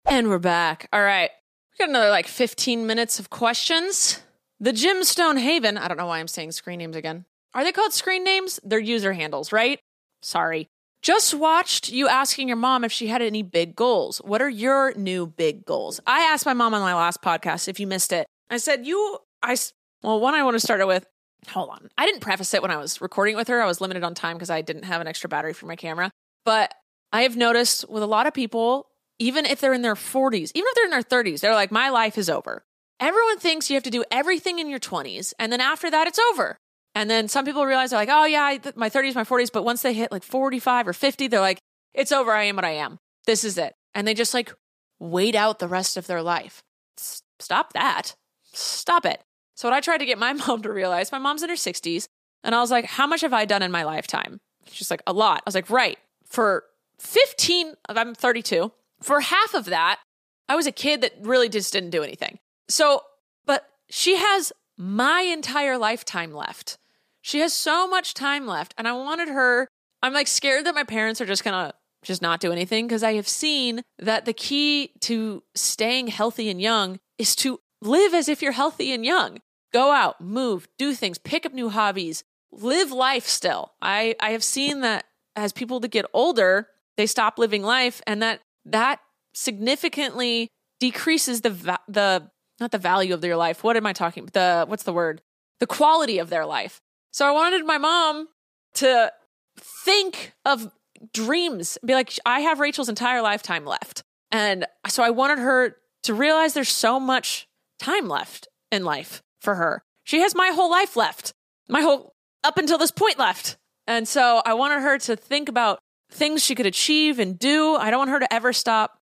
And 0.06 0.28
we're 0.28 0.40
back. 0.40 0.88
All 0.92 1.04
right. 1.04 1.30
We 1.70 1.84
got 1.84 1.90
another 1.90 2.10
like 2.10 2.26
15 2.26 2.84
minutes 2.84 3.20
of 3.20 3.30
questions. 3.30 4.20
The 4.58 4.72
Gemstone 4.72 5.38
Haven, 5.38 5.78
I 5.78 5.86
don't 5.86 5.98
know 5.98 6.06
why 6.06 6.18
I'm 6.18 6.26
saying 6.26 6.50
screen 6.50 6.80
names 6.80 6.96
again. 6.96 7.26
Are 7.54 7.62
they 7.62 7.70
called 7.70 7.92
screen 7.92 8.24
names? 8.24 8.58
They're 8.64 8.80
user 8.80 9.12
handles, 9.12 9.52
right? 9.52 9.78
Sorry. 10.20 10.66
Just 11.00 11.32
watched 11.32 11.90
you 11.90 12.08
asking 12.08 12.48
your 12.48 12.56
mom 12.56 12.82
if 12.82 12.90
she 12.90 13.06
had 13.06 13.22
any 13.22 13.44
big 13.44 13.76
goals. 13.76 14.18
What 14.24 14.42
are 14.42 14.50
your 14.50 14.94
new 14.94 15.28
big 15.28 15.64
goals? 15.64 16.00
I 16.08 16.22
asked 16.24 16.44
my 16.44 16.54
mom 16.54 16.74
on 16.74 16.80
my 16.80 16.94
last 16.94 17.22
podcast 17.22 17.68
if 17.68 17.78
you 17.78 17.86
missed 17.86 18.12
it. 18.12 18.26
I 18.50 18.56
said, 18.56 18.84
You, 18.84 19.18
I, 19.40 19.56
well, 20.02 20.18
one 20.18 20.34
I 20.34 20.42
want 20.42 20.54
to 20.56 20.60
start 20.60 20.80
it 20.80 20.88
with 20.88 21.06
hold 21.48 21.70
on. 21.70 21.88
I 21.96 22.06
didn't 22.06 22.20
preface 22.20 22.54
it 22.54 22.62
when 22.62 22.70
I 22.70 22.76
was 22.76 23.00
recording 23.00 23.36
with 23.36 23.48
her. 23.48 23.62
I 23.62 23.66
was 23.66 23.80
limited 23.80 24.02
on 24.02 24.14
time 24.14 24.36
because 24.36 24.50
I 24.50 24.62
didn't 24.62 24.84
have 24.84 25.00
an 25.00 25.06
extra 25.06 25.28
battery 25.28 25.52
for 25.52 25.66
my 25.66 25.76
camera. 25.76 26.10
But 26.44 26.74
I 27.12 27.22
have 27.22 27.36
noticed 27.36 27.88
with 27.88 28.02
a 28.02 28.06
lot 28.06 28.26
of 28.26 28.34
people, 28.34 28.88
even 29.18 29.46
if 29.46 29.60
they're 29.60 29.74
in 29.74 29.82
their 29.82 29.94
40s, 29.94 30.50
even 30.54 30.66
if 30.68 30.74
they're 30.74 30.84
in 30.84 30.90
their 30.90 31.02
30s, 31.02 31.40
they're 31.40 31.54
like, 31.54 31.70
my 31.70 31.88
life 31.88 32.18
is 32.18 32.28
over. 32.28 32.64
Everyone 33.00 33.38
thinks 33.38 33.70
you 33.70 33.74
have 33.74 33.82
to 33.84 33.90
do 33.90 34.04
everything 34.10 34.58
in 34.58 34.68
your 34.68 34.80
20s. 34.80 35.32
And 35.38 35.52
then 35.52 35.60
after 35.60 35.90
that, 35.90 36.06
it's 36.06 36.18
over. 36.18 36.58
And 36.94 37.10
then 37.10 37.28
some 37.28 37.44
people 37.44 37.66
realize 37.66 37.90
they're 37.90 37.98
like, 37.98 38.08
oh, 38.10 38.24
yeah, 38.24 38.56
my 38.76 38.88
30s, 38.88 39.14
my 39.14 39.24
40s. 39.24 39.50
But 39.52 39.64
once 39.64 39.82
they 39.82 39.92
hit 39.92 40.12
like 40.12 40.22
45 40.22 40.88
or 40.88 40.92
50, 40.92 41.28
they're 41.28 41.40
like, 41.40 41.58
it's 41.92 42.12
over. 42.12 42.32
I 42.32 42.44
am 42.44 42.56
what 42.56 42.64
I 42.64 42.70
am. 42.70 42.98
This 43.26 43.44
is 43.44 43.58
it. 43.58 43.74
And 43.94 44.06
they 44.06 44.14
just 44.14 44.34
like 44.34 44.52
wait 44.98 45.34
out 45.34 45.58
the 45.58 45.68
rest 45.68 45.96
of 45.96 46.06
their 46.06 46.22
life. 46.22 46.62
Stop 46.96 47.72
that. 47.72 48.14
Stop 48.52 49.06
it. 49.06 49.22
So, 49.54 49.68
what 49.68 49.74
I 49.76 49.80
tried 49.80 49.98
to 49.98 50.06
get 50.06 50.18
my 50.18 50.32
mom 50.46 50.62
to 50.62 50.72
realize, 50.72 51.12
my 51.12 51.18
mom's 51.18 51.42
in 51.42 51.48
her 51.48 51.54
60s, 51.54 52.06
and 52.42 52.54
I 52.54 52.60
was 52.60 52.70
like, 52.70 52.84
How 52.84 53.06
much 53.06 53.22
have 53.22 53.32
I 53.32 53.44
done 53.44 53.62
in 53.62 53.70
my 53.70 53.84
lifetime? 53.84 54.40
She's 54.70 54.90
like, 54.90 55.02
A 55.06 55.12
lot. 55.12 55.38
I 55.38 55.42
was 55.46 55.54
like, 55.54 55.70
Right. 55.70 55.98
For 56.26 56.64
15, 56.98 57.74
I'm 57.88 58.14
32. 58.14 58.72
For 59.02 59.20
half 59.20 59.54
of 59.54 59.66
that, 59.66 60.00
I 60.48 60.56
was 60.56 60.66
a 60.66 60.72
kid 60.72 61.00
that 61.02 61.12
really 61.20 61.48
just 61.48 61.72
didn't 61.72 61.90
do 61.90 62.02
anything. 62.02 62.38
So, 62.68 63.02
but 63.46 63.68
she 63.88 64.16
has 64.16 64.52
my 64.76 65.20
entire 65.20 65.78
lifetime 65.78 66.32
left. 66.32 66.78
She 67.22 67.38
has 67.40 67.52
so 67.52 67.88
much 67.88 68.14
time 68.14 68.46
left. 68.46 68.74
And 68.76 68.86
I 68.88 68.92
wanted 68.92 69.28
her, 69.28 69.68
I'm 70.02 70.12
like 70.12 70.26
scared 70.26 70.66
that 70.66 70.74
my 70.74 70.84
parents 70.84 71.20
are 71.20 71.26
just 71.26 71.44
gonna 71.44 71.74
just 72.02 72.20
not 72.20 72.40
do 72.40 72.52
anything 72.52 72.86
because 72.86 73.02
I 73.02 73.14
have 73.14 73.28
seen 73.28 73.82
that 73.98 74.24
the 74.26 74.32
key 74.32 74.92
to 75.00 75.42
staying 75.54 76.08
healthy 76.08 76.50
and 76.50 76.60
young 76.60 76.98
is 77.18 77.34
to 77.36 77.60
live 77.84 78.14
as 78.14 78.28
if 78.28 78.42
you're 78.42 78.52
healthy 78.52 78.92
and 78.92 79.04
young. 79.04 79.38
Go 79.72 79.90
out, 79.90 80.20
move, 80.20 80.68
do 80.78 80.94
things, 80.94 81.18
pick 81.18 81.44
up 81.44 81.52
new 81.52 81.68
hobbies, 81.68 82.24
live 82.52 82.92
life 82.92 83.26
still. 83.26 83.72
I, 83.82 84.14
I 84.20 84.30
have 84.30 84.44
seen 84.44 84.80
that 84.80 85.04
as 85.36 85.52
people 85.52 85.80
that 85.80 85.90
get 85.90 86.06
older, 86.12 86.68
they 86.96 87.06
stop 87.06 87.38
living 87.38 87.62
life 87.62 88.00
and 88.06 88.22
that 88.22 88.40
that 88.64 89.00
significantly 89.34 90.48
decreases 90.80 91.40
the 91.40 91.50
va- 91.50 91.80
the 91.88 92.30
not 92.60 92.70
the 92.70 92.78
value 92.78 93.12
of 93.12 93.20
their 93.20 93.36
life. 93.36 93.64
What 93.64 93.76
am 93.76 93.86
I 93.86 93.92
talking? 93.92 94.28
The 94.32 94.64
what's 94.68 94.84
the 94.84 94.92
word? 94.92 95.20
The 95.60 95.66
quality 95.66 96.18
of 96.18 96.30
their 96.30 96.46
life. 96.46 96.80
So 97.12 97.26
I 97.26 97.32
wanted 97.32 97.66
my 97.66 97.78
mom 97.78 98.28
to 98.74 99.12
think 99.58 100.32
of 100.44 100.70
dreams, 101.12 101.78
be 101.84 101.94
like, 101.94 102.12
I 102.24 102.40
have 102.40 102.60
Rachel's 102.60 102.88
entire 102.88 103.22
lifetime 103.22 103.64
left. 103.64 104.02
And 104.30 104.66
so 104.88 105.02
I 105.02 105.10
wanted 105.10 105.38
her 105.38 105.76
to 106.04 106.14
realize 106.14 106.54
there's 106.54 106.68
so 106.68 106.98
much 106.98 107.48
time 107.78 108.08
left 108.08 108.48
in 108.70 108.84
life 108.84 109.22
for 109.40 109.56
her. 109.56 109.82
She 110.04 110.20
has 110.20 110.34
my 110.34 110.48
whole 110.48 110.70
life 110.70 110.96
left, 110.96 111.32
my 111.68 111.80
whole 111.80 112.12
up 112.42 112.58
until 112.58 112.78
this 112.78 112.90
point 112.90 113.18
left. 113.18 113.56
And 113.86 114.06
so 114.06 114.42
I 114.44 114.54
wanted 114.54 114.80
her 114.80 114.98
to 114.98 115.16
think 115.16 115.48
about 115.48 115.78
things 116.10 116.44
she 116.44 116.54
could 116.54 116.66
achieve 116.66 117.18
and 117.18 117.38
do. 117.38 117.74
I 117.76 117.90
don't 117.90 117.98
want 117.98 118.10
her 118.10 118.20
to 118.20 118.32
ever 118.32 118.52
stop. 118.52 118.98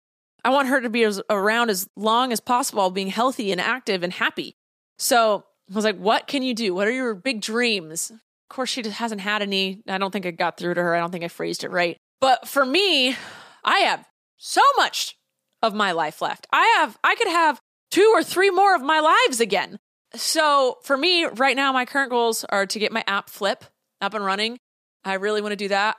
I 0.44 0.50
want 0.50 0.68
her 0.68 0.80
to 0.80 0.88
be 0.88 1.04
as, 1.04 1.20
around 1.28 1.70
as 1.70 1.86
long 1.96 2.32
as 2.32 2.40
possible, 2.40 2.90
being 2.90 3.08
healthy 3.08 3.52
and 3.52 3.60
active 3.60 4.02
and 4.02 4.12
happy. 4.12 4.54
So 4.98 5.44
I 5.70 5.74
was 5.74 5.84
like, 5.84 5.98
what 5.98 6.26
can 6.26 6.42
you 6.42 6.54
do? 6.54 6.74
What 6.74 6.88
are 6.88 6.92
your 6.92 7.14
big 7.14 7.40
dreams? 7.40 8.10
Of 8.10 8.54
course, 8.54 8.70
she 8.70 8.82
just 8.82 8.96
hasn't 8.96 9.20
had 9.20 9.42
any. 9.42 9.82
I 9.86 9.98
don't 9.98 10.10
think 10.10 10.26
I 10.26 10.30
got 10.30 10.56
through 10.56 10.74
to 10.74 10.82
her. 10.82 10.94
I 10.94 11.00
don't 11.00 11.10
think 11.10 11.24
I 11.24 11.28
phrased 11.28 11.62
it 11.62 11.70
right. 11.70 11.96
But 12.20 12.48
for 12.48 12.64
me, 12.64 13.16
I 13.64 13.80
have 13.80 14.06
so 14.36 14.62
much 14.76 15.16
of 15.62 15.74
my 15.74 15.92
life 15.92 16.22
left. 16.22 16.46
I 16.52 16.76
have, 16.78 16.98
I 17.04 17.14
could 17.14 17.28
have 17.28 17.60
two 17.90 18.12
or 18.14 18.22
three 18.22 18.50
more 18.50 18.74
of 18.74 18.82
my 18.82 19.00
lives 19.00 19.40
again. 19.40 19.78
So 20.14 20.78
for 20.82 20.96
me, 20.96 21.24
right 21.24 21.56
now, 21.56 21.72
my 21.72 21.84
current 21.84 22.10
goals 22.10 22.44
are 22.44 22.66
to 22.66 22.78
get 22.78 22.92
my 22.92 23.04
app 23.06 23.30
Flip 23.30 23.64
up 24.00 24.14
and 24.14 24.24
running. 24.24 24.58
I 25.04 25.14
really 25.14 25.40
want 25.40 25.52
to 25.52 25.56
do 25.56 25.68
that. 25.68 25.96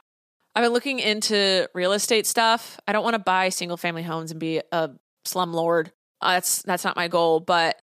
I've 0.54 0.64
been 0.64 0.74
looking 0.74 1.00
into 1.00 1.70
real 1.74 1.94
estate 1.94 2.28
stuff. 2.28 2.80
I 2.88 2.92
don't 2.92 3.04
want 3.04 3.14
to 3.14 3.20
buy 3.20 3.50
single 3.50 3.78
family 3.78 4.04
homes 4.04 4.32
and 4.32 4.40
be 4.40 4.62
a 4.72 4.92
slum 5.24 5.54
lord. 5.54 5.92
Uh, 6.22 6.34
that's 6.34 6.62
that's 6.64 6.84
not 6.84 6.96
my 6.96 7.08
goal, 7.08 7.40
but 7.40 7.82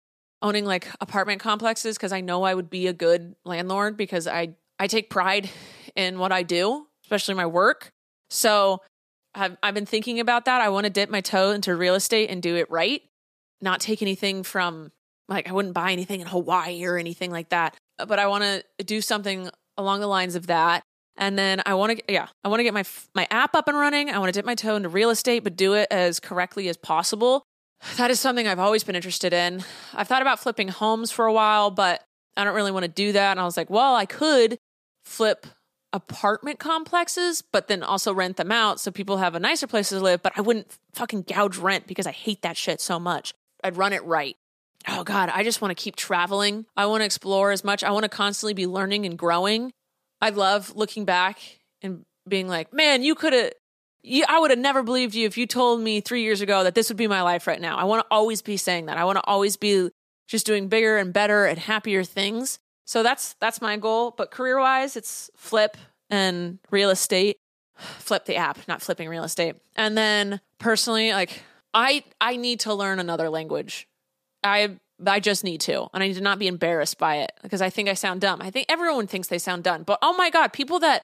owning 0.43 0.65
like 0.65 0.89
apartment 1.01 1.41
complexes 1.41 1.97
because 1.97 2.13
I 2.13 2.21
know 2.21 2.43
I 2.43 2.55
would 2.55 2.71
be 2.71 2.87
a 2.87 2.93
good 2.93 3.35
landlord 3.45 3.97
because 3.97 4.27
I 4.27 4.57
I 4.79 4.87
take 4.87 5.11
pride 5.11 5.49
in 5.97 6.19
what 6.19 6.33
I 6.33 6.43
do, 6.43 6.87
especially 7.05 7.35
my 7.35 7.47
work. 7.47 7.93
So 8.29 8.83
I've 9.35 9.57
I've 9.63 9.75
been 9.75 9.87
thinking 9.87 10.21
about 10.21 10.45
that. 10.45 10.61
I 10.61 10.69
want 10.69 10.85
to 10.85 10.91
dip 10.91 11.09
my 11.09 11.23
toe 11.23 11.53
into 11.53 11.75
real 11.75 11.95
estate 11.95 12.31
and 12.31 12.43
do 12.43 12.57
it 12.57 12.71
right 12.71 13.03
not 13.61 13.81
take 13.81 14.03
anything 14.03 14.43
from 14.43 14.93
like 15.29 15.49
I 15.49 15.53
wouldn't 15.53 15.75
buy 15.75 15.93
anything 15.93 16.21
in 16.21 16.27
Hawaii 16.27 16.85
or 16.85 16.97
anything 16.97 17.31
like 17.31 17.51
that, 17.51 17.77
uh, 17.99 18.07
but 18.07 18.19
I 18.19 18.27
want 18.27 18.45
to 18.45 18.85
do 18.85 19.01
something 19.01 19.49
along 19.77 20.01
the 20.01 20.07
lines 20.07 20.35
of 20.35 20.49
that. 20.49 20.83
And 21.17 21.39
then 21.39 21.63
I 21.67 21.75
want 21.75 21.99
to, 21.99 22.05
yeah, 22.13 22.29
I 22.45 22.49
want 22.49 22.61
to 22.61 22.65
get 22.65 22.75
my 22.75 22.85
my 23.15 23.27
app 23.31 23.55
up 23.55 23.69
and 23.69 23.77
running. 23.77 24.11
I 24.11 24.19
want 24.19 24.33
to 24.33 24.39
dip 24.39 24.47
my 24.47 24.55
toe 24.55 24.77
into 24.77 24.89
real 24.89 25.11
estate, 25.11 25.45
but 25.45 25.57
do 25.57 25.75
it 25.75 25.89
as 25.91 26.21
correctly 26.21 26.69
as 26.69 26.77
possible. 26.77 27.43
That 27.97 28.11
is 28.11 28.21
something 28.21 28.47
I've 28.47 28.59
always 28.59 28.85
been 28.85 28.95
interested 28.95 29.33
in. 29.33 29.65
I've 29.95 30.07
thought 30.07 30.21
about 30.21 30.39
flipping 30.39 30.69
homes 30.69 31.11
for 31.11 31.25
a 31.25 31.33
while, 31.33 31.71
but 31.71 32.05
I 32.37 32.45
don't 32.45 32.55
really 32.55 32.73
want 32.73 32.85
to 32.85 32.91
do 32.91 33.13
that. 33.13 33.31
And 33.31 33.41
I 33.41 33.45
was 33.45 33.57
like, 33.57 33.71
well, 33.71 33.95
I 33.95 34.05
could 34.05 34.59
flip 35.03 35.47
apartment 35.93 36.59
complexes, 36.59 37.43
but 37.43 37.69
then 37.69 37.83
also 37.83 38.13
rent 38.13 38.37
them 38.37 38.53
out 38.53 38.81
so 38.81 38.91
people 38.91 39.17
have 39.17 39.35
a 39.35 39.41
nicer 39.41 39.67
place 39.67 39.89
to 39.89 39.99
live. 39.99 40.23
But 40.23 40.35
I 40.37 40.43
wouldn't 40.43 40.77
fucking 40.93 41.23
gouge 41.23 41.57
rent 41.57 41.87
because 41.87 42.07
I 42.07 42.13
hate 42.13 42.43
that 42.43 42.59
shit 42.59 42.83
so 42.83 43.01
much. 43.01 43.33
I'd 43.63 43.77
run 43.77 43.93
it 43.93 44.05
right. 44.05 44.37
Oh 44.89 45.05
God, 45.05 45.31
I 45.33 45.45
just 45.45 45.61
want 45.61 45.77
to 45.77 45.83
keep 45.83 45.97
traveling. 45.97 46.67
I 46.77 46.87
want 46.87 47.03
to 47.03 47.05
explore 47.05 47.51
as 47.51 47.65
much. 47.65 47.85
I 47.85 47.91
want 47.91 48.05
to 48.05 48.09
constantly 48.09 48.55
be 48.55 48.67
learning 48.67 49.05
and 49.05 49.19
growing. 49.19 49.73
I 50.21 50.31
love 50.31 50.75
looking 50.75 51.05
back 51.05 51.39
and 51.83 52.05
being 52.27 52.49
like, 52.49 52.73
man, 52.73 53.03
you 53.03 53.15
could 53.15 53.33
have, 53.33 53.53
I 54.29 54.39
would 54.39 54.51
have 54.51 54.59
never 54.59 54.83
believed 54.83 55.15
you 55.15 55.27
if 55.27 55.37
you 55.37 55.47
told 55.47 55.81
me 55.81 56.01
three 56.01 56.23
years 56.23 56.41
ago 56.41 56.65
that 56.65 56.75
this 56.75 56.89
would 56.89 56.97
be 56.97 57.07
my 57.07 57.23
life 57.23 57.47
right 57.47 57.61
now. 57.61 57.77
I 57.77 57.85
want 57.85 58.03
to 58.03 58.07
always 58.11 58.43
be 58.43 58.57
saying 58.57 58.87
that. 58.87 58.97
I 58.97 59.05
want 59.05 59.17
to 59.17 59.25
always 59.25 59.57
be 59.57 59.91
just 60.29 60.47
doing 60.47 60.69
bigger 60.69 60.97
and 60.97 61.13
better 61.13 61.45
and 61.45 61.59
happier 61.59 62.05
things. 62.05 62.59
So 62.87 63.03
that's 63.03 63.35
that's 63.41 63.61
my 63.61 63.77
goal. 63.77 64.15
But 64.17 64.31
career 64.31 64.59
wise, 64.59 64.97
it's 64.97 65.31
flip 65.37 65.77
and 66.09 66.59
real 66.71 66.91
estate. 66.91 67.37
Flip 67.99 68.25
the 68.27 68.37
app, 68.37 68.59
not 68.69 68.83
flipping 68.83 69.09
real 69.09 69.25
estate. 69.25 69.57
And 69.75 69.97
then 69.97 70.41
personally, 70.59 71.13
like 71.13 71.43
I 71.75 72.05
I 72.21 72.37
need 72.37 72.61
to 72.61 72.75
learn 72.75 72.99
another 72.99 73.31
language. 73.31 73.87
I 74.43 74.77
I 75.07 75.21
just 75.21 75.45
need 75.45 75.61
to, 75.63 75.89
and 75.95 76.03
I 76.03 76.09
need 76.09 76.15
to 76.15 76.21
not 76.21 76.39
be 76.39 76.47
embarrassed 76.47 76.99
by 76.99 77.17
it 77.17 77.33
because 77.43 77.63
I 77.63 77.71
think 77.71 77.89
I 77.89 77.95
sound 77.95 78.21
dumb. 78.21 78.43
I 78.43 78.51
think 78.51 78.67
everyone 78.69 79.07
thinks 79.07 79.29
they 79.29 79.39
sound 79.39 79.65
dumb, 79.65 79.85
but 79.85 79.99
oh 80.03 80.15
my 80.15 80.31
god, 80.31 80.53
people 80.53 80.81
that 80.81 81.03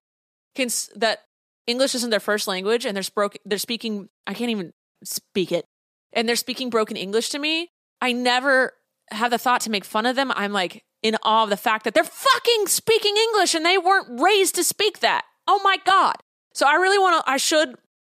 can 0.54 0.68
that 0.96 1.20
English 1.66 1.94
isn't 1.94 2.10
their 2.10 2.20
first 2.20 2.48
language 2.48 2.84
and 2.84 2.94
they're 2.94 3.02
spoke 3.02 3.36
they're 3.44 3.58
speaking 3.58 4.08
I 4.26 4.34
can't 4.34 4.50
even 4.50 4.72
speak 5.04 5.52
it, 5.52 5.64
and 6.12 6.28
they're 6.28 6.36
speaking 6.36 6.70
broken 6.70 6.96
English 6.96 7.30
to 7.30 7.38
me. 7.38 7.68
I 8.00 8.12
never 8.12 8.72
have 9.10 9.30
the 9.30 9.38
thought 9.38 9.60
to 9.62 9.70
make 9.70 9.84
fun 9.84 10.06
of 10.06 10.16
them. 10.16 10.32
I'm 10.34 10.52
like 10.52 10.82
in 11.02 11.16
awe 11.22 11.44
of 11.44 11.50
the 11.50 11.56
fact 11.56 11.84
that 11.84 11.94
they're 11.94 12.04
fucking 12.04 12.66
speaking 12.66 13.16
English 13.16 13.54
and 13.54 13.64
they 13.64 13.78
weren't 13.78 14.20
raised 14.20 14.56
to 14.56 14.64
speak 14.64 15.00
that. 15.00 15.24
Oh 15.46 15.60
my 15.62 15.78
god! 15.84 16.16
So 16.52 16.66
I 16.66 16.74
really 16.74 16.98
want 16.98 17.24
to. 17.24 17.30
I 17.30 17.36
should 17.36 17.76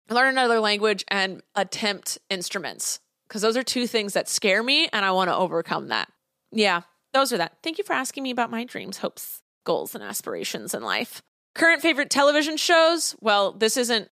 learn 0.09 0.29
another 0.29 0.61
language 0.61 1.05
and 1.09 1.43
attempt 1.55 2.19
instruments 2.31 3.01
because 3.29 3.43
those 3.43 3.57
are 3.57 3.63
two 3.63 3.87
things 3.87 4.13
that 4.13 4.29
scare 4.29 4.63
me 4.63 4.89
and 4.93 5.05
I 5.05 5.11
want 5.11 5.29
to 5.29 5.37
overcome 5.37 5.89
that. 5.89 6.11
Yeah, 6.53 6.83
those 7.13 7.33
are 7.33 7.39
that. 7.39 7.59
Thank 7.63 7.79
you 7.79 7.85
for 7.85 7.93
asking 7.93 8.23
me 8.23 8.31
about 8.31 8.51
my 8.51 8.65
dreams, 8.65 8.99
hopes, 8.99 9.43
goals, 9.65 9.95
and 9.95 10.05
aspirations 10.05 10.75
in 10.75 10.83
life. 10.83 11.23
Current 11.55 11.83
favorite 11.83 12.11
television 12.11 12.57
shows? 12.57 13.17
Well, 13.21 13.53
this 13.53 13.77
isn't 13.77 14.09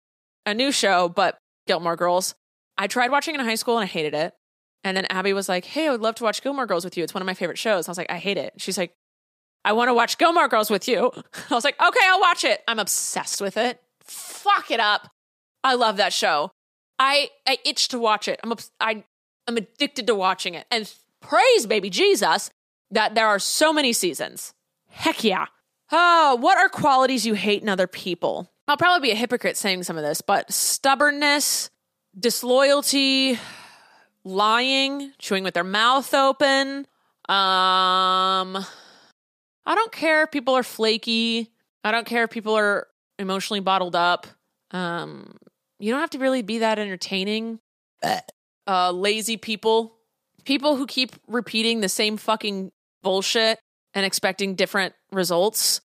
a 0.46 0.54
new 0.54 0.70
show, 0.72 1.08
but 1.08 1.38
Gilmore 1.66 1.96
Girls. 1.96 2.34
I 2.78 2.86
tried 2.86 3.10
watching 3.10 3.34
in 3.34 3.40
high 3.40 3.54
school 3.56 3.78
and 3.78 3.84
I 3.84 3.86
hated 3.86 4.14
it. 4.14 4.34
And 4.84 4.96
then 4.96 5.06
Abby 5.06 5.32
was 5.32 5.48
like, 5.48 5.64
Hey, 5.64 5.88
I 5.88 5.90
would 5.90 6.00
love 6.00 6.14
to 6.16 6.24
watch 6.24 6.42
Gilmore 6.42 6.66
Girls 6.66 6.84
with 6.84 6.96
you. 6.96 7.04
It's 7.04 7.12
one 7.14 7.22
of 7.22 7.26
my 7.26 7.34
favorite 7.34 7.58
shows. 7.58 7.88
I 7.88 7.90
was 7.90 7.98
like, 7.98 8.10
I 8.10 8.18
hate 8.18 8.38
it. 8.38 8.54
She's 8.56 8.78
like, 8.78 8.94
I 9.64 9.72
want 9.72 9.88
to 9.88 9.94
watch 9.94 10.16
Gilmore 10.16 10.48
Girls 10.48 10.70
with 10.70 10.88
you. 10.88 11.10
I 11.50 11.54
was 11.54 11.64
like, 11.64 11.80
Okay, 11.80 12.00
I'll 12.04 12.20
watch 12.20 12.44
it. 12.44 12.62
I'm 12.66 12.78
obsessed 12.78 13.40
with 13.40 13.56
it. 13.56 13.80
Fuck 14.04 14.70
it 14.70 14.80
up. 14.80 15.08
I 15.62 15.74
love 15.74 15.96
that 15.98 16.12
show. 16.12 16.52
I 16.98 17.30
I 17.46 17.58
itch 17.64 17.88
to 17.88 17.98
watch 17.98 18.28
it. 18.28 18.38
I'm 18.42 18.52
I 18.78 19.04
I'm 19.48 19.56
addicted 19.56 20.06
to 20.06 20.14
watching 20.14 20.54
it. 20.54 20.66
And 20.70 20.92
praise 21.20 21.66
baby 21.66 21.90
Jesus 21.90 22.50
that 22.90 23.14
there 23.14 23.26
are 23.26 23.38
so 23.38 23.72
many 23.72 23.92
seasons. 23.92 24.52
Heck 24.88 25.24
yeah. 25.24 25.46
Oh, 25.90 26.36
what 26.36 26.58
are 26.58 26.68
qualities 26.68 27.26
you 27.26 27.34
hate 27.34 27.62
in 27.62 27.68
other 27.68 27.86
people? 27.86 28.52
I'll 28.68 28.76
probably 28.76 29.08
be 29.08 29.12
a 29.12 29.16
hypocrite 29.16 29.56
saying 29.56 29.82
some 29.82 29.96
of 29.96 30.04
this, 30.04 30.20
but 30.20 30.52
stubbornness, 30.52 31.70
disloyalty, 32.18 33.38
lying, 34.22 35.12
chewing 35.18 35.42
with 35.42 35.54
their 35.54 35.64
mouth 35.64 36.12
open. 36.14 36.86
Um 37.28 38.64
I 39.66 39.74
don't 39.74 39.92
care 39.92 40.24
if 40.24 40.30
people 40.30 40.54
are 40.54 40.62
flaky. 40.62 41.50
I 41.82 41.92
don't 41.92 42.06
care 42.06 42.24
if 42.24 42.30
people 42.30 42.54
are 42.54 42.88
emotionally 43.18 43.60
bottled 43.60 43.96
up. 43.96 44.26
Um 44.70 45.36
you 45.80 45.90
don't 45.90 46.00
have 46.00 46.10
to 46.10 46.18
really 46.18 46.42
be 46.42 46.58
that 46.58 46.78
entertaining. 46.78 47.58
Uh, 48.66 48.92
lazy 48.92 49.36
people, 49.36 49.96
people 50.44 50.76
who 50.76 50.86
keep 50.86 51.16
repeating 51.26 51.80
the 51.80 51.88
same 51.88 52.16
fucking 52.16 52.70
bullshit 53.02 53.58
and 53.94 54.06
expecting 54.06 54.54
different 54.54 54.94
results. 55.10 55.80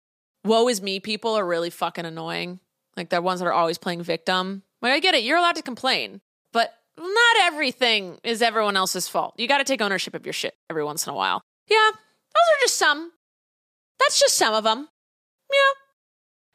Woe 0.45 0.68
is 0.68 0.82
me 0.82 1.01
people 1.01 1.34
are 1.34 1.47
really 1.47 1.70
fucking 1.70 2.05
annoying. 2.05 2.61
Like 2.97 3.09
they're 3.09 3.22
ones 3.22 3.40
that 3.40 3.47
are 3.47 3.53
always 3.53 3.78
playing 3.78 4.03
victim. 4.03 4.62
Like 4.82 4.92
I 4.92 5.01
get 5.01 5.14
it, 5.14 5.22
you're 5.22 5.38
allowed 5.38 5.57
to 5.57 5.62
complain, 5.62 6.20
but 6.53 6.74
not 6.99 7.36
everything 7.42 8.18
is 8.22 8.42
everyone 8.42 8.76
else's 8.76 9.09
fault. 9.09 9.34
You 9.38 9.49
got 9.49 9.59
to 9.59 9.64
take 9.64 9.80
ownership 9.80 10.14
of 10.14 10.26
your 10.26 10.34
shit 10.34 10.55
every 10.68 10.84
once 10.84 11.07
in 11.07 11.12
a 11.12 11.16
while. 11.16 11.40
Yeah, 11.68 11.90
those 11.92 12.55
are 12.55 12.61
just 12.61 12.76
some. 12.76 13.12
That's 13.99 14.20
just 14.20 14.36
some 14.36 14.53
of 14.53 14.64
them. 14.64 14.88
Yeah. 15.51 15.84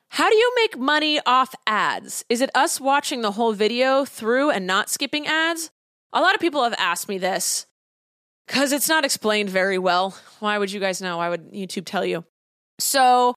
How 0.10 0.30
do 0.30 0.36
you 0.36 0.52
make 0.56 0.78
money 0.78 1.20
off 1.26 1.54
ads? 1.66 2.26
Is 2.30 2.42
it 2.42 2.50
us 2.56 2.82
watching 2.82 3.22
the 3.22 3.32
whole 3.32 3.54
video 3.54 4.06
through 4.06 4.50
and 4.50 4.66
not 4.66 4.90
skipping 4.90 5.28
ads? 5.28 5.72
A 6.12 6.20
lot 6.20 6.34
of 6.34 6.42
people 6.42 6.64
have 6.64 6.74
asked 6.78 7.08
me 7.08 7.18
this 7.20 7.68
because 8.48 8.72
it's 8.72 8.90
not 8.90 9.06
explained 9.06 9.50
very 9.50 9.78
well. 9.78 10.18
Why 10.40 10.58
would 10.58 10.72
you 10.72 10.80
guys 10.80 11.02
know? 11.02 11.18
Why 11.18 11.30
would 11.30 11.54
YouTube 11.54 11.86
tell 11.86 12.04
you? 12.04 12.26
So, 12.80 13.36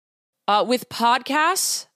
uh, 0.49 0.64
with 0.66 0.89
podcasts, 0.89 1.87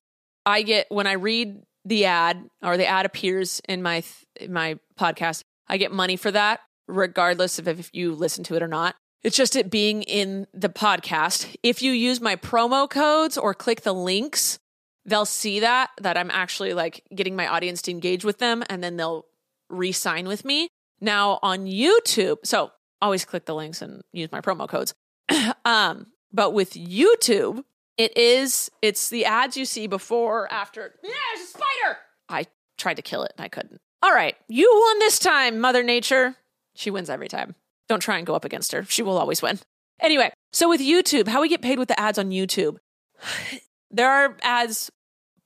I 0.45 0.62
get 0.62 0.87
when 0.91 1.07
I 1.07 1.12
read 1.12 1.62
the 1.85 2.05
ad 2.05 2.45
or 2.62 2.77
the 2.77 2.87
ad 2.87 3.07
appears 3.07 3.62
in 3.68 3.83
my 3.83 4.05
in 4.39 4.53
my 4.53 4.79
podcast, 4.99 5.43
I 5.68 5.79
get 5.79 5.91
money 5.91 6.16
for 6.16 6.31
that, 6.31 6.61
regardless 6.87 7.59
of 7.59 7.66
if 7.66 7.91
you 7.95 8.14
listen 8.14 8.45
to 8.45 8.55
it 8.57 8.62
or 8.62 8.68
not. 8.68 8.95
It's 9.22 9.37
just 9.37 9.57
it 9.57 9.70
being 9.70 10.03
in 10.03 10.47
the 10.53 10.68
podcast. 10.68 11.57
If 11.62 11.83
you 11.83 11.93
use 11.93 12.20
my 12.20 12.37
promo 12.37 12.89
codes 12.89 13.37
or 13.37 13.55
click 13.55 13.81
the 13.81 13.95
links, 13.95 14.59
they'll 15.07 15.24
see 15.24 15.61
that 15.61 15.90
that 16.00 16.18
I'm 16.18 16.30
actually 16.30 16.74
like 16.74 17.04
getting 17.14 17.36
my 17.36 17.46
audience 17.46 17.80
to 17.82 17.90
engage 17.90 18.24
with 18.24 18.38
them 18.38 18.62
and 18.68 18.82
then 18.82 18.96
they'll 18.96 19.24
re-sign 19.70 20.28
with 20.28 20.44
me. 20.44 20.68
Now 21.00 21.38
on 21.42 21.66
YouTube, 21.66 22.38
so 22.44 22.72
always 23.00 23.24
click 23.24 23.46
the 23.46 23.54
links 23.54 23.82
and 23.82 24.02
use 24.12 24.30
my 24.32 24.40
promo 24.40 24.68
codes. 24.68 24.94
um, 25.64 26.07
but 26.32 26.52
with 26.52 26.72
YouTube, 26.72 27.64
it 27.96 28.16
is 28.16 28.70
it's 28.82 29.09
the 29.09 29.24
ads 29.24 29.57
you 29.57 29.64
see 29.64 29.86
before 29.86 30.50
after. 30.52 30.94
Yeah, 31.02 31.11
there's 31.34 31.48
a 31.48 31.50
spider. 31.50 31.98
I 32.28 32.46
tried 32.76 32.94
to 32.94 33.02
kill 33.02 33.22
it 33.22 33.32
and 33.36 33.44
I 33.44 33.48
couldn't. 33.48 33.80
All 34.02 34.12
right, 34.12 34.36
you 34.48 34.70
won 34.72 34.98
this 34.98 35.18
time, 35.18 35.59
Mother 35.61 35.82
Nature. 35.82 36.36
She 36.74 36.90
wins 36.90 37.09
every 37.09 37.28
time. 37.28 37.54
Don't 37.88 38.00
try 38.00 38.18
and 38.18 38.26
go 38.26 38.34
up 38.34 38.44
against 38.44 38.72
her. 38.72 38.84
She 38.84 39.02
will 39.02 39.16
always 39.16 39.40
win. 39.40 39.59
Anyway, 40.00 40.30
so 40.52 40.68
with 40.68 40.80
YouTube, 40.80 41.28
how 41.28 41.40
we 41.40 41.48
get 41.48 41.62
paid 41.62 41.78
with 41.78 41.88
the 41.88 41.98
ads 41.98 42.18
on 42.18 42.30
YouTube. 42.30 42.78
There 43.88 44.11
are 44.11 44.36
ads 44.42 44.90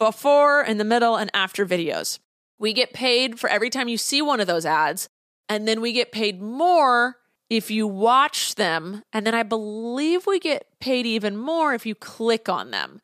before, 0.00 0.64
in 0.64 0.78
the 0.78 0.84
middle, 0.84 1.14
and 1.14 1.30
after 1.32 1.64
videos. 1.64 2.18
We 2.58 2.72
get 2.72 2.92
paid 2.92 3.38
for 3.38 3.48
every 3.48 3.70
time 3.70 3.86
you 3.86 3.96
see 3.96 4.20
one 4.20 4.40
of 4.40 4.48
those 4.48 4.66
ads, 4.66 5.08
and 5.48 5.68
then 5.68 5.80
we 5.80 5.92
get 5.92 6.10
paid 6.10 6.42
more 6.42 7.16
if 7.48 7.70
you 7.70 7.86
watch 7.86 8.54
them. 8.56 9.02
And 9.12 9.26
then 9.26 9.34
I 9.34 9.42
believe 9.42 10.26
we 10.26 10.40
get 10.40 10.66
paid 10.80 11.06
even 11.06 11.36
more 11.36 11.74
if 11.74 11.86
you 11.86 11.94
click 11.94 12.48
on 12.48 12.70
them. 12.70 13.00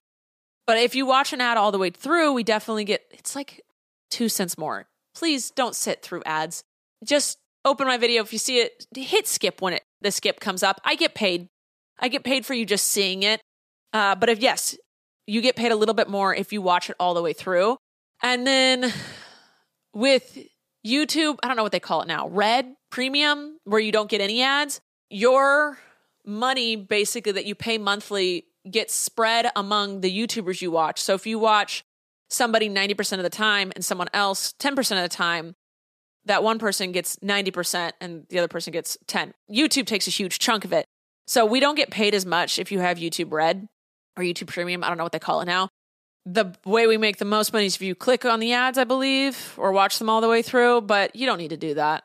But 0.67 0.79
if 0.79 0.95
you 0.95 1.07
watch 1.07 1.33
an 1.33 1.41
ad 1.41 1.57
all 1.57 1.71
the 1.71 1.79
way 1.79 1.91
through, 1.91 2.33
we 2.33 2.43
definitely 2.43 2.85
get 2.85 3.03
it's 3.11 3.37
like 3.37 3.63
two 4.11 4.29
cents 4.29 4.59
more. 4.59 4.87
Please 5.15 5.51
don't 5.51 5.77
sit 5.77 6.03
through 6.03 6.23
ads. 6.27 6.65
Just 7.05 7.39
open 7.65 7.87
my 7.87 7.99
video. 7.99 8.23
If 8.23 8.33
you 8.33 8.39
see 8.39 8.61
it, 8.61 8.87
hit 8.95 9.27
skip 9.27 9.61
when 9.61 9.75
it 9.75 9.83
the 10.01 10.11
skip 10.11 10.41
comes 10.41 10.63
up. 10.63 10.81
I 10.85 10.95
get 10.95 11.15
paid. 11.15 11.49
I 11.99 12.09
get 12.09 12.25
paid 12.25 12.45
for 12.45 12.55
you 12.55 12.67
just 12.67 12.89
seeing 12.89 13.23
it. 13.23 13.41
Uh, 13.93 14.15
but 14.15 14.29
if 14.29 14.41
yes, 14.41 14.77
you 15.27 15.41
get 15.41 15.57
paid 15.57 15.73
a 15.73 15.77
little 15.77 15.95
bit 15.95 16.09
more 16.09 16.35
if 16.35 16.53
you 16.53 16.63
watch 16.63 16.91
it 16.91 16.97
all 17.01 17.15
the 17.15 17.23
way 17.23 17.33
through. 17.33 17.77
And 18.23 18.47
then 18.47 18.93
with 19.93 20.39
YouTube, 20.87 21.39
I 21.43 21.49
don't 21.49 21.57
know 21.57 21.63
what 21.63 21.73
they 21.73 21.81
call 21.81 22.03
it 22.03 22.09
now, 22.09 22.29
Red 22.29 22.75
Premium, 22.91 23.59
where 23.65 23.81
you 23.81 23.93
don't 23.93 24.09
get 24.09 24.21
any 24.21 24.43
ads, 24.43 24.81
your 25.11 25.79
money 26.25 26.77
basically 26.77 27.33
that 27.33 27.47
you 27.47 27.55
pay 27.55 27.79
monthly 27.79 28.45
gets 28.71 28.95
spread 28.95 29.51
among 29.55 30.01
the 30.01 30.11
YouTubers 30.11 30.61
you 30.61 30.71
watch. 30.71 31.01
So 31.01 31.15
if 31.15 31.27
you 31.27 31.39
watch 31.39 31.85
somebody 32.29 32.69
90% 32.69 33.19
of 33.19 33.23
the 33.23 33.31
time 33.31 33.73
and 33.75 33.85
someone 33.85 34.09
else 34.13 34.55
10% 34.59 34.79
of 34.79 35.03
the 35.03 35.09
time, 35.09 35.55
that 36.25 36.43
one 36.43 36.59
person 36.59 36.91
gets 36.91 37.17
90% 37.17 37.93
and 38.01 38.27
the 38.29 38.39
other 38.39 38.49
person 38.49 38.73
gets 38.73 38.99
10. 39.07 39.33
YouTube 39.51 39.87
takes 39.87 40.09
a 40.09 40.11
huge 40.11 40.41
chunk 40.41 40.65
of 40.65 40.73
it. 40.73 40.87
So 41.29 41.47
we 41.47 41.61
don't 41.61 41.77
get 41.77 41.91
paid 41.91 42.15
as 42.15 42.27
much 42.27 42.59
if 42.59 42.73
you 42.73 42.81
have 42.81 42.99
YouTube 42.99 43.33
Red 43.33 43.69
or 44.17 44.23
YouTube 44.23 44.49
Premium. 44.49 44.83
I 44.83 44.89
don't 44.89 44.97
know 44.97 45.05
what 45.05 45.13
they 45.13 45.19
call 45.19 45.41
it 45.41 45.47
now. 45.47 45.69
The 46.25 46.55
way 46.65 46.87
we 46.87 46.97
make 46.97 47.19
the 47.19 47.25
most 47.25 47.53
money 47.53 47.67
is 47.67 47.77
if 47.77 47.83
you 47.83 47.95
click 47.95 48.25
on 48.25 48.41
the 48.41 48.53
ads, 48.53 48.79
I 48.79 48.85
believe, 48.85 49.55
or 49.57 49.73
watch 49.73 49.99
them 49.99 50.09
all 50.09 50.21
the 50.21 50.29
way 50.29 50.43
through, 50.43 50.81
but 50.81 51.15
you 51.15 51.27
don't 51.27 51.39
need 51.39 51.51
to 51.51 51.57
do 51.57 51.75
that. 51.75 52.03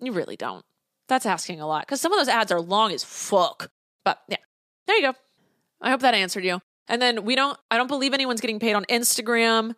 You 0.00 0.12
really 0.12 0.36
don't. 0.36 0.62
That's 1.08 1.24
asking 1.24 1.60
a 1.60 1.66
lot 1.66 1.86
because 1.86 2.00
some 2.00 2.12
of 2.12 2.18
those 2.18 2.28
ads 2.28 2.52
are 2.52 2.60
long 2.60 2.92
as 2.92 3.02
fuck. 3.04 3.70
But 4.04 4.20
yeah, 4.28 4.36
there 4.86 4.96
you 4.96 5.02
go. 5.02 5.14
I 5.80 5.90
hope 5.90 6.00
that 6.00 6.14
answered 6.14 6.44
you. 6.44 6.60
And 6.88 7.00
then 7.00 7.24
we 7.24 7.34
don't, 7.34 7.58
I 7.70 7.76
don't 7.76 7.86
believe 7.86 8.14
anyone's 8.14 8.40
getting 8.40 8.60
paid 8.60 8.74
on 8.74 8.84
Instagram 8.86 9.74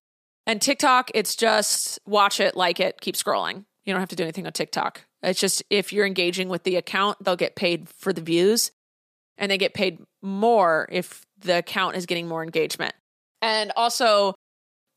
and 0.47 0.61
TikTok. 0.61 1.11
It's 1.15 1.37
just 1.37 1.99
watch 2.07 2.41
it, 2.41 2.57
like 2.57 2.81
it, 2.81 3.01
keep 3.01 3.15
scrolling. 3.15 3.65
You 3.85 3.95
don't 3.95 4.01
have 4.01 4.11
to 4.11 4.17
do 4.17 4.25
anything 4.25 4.47
on 4.47 4.53
TikTok. 4.53 5.05
It's 5.23 5.41
just 5.41 5.63
if 5.71 5.93
you're 5.93 6.07
engaging 6.07 6.49
with 6.49 6.65
the 6.65 6.77
account, 6.77 7.23
they'll 7.23 7.37
get 7.37 7.57
paid 7.57 7.89
for 7.89 8.13
the 8.13 8.21
views 8.21 8.71
and 9.37 9.51
they 9.51 9.59
get 9.59 9.75
paid 9.75 10.01
more 10.23 10.89
if 10.91 11.25
the 11.41 11.59
account 11.59 11.97
is 11.97 12.07
getting 12.07 12.29
more 12.29 12.43
engagement. 12.43 12.95
And 13.41 13.73
also, 13.77 14.35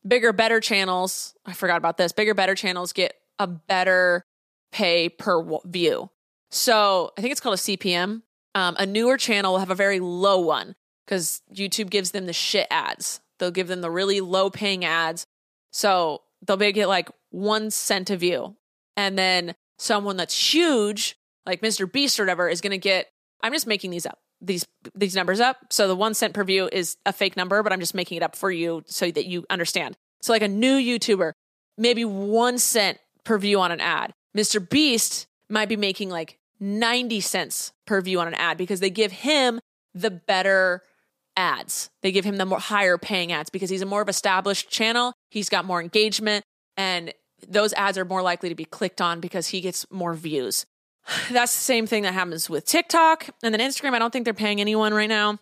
bigger, 0.06 0.32
better 0.32 0.60
channels, 0.60 1.34
I 1.46 1.52
forgot 1.52 1.76
about 1.76 1.96
this, 1.96 2.12
bigger, 2.12 2.34
better 2.34 2.54
channels 2.54 2.92
get 2.92 3.14
a 3.38 3.46
better 3.46 4.24
pay 4.72 5.08
per 5.08 5.44
view. 5.64 6.10
So 6.50 7.12
I 7.16 7.20
think 7.20 7.32
it's 7.32 7.40
called 7.40 7.54
a 7.54 7.58
CPM. 7.58 8.22
Um, 8.54 8.76
a 8.78 8.84
newer 8.84 9.16
channel 9.16 9.52
will 9.52 9.60
have 9.60 9.70
a 9.70 9.74
very 9.74 10.00
low 10.00 10.40
one 10.40 10.74
because 11.06 11.40
YouTube 11.54 11.90
gives 11.90 12.10
them 12.10 12.26
the 12.26 12.32
shit 12.32 12.66
ads. 12.70 13.20
They'll 13.38 13.50
give 13.50 13.68
them 13.68 13.80
the 13.80 13.90
really 13.90 14.20
low 14.20 14.50
paying 14.50 14.84
ads. 14.84 15.26
So 15.72 16.22
they'll 16.46 16.56
get 16.56 16.88
like 16.88 17.10
one 17.30 17.70
cent 17.70 18.10
a 18.10 18.16
view. 18.16 18.56
And 18.96 19.18
then 19.18 19.54
someone 19.78 20.16
that's 20.16 20.54
huge, 20.54 21.16
like 21.46 21.62
Mr. 21.62 21.90
Beast 21.90 22.20
or 22.20 22.24
whatever, 22.24 22.48
is 22.48 22.60
going 22.60 22.72
to 22.72 22.78
get, 22.78 23.08
I'm 23.42 23.52
just 23.52 23.66
making 23.66 23.90
these 23.90 24.06
up, 24.06 24.18
these 24.42 24.66
these 24.94 25.14
numbers 25.14 25.40
up. 25.40 25.56
So 25.70 25.88
the 25.88 25.96
one 25.96 26.14
cent 26.14 26.34
per 26.34 26.44
view 26.44 26.68
is 26.70 26.96
a 27.06 27.12
fake 27.12 27.36
number, 27.36 27.62
but 27.62 27.72
I'm 27.72 27.80
just 27.80 27.94
making 27.94 28.16
it 28.16 28.22
up 28.22 28.36
for 28.36 28.50
you 28.50 28.82
so 28.86 29.10
that 29.10 29.26
you 29.26 29.46
understand. 29.48 29.96
So 30.20 30.32
like 30.32 30.42
a 30.42 30.48
new 30.48 30.78
YouTuber, 30.78 31.32
maybe 31.78 32.04
one 32.04 32.58
cent 32.58 32.98
per 33.24 33.38
view 33.38 33.60
on 33.60 33.72
an 33.72 33.80
ad. 33.80 34.12
Mr. 34.36 34.66
Beast 34.66 35.26
might 35.48 35.68
be 35.68 35.76
making 35.76 36.10
like 36.10 36.38
90 36.60 37.20
cents 37.20 37.72
per 37.86 38.00
view 38.00 38.20
on 38.20 38.28
an 38.28 38.34
ad 38.34 38.58
because 38.58 38.80
they 38.80 38.90
give 38.90 39.12
him 39.12 39.60
the 39.94 40.10
better 40.10 40.82
ads. 41.36 41.90
They 42.02 42.12
give 42.12 42.24
him 42.24 42.36
the 42.36 42.46
more 42.46 42.58
higher 42.58 42.98
paying 42.98 43.32
ads 43.32 43.50
because 43.50 43.70
he's 43.70 43.82
a 43.82 43.86
more 43.86 44.02
of 44.02 44.08
established 44.08 44.70
channel. 44.70 45.12
He's 45.30 45.48
got 45.48 45.64
more 45.64 45.80
engagement 45.80 46.44
and 46.76 47.12
those 47.46 47.72
ads 47.72 47.98
are 47.98 48.04
more 48.04 48.22
likely 48.22 48.48
to 48.48 48.54
be 48.54 48.64
clicked 48.64 49.00
on 49.00 49.20
because 49.20 49.48
he 49.48 49.60
gets 49.60 49.84
more 49.90 50.14
views. 50.14 50.64
That's 51.30 51.54
the 51.54 51.62
same 51.62 51.86
thing 51.86 52.04
that 52.04 52.14
happens 52.14 52.48
with 52.48 52.64
TikTok 52.64 53.28
and 53.42 53.54
then 53.54 53.60
Instagram. 53.60 53.94
I 53.94 53.98
don't 53.98 54.12
think 54.12 54.24
they're 54.24 54.34
paying 54.34 54.60
anyone 54.60 54.94
right 54.94 55.08
now. 55.08 55.38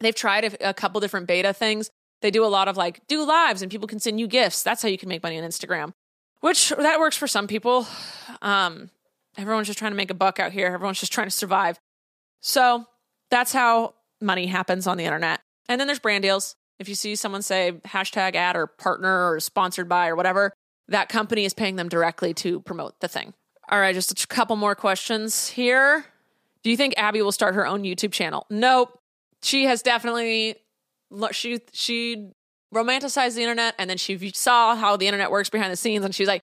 They've 0.00 0.14
tried 0.14 0.44
a, 0.44 0.70
a 0.70 0.74
couple 0.74 1.00
different 1.00 1.26
beta 1.26 1.52
things. 1.52 1.90
They 2.22 2.30
do 2.30 2.44
a 2.44 2.48
lot 2.48 2.68
of 2.68 2.76
like 2.76 3.06
do 3.06 3.24
lives 3.24 3.62
and 3.62 3.70
people 3.70 3.88
can 3.88 3.98
send 3.98 4.20
you 4.20 4.26
gifts. 4.26 4.62
That's 4.62 4.82
how 4.82 4.88
you 4.88 4.98
can 4.98 5.08
make 5.08 5.22
money 5.22 5.38
on 5.38 5.44
Instagram, 5.44 5.92
which 6.40 6.70
that 6.70 7.00
works 7.00 7.16
for 7.16 7.26
some 7.26 7.46
people. 7.46 7.86
Um, 8.42 8.90
everyone's 9.38 9.66
just 9.66 9.78
trying 9.78 9.92
to 9.92 9.96
make 9.96 10.10
a 10.10 10.14
buck 10.14 10.38
out 10.38 10.52
here. 10.52 10.66
Everyone's 10.66 11.00
just 11.00 11.12
trying 11.12 11.28
to 11.28 11.32
survive. 11.34 11.78
So 12.40 12.86
that's 13.30 13.52
how 13.52 13.94
money 14.20 14.46
happens 14.46 14.86
on 14.86 14.98
the 14.98 15.04
internet. 15.04 15.40
And 15.68 15.80
then 15.80 15.86
there's 15.86 15.98
brand 15.98 16.22
deals. 16.22 16.56
If 16.78 16.88
you 16.88 16.94
see 16.94 17.14
someone 17.14 17.42
say 17.42 17.72
hashtag 17.86 18.34
ad 18.34 18.56
or 18.56 18.66
partner 18.66 19.30
or 19.30 19.40
sponsored 19.40 19.88
by 19.88 20.08
or 20.08 20.16
whatever, 20.16 20.52
that 20.88 21.08
company 21.08 21.44
is 21.44 21.54
paying 21.54 21.76
them 21.76 21.88
directly 21.88 22.34
to 22.34 22.60
promote 22.60 23.00
the 23.00 23.08
thing. 23.08 23.34
All 23.70 23.78
right, 23.78 23.94
just 23.94 24.24
a 24.24 24.26
couple 24.26 24.56
more 24.56 24.74
questions 24.74 25.48
here. 25.48 26.04
Do 26.64 26.70
you 26.70 26.76
think 26.76 26.94
Abby 26.96 27.22
will 27.22 27.30
start 27.30 27.54
her 27.54 27.64
own 27.66 27.84
YouTube 27.84 28.10
channel? 28.10 28.44
Nope. 28.50 28.98
She 29.42 29.64
has 29.64 29.80
definitely 29.80 30.56
she 31.30 31.60
she 31.72 32.30
romanticized 32.74 33.36
the 33.36 33.42
internet 33.42 33.74
and 33.78 33.88
then 33.88 33.96
she 33.96 34.30
saw 34.34 34.74
how 34.74 34.96
the 34.96 35.06
internet 35.06 35.30
works 35.30 35.50
behind 35.50 35.72
the 35.72 35.76
scenes 35.76 36.04
and 36.04 36.14
she's 36.14 36.28
like, 36.28 36.42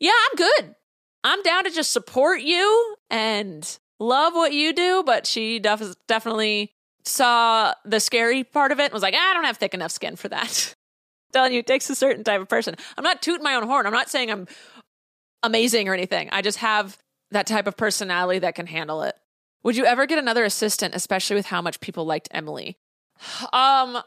"Yeah, 0.00 0.10
I'm 0.12 0.36
good. 0.36 0.74
I'm 1.22 1.42
down 1.42 1.64
to 1.64 1.70
just 1.70 1.92
support 1.92 2.40
you 2.40 2.96
and 3.10 3.78
love 4.00 4.34
what 4.34 4.52
you 4.52 4.72
do." 4.72 5.04
But 5.06 5.26
she 5.26 5.60
def- 5.60 5.94
definitely 6.08 6.72
saw 7.04 7.74
the 7.84 8.00
scary 8.00 8.42
part 8.44 8.72
of 8.72 8.80
it 8.80 8.86
and 8.86 8.92
was 8.92 9.02
like, 9.02 9.14
I 9.14 9.34
don't 9.34 9.44
have 9.44 9.56
thick 9.56 9.72
enough 9.72 9.92
skin 9.92 10.16
for 10.16 10.28
that. 10.28 10.74
telling 11.32 11.52
you, 11.52 11.60
it 11.60 11.66
takes 11.66 11.88
a 11.90 11.94
certain 11.94 12.24
type 12.24 12.40
of 12.40 12.48
person. 12.48 12.74
I'm 12.96 13.04
not 13.04 13.22
tooting 13.22 13.42
my 13.42 13.54
own 13.54 13.64
horn. 13.64 13.86
I'm 13.86 13.92
not 13.92 14.08
saying 14.08 14.30
I'm 14.30 14.46
amazing 15.46 15.88
or 15.88 15.94
anything. 15.94 16.28
I 16.32 16.42
just 16.42 16.58
have 16.58 16.98
that 17.30 17.46
type 17.46 17.66
of 17.66 17.76
personality 17.76 18.40
that 18.40 18.54
can 18.54 18.66
handle 18.66 19.02
it. 19.02 19.14
Would 19.62 19.76
you 19.76 19.84
ever 19.84 20.06
get 20.06 20.18
another 20.18 20.44
assistant, 20.44 20.94
especially 20.94 21.36
with 21.36 21.46
how 21.46 21.60
much 21.60 21.80
people 21.80 22.04
liked 22.04 22.28
Emily? 22.30 22.76
Um, 23.52 23.98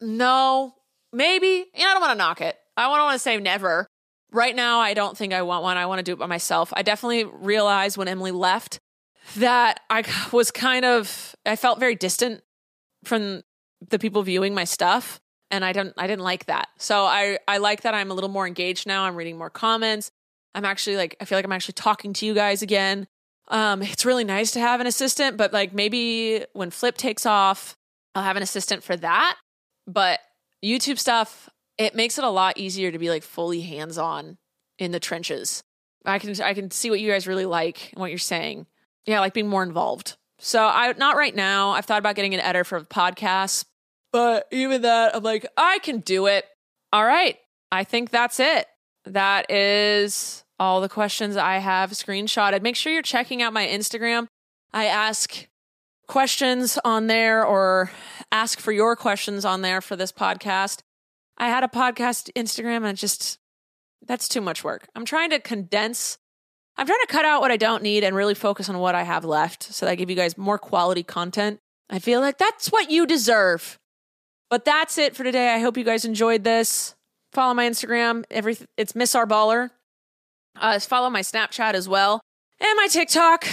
no, 0.00 0.74
maybe. 1.12 1.46
You 1.74 1.84
know, 1.84 1.90
I 1.90 1.92
don't 1.92 2.00
want 2.00 2.12
to 2.12 2.18
knock 2.18 2.40
it. 2.40 2.56
I 2.76 2.82
don't 2.82 2.98
want 2.98 3.14
to 3.14 3.18
say 3.18 3.36
never. 3.38 3.86
Right 4.30 4.56
now, 4.56 4.80
I 4.80 4.94
don't 4.94 5.16
think 5.16 5.32
I 5.32 5.42
want 5.42 5.62
one. 5.62 5.76
I 5.76 5.86
want 5.86 5.98
to 5.98 6.02
do 6.02 6.12
it 6.12 6.18
by 6.18 6.26
myself. 6.26 6.72
I 6.74 6.82
definitely 6.82 7.24
realized 7.24 7.96
when 7.96 8.08
Emily 8.08 8.30
left 8.30 8.80
that 9.36 9.80
I 9.90 10.04
was 10.32 10.50
kind 10.50 10.84
of 10.84 11.36
I 11.44 11.56
felt 11.56 11.78
very 11.78 11.94
distant 11.94 12.42
from 13.04 13.42
the 13.88 13.98
people 13.98 14.22
viewing 14.22 14.54
my 14.54 14.64
stuff 14.64 15.20
and 15.50 15.64
I 15.64 15.72
didn't 15.72 15.94
I 15.96 16.06
didn't 16.06 16.22
like 16.22 16.46
that. 16.46 16.68
So 16.78 17.04
I 17.04 17.38
I 17.46 17.58
like 17.58 17.82
that 17.82 17.94
I'm 17.94 18.10
a 18.10 18.14
little 18.14 18.30
more 18.30 18.46
engaged 18.46 18.86
now. 18.86 19.04
I'm 19.04 19.14
reading 19.14 19.38
more 19.38 19.50
comments. 19.50 20.10
I'm 20.54 20.64
actually 20.64 20.96
like 20.96 21.16
I 21.20 21.24
feel 21.24 21.38
like 21.38 21.44
I'm 21.44 21.52
actually 21.52 21.74
talking 21.74 22.12
to 22.14 22.26
you 22.26 22.34
guys 22.34 22.62
again. 22.62 23.06
Um 23.48 23.82
it's 23.82 24.04
really 24.04 24.24
nice 24.24 24.50
to 24.52 24.60
have 24.60 24.80
an 24.80 24.86
assistant, 24.86 25.36
but 25.36 25.52
like 25.52 25.72
maybe 25.72 26.44
when 26.52 26.70
Flip 26.70 26.96
takes 26.96 27.26
off, 27.26 27.76
I'll 28.14 28.22
have 28.22 28.36
an 28.36 28.42
assistant 28.42 28.82
for 28.82 28.96
that. 28.96 29.36
But 29.86 30.20
YouTube 30.64 30.98
stuff, 30.98 31.48
it 31.78 31.94
makes 31.94 32.18
it 32.18 32.24
a 32.24 32.30
lot 32.30 32.58
easier 32.58 32.92
to 32.92 32.98
be 32.98 33.10
like 33.10 33.22
fully 33.22 33.62
hands-on 33.62 34.38
in 34.78 34.92
the 34.92 35.00
trenches. 35.00 35.62
I 36.04 36.18
can 36.18 36.40
I 36.40 36.54
can 36.54 36.70
see 36.70 36.90
what 36.90 37.00
you 37.00 37.10
guys 37.10 37.26
really 37.26 37.46
like 37.46 37.90
and 37.92 38.00
what 38.00 38.10
you're 38.10 38.18
saying 38.18 38.66
yeah, 39.06 39.20
like 39.20 39.34
being 39.34 39.48
more 39.48 39.62
involved. 39.62 40.16
So 40.38 40.64
I 40.64 40.92
not 40.96 41.16
right 41.16 41.34
now. 41.34 41.70
I've 41.70 41.84
thought 41.84 41.98
about 41.98 42.16
getting 42.16 42.34
an 42.34 42.40
editor 42.40 42.64
for 42.64 42.80
the 42.80 42.86
podcast, 42.86 43.64
but 44.12 44.46
even 44.50 44.82
that, 44.82 45.16
I'm 45.16 45.22
like, 45.22 45.46
I 45.56 45.78
can 45.80 46.00
do 46.00 46.26
it. 46.26 46.46
All 46.92 47.04
right. 47.04 47.38
I 47.70 47.84
think 47.84 48.10
that's 48.10 48.38
it. 48.40 48.66
That 49.06 49.50
is 49.50 50.41
all 50.62 50.80
the 50.80 50.88
questions 50.88 51.36
I 51.36 51.58
have 51.58 51.90
screenshotted. 51.90 52.62
Make 52.62 52.76
sure 52.76 52.92
you're 52.92 53.02
checking 53.02 53.42
out 53.42 53.52
my 53.52 53.66
Instagram. 53.66 54.28
I 54.72 54.86
ask 54.86 55.48
questions 56.06 56.78
on 56.84 57.08
there 57.08 57.44
or 57.44 57.90
ask 58.30 58.60
for 58.60 58.70
your 58.70 58.94
questions 58.94 59.44
on 59.44 59.62
there 59.62 59.80
for 59.80 59.96
this 59.96 60.12
podcast. 60.12 60.82
I 61.36 61.48
had 61.48 61.64
a 61.64 61.68
podcast 61.68 62.30
Instagram 62.34 62.84
and 62.84 62.96
just 62.96 63.40
that's 64.06 64.28
too 64.28 64.40
much 64.40 64.62
work. 64.62 64.86
I'm 64.94 65.04
trying 65.04 65.30
to 65.30 65.40
condense 65.40 66.16
I'm 66.76 66.86
trying 66.86 67.00
to 67.00 67.12
cut 67.12 67.24
out 67.24 67.40
what 67.40 67.50
I 67.50 67.56
don't 67.56 67.82
need 67.82 68.04
and 68.04 68.14
really 68.14 68.34
focus 68.34 68.68
on 68.68 68.78
what 68.78 68.94
I 68.94 69.02
have 69.02 69.24
left 69.24 69.64
so 69.64 69.84
that 69.84 69.92
I 69.92 69.96
give 69.96 70.10
you 70.10 70.16
guys 70.16 70.38
more 70.38 70.58
quality 70.58 71.02
content. 71.02 71.58
I 71.90 71.98
feel 71.98 72.20
like 72.20 72.38
that's 72.38 72.68
what 72.68 72.88
you 72.88 73.04
deserve. 73.04 73.80
But 74.48 74.64
that's 74.64 74.96
it 74.96 75.16
for 75.16 75.24
today. 75.24 75.52
I 75.52 75.58
hope 75.58 75.76
you 75.76 75.84
guys 75.84 76.04
enjoyed 76.04 76.44
this. 76.44 76.94
Follow 77.32 77.52
my 77.52 77.68
Instagram. 77.68 78.24
Every 78.30 78.56
it's 78.76 78.94
Miss 78.94 79.16
Our 79.16 79.26
Baller. 79.26 79.70
Uh, 80.58 80.78
follow 80.78 81.10
my 81.10 81.20
Snapchat 81.20 81.74
as 81.74 81.88
well 81.88 82.20
and 82.60 82.76
my 82.76 82.88
TikTok. 82.88 83.46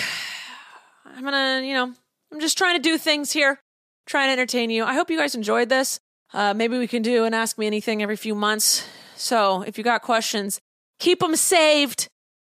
I'm 1.06 1.24
gonna, 1.24 1.66
you 1.66 1.74
know, 1.74 1.94
I'm 2.32 2.40
just 2.40 2.58
trying 2.58 2.76
to 2.76 2.82
do 2.82 2.98
things 2.98 3.32
here, 3.32 3.60
trying 4.06 4.28
to 4.28 4.34
entertain 4.34 4.70
you. 4.70 4.84
I 4.84 4.94
hope 4.94 5.10
you 5.10 5.18
guys 5.18 5.36
enjoyed 5.36 5.70
this. 5.70 6.00
Uh, 6.34 6.54
maybe 6.54 6.78
we 6.78 6.88
can 6.88 7.02
do 7.02 7.26
an 7.26 7.34
Ask 7.34 7.58
Me 7.58 7.66
Anything 7.66 8.04
every 8.04 8.16
few 8.16 8.36
months. 8.36 8.88
So 9.16 9.64
if 9.64 9.78
you 9.78 9.84
got 9.84 10.04
questions, 10.04 10.60
keep 11.00 11.20
them 11.20 11.36
saved. 11.36 12.08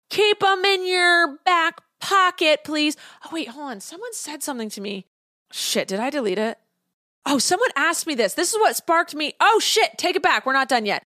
Keep 0.10 0.42
them 0.42 0.64
in 0.66 0.86
your 0.86 1.38
back 1.46 1.82
pocket, 2.00 2.62
please. 2.64 2.96
Oh, 3.26 3.30
wait, 3.32 3.48
hold 3.48 3.72
on. 3.72 3.80
Someone 3.80 4.14
said 4.14 4.44
something 4.44 4.70
to 4.72 4.82
me. 4.82 5.06
Shit, 5.52 5.88
did 5.88 6.00
I 6.00 6.10
delete 6.10 6.38
it? 6.38 6.58
Oh, 7.26 7.40
someone 7.40 7.70
asked 7.76 8.08
me 8.08 8.16
this. 8.16 8.34
This 8.34 8.52
is 8.54 8.60
what 8.60 8.76
sparked 8.76 9.16
me. 9.16 9.34
Oh, 9.40 9.60
shit, 9.60 9.98
take 9.98 10.16
it 10.16 10.24
back. 10.24 10.46
We're 10.46 10.54
not 10.54 10.70
done 10.70 10.86
yet. 10.86 11.04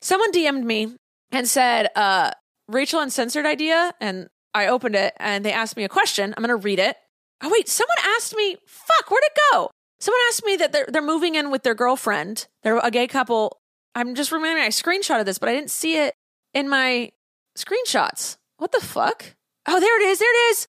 Someone 0.00 0.32
DM'd 0.32 0.64
me 0.64 0.94
and 1.30 1.48
said, 1.48 1.88
uh, 1.94 2.30
Rachel 2.68 3.00
Uncensored 3.00 3.46
idea. 3.46 3.92
And 4.00 4.28
I 4.54 4.68
opened 4.68 4.94
it 4.94 5.14
and 5.18 5.44
they 5.44 5.52
asked 5.52 5.76
me 5.76 5.84
a 5.84 5.88
question. 5.88 6.34
I'm 6.36 6.42
going 6.42 6.48
to 6.48 6.56
read 6.56 6.78
it. 6.78 6.96
Oh, 7.42 7.50
wait, 7.50 7.68
someone 7.68 7.96
asked 8.16 8.34
me, 8.34 8.56
fuck, 8.66 9.10
where'd 9.10 9.22
it 9.24 9.38
go? 9.52 9.70
Someone 10.00 10.20
asked 10.28 10.44
me 10.44 10.56
that 10.56 10.72
they're, 10.72 10.86
they're 10.88 11.02
moving 11.02 11.34
in 11.34 11.50
with 11.50 11.62
their 11.62 11.74
girlfriend. 11.74 12.46
They're 12.62 12.78
a 12.78 12.90
gay 12.90 13.06
couple. 13.06 13.60
I'm 13.94 14.14
just 14.14 14.32
remembering 14.32 14.64
I 14.64 14.68
screenshotted 14.68 15.24
this, 15.24 15.38
but 15.38 15.48
I 15.48 15.54
didn't 15.54 15.70
see 15.70 15.96
it 15.98 16.14
in 16.54 16.68
my 16.68 17.10
screenshots. 17.56 18.36
What 18.58 18.72
the 18.72 18.80
fuck? 18.80 19.34
Oh, 19.66 19.80
there 19.80 20.00
it 20.00 20.04
is. 20.08 20.18
There 20.18 20.32
it 20.32 20.50
is. 20.52 20.68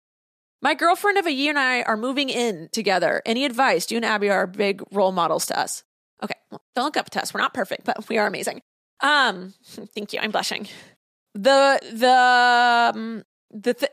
My 0.62 0.74
girlfriend 0.74 1.16
of 1.16 1.26
a 1.26 1.32
year 1.32 1.50
and 1.50 1.58
I 1.58 1.82
are 1.82 1.96
moving 1.96 2.28
in 2.28 2.68
together. 2.72 3.22
Any 3.24 3.44
advice? 3.46 3.90
You 3.90 3.96
and 3.96 4.04
Abby 4.04 4.28
are 4.28 4.46
big 4.46 4.82
role 4.92 5.12
models 5.12 5.46
to 5.46 5.58
us. 5.58 5.84
Okay, 6.22 6.34
well, 6.50 6.62
don't 6.74 6.84
look 6.84 6.98
up 6.98 7.08
to 7.10 7.22
us. 7.22 7.32
We're 7.32 7.40
not 7.40 7.54
perfect, 7.54 7.84
but 7.84 8.08
we 8.08 8.18
are 8.18 8.26
amazing. 8.26 8.60
Um, 9.00 9.54
thank 9.64 10.12
you. 10.12 10.20
I'm 10.20 10.30
blushing. 10.30 10.68
The 11.34 11.80
the 11.92 12.92
um, 12.94 13.22
the 13.50 13.74
th- 13.74 13.92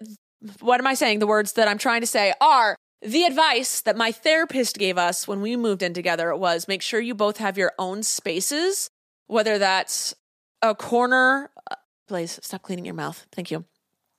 what 0.60 0.80
am 0.80 0.88
I 0.88 0.94
saying? 0.94 1.20
The 1.20 1.28
words 1.28 1.54
that 1.54 1.68
I'm 1.68 1.78
trying 1.78 2.02
to 2.02 2.08
say 2.08 2.34
are 2.42 2.76
the 3.02 3.24
advice 3.26 3.82
that 3.82 3.96
my 3.96 4.12
therapist 4.12 4.78
gave 4.78 4.98
us 4.98 5.28
when 5.28 5.42
we 5.42 5.56
moved 5.56 5.84
in 5.84 5.94
together 5.94 6.36
was 6.36 6.68
make 6.68 6.82
sure 6.82 7.00
you 7.00 7.16
both 7.16 7.38
have 7.38 7.58
your 7.58 7.74
own 7.78 8.04
spaces, 8.04 8.90
whether 9.28 9.58
that's 9.58 10.16
a 10.62 10.74
corner. 10.74 11.52
Uh, 11.70 11.76
please 12.08 12.40
stop 12.42 12.64
cleaning 12.64 12.86
your 12.86 12.96
mouth. 12.96 13.26
Thank 13.32 13.52
you 13.52 13.66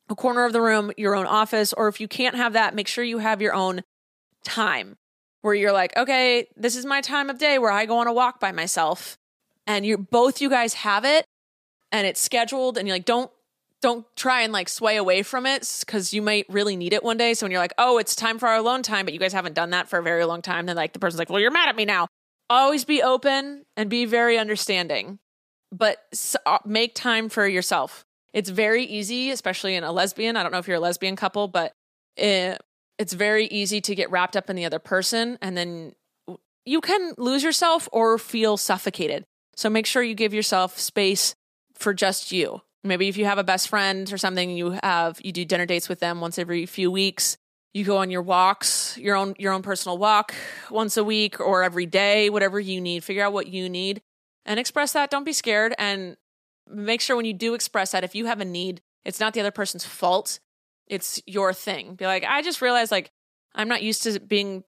a 0.08 0.14
corner 0.14 0.44
of 0.44 0.52
the 0.52 0.60
room, 0.60 0.92
your 0.96 1.14
own 1.14 1.26
office, 1.26 1.72
or 1.72 1.88
if 1.88 2.00
you 2.00 2.08
can't 2.08 2.36
have 2.36 2.54
that, 2.54 2.74
make 2.74 2.88
sure 2.88 3.04
you 3.04 3.18
have 3.18 3.42
your 3.42 3.54
own 3.54 3.82
time 4.44 4.96
where 5.42 5.54
you're 5.54 5.72
like, 5.72 5.96
okay, 5.96 6.46
this 6.56 6.76
is 6.76 6.86
my 6.86 7.00
time 7.00 7.30
of 7.30 7.38
day 7.38 7.58
where 7.58 7.70
I 7.70 7.86
go 7.86 7.98
on 7.98 8.06
a 8.06 8.12
walk 8.12 8.40
by 8.40 8.52
myself. 8.52 9.18
And 9.66 9.84
you're 9.84 9.98
both 9.98 10.40
you 10.40 10.48
guys 10.48 10.74
have 10.74 11.04
it 11.04 11.24
and 11.93 12.07
it's 12.07 12.20
scheduled 12.20 12.78
and 12.78 12.86
you're 12.86 12.97
like, 12.97 13.05
don't 13.05 13.30
don't 13.80 14.05
try 14.16 14.43
and 14.43 14.53
like 14.53 14.68
sway 14.68 14.97
away 14.97 15.22
from 15.22 15.47
it 15.47 15.82
because 15.86 16.12
you 16.12 16.20
might 16.20 16.47
really 16.49 16.76
need 16.76 16.93
it 16.93 17.05
one 17.05 17.16
day. 17.16 17.34
So 17.34 17.45
when 17.45 17.53
you're 17.53 17.61
like, 17.61 17.74
oh, 17.78 17.99
it's 17.99 18.16
time 18.16 18.39
for 18.39 18.49
our 18.49 18.57
alone 18.57 18.82
time, 18.82 19.05
but 19.05 19.14
you 19.14 19.20
guys 19.20 19.32
haven't 19.32 19.55
done 19.55 19.70
that 19.70 19.89
for 19.89 20.01
a 20.01 20.03
very 20.03 20.24
long 20.24 20.43
time, 20.43 20.66
then 20.66 20.74
like 20.74 20.93
the 20.93 20.99
person's 20.99 21.18
like, 21.18 21.30
well, 21.30 21.41
you're 21.41 21.53
mad 21.53 21.68
at 21.68 21.76
me 21.76 21.84
now. 21.84 22.09
Always 22.51 22.84
be 22.84 23.03
open 23.03 23.66
and 23.76 23.89
be 23.89 24.05
very 24.05 24.36
understanding, 24.36 25.20
but 25.70 25.99
uh, 26.45 26.59
make 26.64 26.95
time 26.95 27.28
for 27.28 27.47
yourself. 27.47 28.05
It's 28.32 28.51
very 28.51 28.84
easy, 28.84 29.30
especially 29.30 29.76
in 29.76 29.84
a 29.84 29.93
lesbian. 29.93 30.36
I 30.36 30.43
don't 30.43 30.51
know 30.51 30.59
if 30.59 30.66
you're 30.66 30.78
a 30.78 30.80
lesbian 30.80 31.14
couple, 31.14 31.47
but 31.47 31.72
it, 32.16 32.61
it's 32.99 33.12
very 33.12 33.47
easy 33.47 33.80
to 33.82 33.95
get 33.95 34.11
wrapped 34.11 34.36
up 34.36 34.51
in 34.51 34.57
the 34.57 34.64
other 34.64 34.80
person 34.80 35.39
and 35.41 35.57
then 35.57 35.95
you 36.64 36.80
can 36.80 37.14
lose 37.16 37.43
yourself 37.43 37.89
or 37.93 38.18
feel 38.18 38.57
suffocated. 38.57 39.24
So 39.57 39.70
make 39.70 39.86
sure 39.86 40.03
you 40.03 40.14
give 40.14 40.34
yourself 40.34 40.78
space 40.78 41.34
for 41.79 41.95
just 41.95 42.33
you. 42.33 42.62
Maybe 42.85 43.09
if 43.09 43.16
you 43.16 43.24
have 43.24 43.39
a 43.39 43.45
best 43.45 43.68
friend 43.68 44.11
or 44.12 44.18
something, 44.18 44.51
you 44.51 44.79
have 44.83 45.18
you 45.22 45.33
do 45.33 45.45
dinner 45.45 45.66
dates 45.66 45.89
with 45.89 46.01
them 46.01 46.20
once 46.20 46.39
every 46.39 46.66
few 46.66 46.91
weeks. 46.91 47.37
you 47.74 47.85
go 47.85 47.99
on 47.99 48.11
your 48.11 48.22
walks, 48.22 48.97
your 48.99 49.14
own 49.14 49.35
your 49.39 49.53
own 49.53 49.62
personal 49.62 49.99
walk 49.99 50.35
once 50.70 50.97
a 50.97 51.05
week 51.05 51.41
or 51.41 51.62
every 51.62 51.87
day, 51.87 52.31
whatever 52.31 52.59
you 52.59 52.81
need. 52.81 53.05
Figure 53.05 53.24
out 53.24 53.33
what 53.33 53.47
you 53.47 53.68
need 53.68 54.01
and 54.47 54.59
express 54.59 54.93
that. 54.93 55.11
Don't 55.11 55.24
be 55.24 55.33
scared 55.33 55.74
and 55.79 56.16
make 56.68 57.01
sure 57.01 57.16
when 57.16 57.24
you 57.24 57.35
do 57.35 57.55
express 57.55 57.93
that 57.93 58.05
if 58.05 58.14
you 58.14 58.26
have 58.26 58.41
a 58.41 58.45
need, 58.45 58.81
it's 59.05 59.20
not 59.20 59.35
the 59.35 59.41
other 59.41 59.51
person's 59.51 59.85
fault. 59.85 60.41
It's 60.87 61.20
your 61.26 61.53
thing. 61.53 61.95
Be 61.95 62.07
like, 62.07 62.24
I 62.24 62.43
just 62.43 62.62
realized 62.62 62.91
like 62.91 63.11
I'm 63.55 63.68
not 63.68 63.83
used 63.83 64.03
to 64.05 64.18
being 64.20 64.64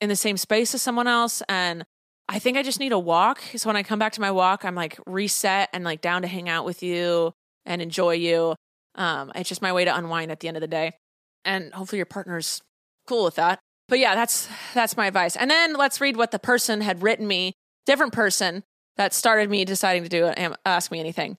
in 0.00 0.08
the 0.08 0.16
same 0.16 0.36
space 0.36 0.74
as 0.74 0.82
someone 0.82 1.06
else 1.06 1.42
and 1.48 1.84
I 2.30 2.38
think 2.38 2.56
I 2.56 2.62
just 2.62 2.78
need 2.78 2.92
a 2.92 2.98
walk. 2.98 3.42
So 3.56 3.68
when 3.68 3.76
I 3.76 3.82
come 3.82 3.98
back 3.98 4.12
to 4.12 4.20
my 4.20 4.30
walk, 4.30 4.64
I'm 4.64 4.76
like 4.76 4.98
reset 5.04 5.68
and 5.72 5.82
like 5.82 6.00
down 6.00 6.22
to 6.22 6.28
hang 6.28 6.48
out 6.48 6.64
with 6.64 6.80
you 6.80 7.32
and 7.66 7.82
enjoy 7.82 8.14
you. 8.14 8.54
Um, 8.94 9.32
it's 9.34 9.48
just 9.48 9.62
my 9.62 9.72
way 9.72 9.84
to 9.84 9.94
unwind 9.94 10.30
at 10.30 10.38
the 10.38 10.46
end 10.46 10.56
of 10.56 10.60
the 10.60 10.68
day. 10.68 10.92
And 11.44 11.74
hopefully 11.74 11.98
your 11.98 12.06
partner's 12.06 12.62
cool 13.08 13.24
with 13.24 13.34
that. 13.34 13.58
But 13.88 13.98
yeah, 13.98 14.14
that's 14.14 14.48
that's 14.74 14.96
my 14.96 15.08
advice. 15.08 15.34
And 15.34 15.50
then 15.50 15.74
let's 15.74 16.00
read 16.00 16.16
what 16.16 16.30
the 16.30 16.38
person 16.38 16.82
had 16.82 17.02
written 17.02 17.26
me, 17.26 17.54
different 17.84 18.12
person 18.12 18.62
that 18.96 19.12
started 19.12 19.50
me 19.50 19.64
deciding 19.64 20.04
to 20.04 20.08
do 20.08 20.26
it, 20.26 20.56
ask 20.64 20.92
me 20.92 21.00
anything. 21.00 21.36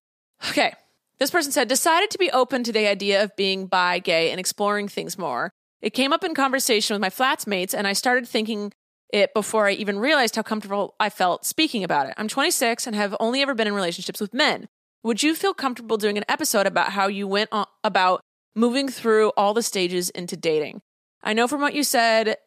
Okay. 0.50 0.74
This 1.20 1.32
person 1.32 1.54
said, 1.54 1.70
decided 1.70 2.10
to 2.10 2.18
be 2.18 2.32
open 2.32 2.64
to 2.64 2.74
the 2.74 2.88
idea 2.88 3.24
of 3.24 3.36
being 3.38 3.68
bi, 3.68 4.00
gay, 4.00 4.32
and 4.32 4.39
exploring 4.39 4.89
things 4.89 5.18
more. 5.18 5.52
It 5.82 5.92
came 5.92 6.12
up 6.12 6.24
in 6.24 6.34
conversation 6.34 6.96
with 6.96 7.02
my 7.02 7.10
flatmates, 7.10 7.74
and 7.74 7.88
I 7.88 7.94
started 7.94 8.28
thinking 8.28 8.74
it 9.14 9.34
before 9.34 9.68
I 9.68 9.74
even 9.74 9.99
realized 9.99 10.36
how 10.36 10.41
comfortable 10.41 10.95
I 10.99 11.09
felt 11.09 11.45
speaking 11.45 11.84
about 11.84 12.07
it. 12.07 12.14
I'm 12.18 12.28
26 12.28 12.88
and 12.88 12.95
have 12.95 13.16
only 13.20 13.41
ever 13.41 13.53
been 13.53 13.68
in 13.68 13.74
relationships 13.74 14.22
with 14.22 14.34
men. 14.34 14.68
Would 15.03 15.24
you 15.24 15.36
feel 15.36 15.53
comfortable 15.53 15.97
doing 15.97 16.18
an 16.18 16.26
episode 16.30 16.68
about 16.68 16.91
how 16.91 17.07
you 17.07 17.28
went 17.28 17.49
on, 17.51 17.66
about 17.84 18.22
moving 18.55 18.88
through 18.88 19.30
all 19.38 19.53
the 19.53 19.64
stages 19.64 20.09
into 20.12 20.38
dating? 20.38 20.82
I 21.24 21.34
know 21.34 21.47
from 21.47 21.62
what 21.62 21.74
you 21.74 21.84
said 21.84 22.38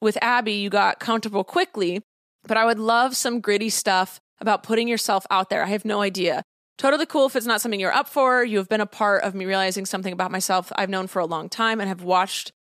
with 0.00 0.18
Abby, 0.22 0.54
you 0.54 0.70
got 0.70 0.98
comfortable 1.00 1.44
quickly, 1.44 2.02
but 2.46 2.56
I 2.56 2.64
would 2.64 2.78
love 2.78 3.16
some 3.16 3.40
gritty 3.40 3.68
stuff 3.68 4.20
about 4.40 4.62
putting 4.62 4.88
yourself 4.88 5.26
out 5.30 5.50
there. 5.50 5.62
I 5.62 5.68
have 5.68 5.84
no 5.84 6.00
idea. 6.00 6.42
Totally 6.78 7.04
cool 7.04 7.26
if 7.26 7.36
it's 7.36 7.46
not 7.46 7.60
something 7.60 7.78
you're 7.78 7.92
up 7.92 8.08
for. 8.08 8.42
You 8.42 8.56
have 8.56 8.68
been 8.68 8.80
a 8.80 8.86
part 8.86 9.22
of 9.22 9.34
me 9.34 9.44
realizing 9.44 9.84
something 9.84 10.14
about 10.14 10.30
myself 10.30 10.72
I've 10.76 10.88
known 10.88 11.06
for 11.06 11.18
a 11.18 11.26
long 11.26 11.50
time 11.50 11.78
and 11.78 11.88
have 11.88 12.02
watched 12.02 12.52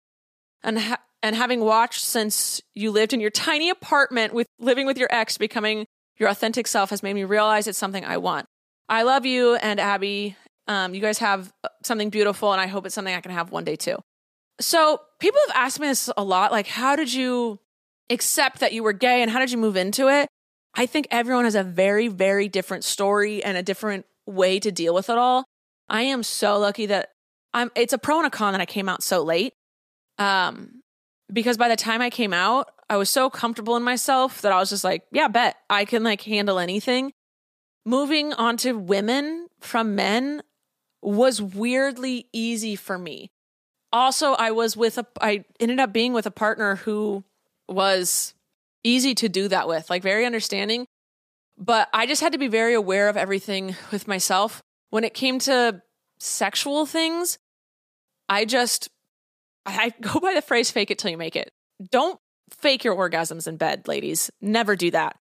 and 0.62 0.78
ha- 0.78 1.00
and 1.22 1.36
having 1.36 1.62
watched 1.62 2.04
since 2.04 2.62
you 2.76 2.92
lived 2.92 3.14
in 3.14 3.20
your 3.20 3.30
tiny 3.30 3.70
apartment 3.70 4.34
with 4.34 4.48
living 4.60 4.86
with 4.86 4.98
your 4.98 5.10
ex, 5.12 5.38
becoming 5.38 5.86
your 6.18 6.30
authentic 6.30 6.68
self 6.68 6.90
has 6.90 7.04
made 7.04 7.14
me 7.14 7.24
realize 7.24 7.68
it's 7.68 7.78
something 7.78 8.06
I 8.06 8.18
want. 8.18 8.46
I 8.88 9.04
love 9.04 9.26
you 9.26 9.56
and 9.56 9.80
Abby. 9.80 10.36
Um, 10.68 10.94
you 10.94 11.02
guys 11.02 11.20
have 11.20 11.52
something 11.84 12.10
beautiful, 12.10 12.52
and 12.52 12.62
I 12.62 12.68
hope 12.68 12.86
it's 12.86 12.96
something 12.96 13.14
I 13.14 13.22
can 13.22 13.32
have 13.32 13.52
one 13.52 13.64
day 13.64 13.76
too. 13.76 13.98
So, 14.60 15.02
people 15.20 15.40
have 15.48 15.56
asked 15.56 15.80
me 15.80 15.88
this 15.88 16.10
a 16.16 16.24
lot 16.24 16.52
like, 16.52 16.68
how 16.68 16.96
did 16.96 17.14
you 17.14 17.60
accept 18.10 18.60
that 18.60 18.74
you 18.74 18.84
were 18.84 18.94
gay 18.94 19.22
and 19.22 19.32
how 19.32 19.40
did 19.40 19.52
you 19.52 19.58
move 19.58 19.78
into 19.78 20.10
it? 20.10 20.28
I 20.76 20.86
think 20.86 21.08
everyone 21.12 21.46
has 21.46 21.56
a 21.56 21.64
very, 21.64 22.08
very 22.08 22.48
different 22.48 22.84
story 22.84 23.44
and 23.44 23.58
a 23.58 23.64
different 23.64 24.06
way 24.26 24.60
to 24.60 24.72
deal 24.72 24.94
with 24.94 25.10
it 25.10 25.18
all. 25.18 25.46
I 25.88 26.04
am 26.04 26.24
so 26.24 26.60
lucky 26.60 26.86
that 26.88 27.10
I'm, 27.54 27.72
it's 27.76 27.94
a 27.94 27.98
pro 27.98 28.18
and 28.18 28.28
a 28.28 28.30
con 28.30 28.54
that 28.54 28.62
I 28.62 28.66
came 28.66 28.90
out 28.90 29.02
so 29.02 29.24
late. 29.24 29.54
Um, 30.18 30.79
because 31.32 31.58
by 31.58 31.70
the 31.70 31.76
time 31.76 32.02
I 32.02 32.10
came 32.10 32.34
out, 32.34 32.72
I 32.90 32.98
was 32.98 33.10
so 33.10 33.30
comfortable 33.30 33.76
in 33.76 33.84
myself 33.84 34.42
that 34.42 34.52
I 34.52 34.60
was 34.60 34.70
just 34.70 34.84
like, 34.84 35.04
yeah, 35.12 35.28
bet 35.28 35.58
I 35.70 35.86
can 35.86 36.04
like 36.04 36.22
handle 36.22 36.60
anything. 36.60 37.14
Moving 37.86 38.34
on 38.34 38.58
to 38.58 38.74
women 38.74 39.48
from 39.60 39.96
men 39.96 40.42
was 41.02 41.42
weirdly 41.42 42.28
easy 42.34 42.76
for 42.76 42.98
me. 42.98 43.32
Also, 43.92 44.34
I 44.34 44.52
was 44.52 44.76
with 44.76 44.98
a 44.98 45.08
I 45.22 45.46
ended 45.60 45.80
up 45.80 45.94
being 45.94 46.14
with 46.14 46.26
a 46.26 46.32
partner 46.32 46.76
who 46.76 47.24
was 47.68 48.34
easy 48.84 49.16
to 49.16 49.30
do 49.30 49.48
that 49.48 49.68
with, 49.68 49.90
like 49.90 50.04
very 50.04 50.26
understanding. 50.26 50.86
But 51.58 51.90
I 51.94 52.06
just 52.06 52.22
had 52.22 52.32
to 52.34 52.38
be 52.38 52.48
very 52.48 52.74
aware 52.74 53.10
of 53.10 53.18
everything 53.18 53.76
with 53.92 54.08
myself. 54.08 54.62
When 54.90 55.04
it 55.04 55.14
came 55.14 55.40
to 55.40 55.82
sexual 56.20 56.86
things, 56.86 57.38
I 58.28 58.46
just 58.46 58.90
I 59.78 59.94
go 60.02 60.20
by 60.20 60.34
the 60.34 60.42
phrase 60.42 60.72
fake 60.72 60.92
it 60.92 61.00
till 61.00 61.12
you 61.12 61.18
make 61.18 61.36
it. 61.36 61.52
Don't 61.92 62.20
fake 62.50 62.84
your 62.84 62.96
orgasms 62.96 63.48
in 63.48 63.58
bed, 63.58 63.88
ladies. 63.88 64.32
Never 64.42 64.76
do 64.76 64.92
that. 64.92 65.18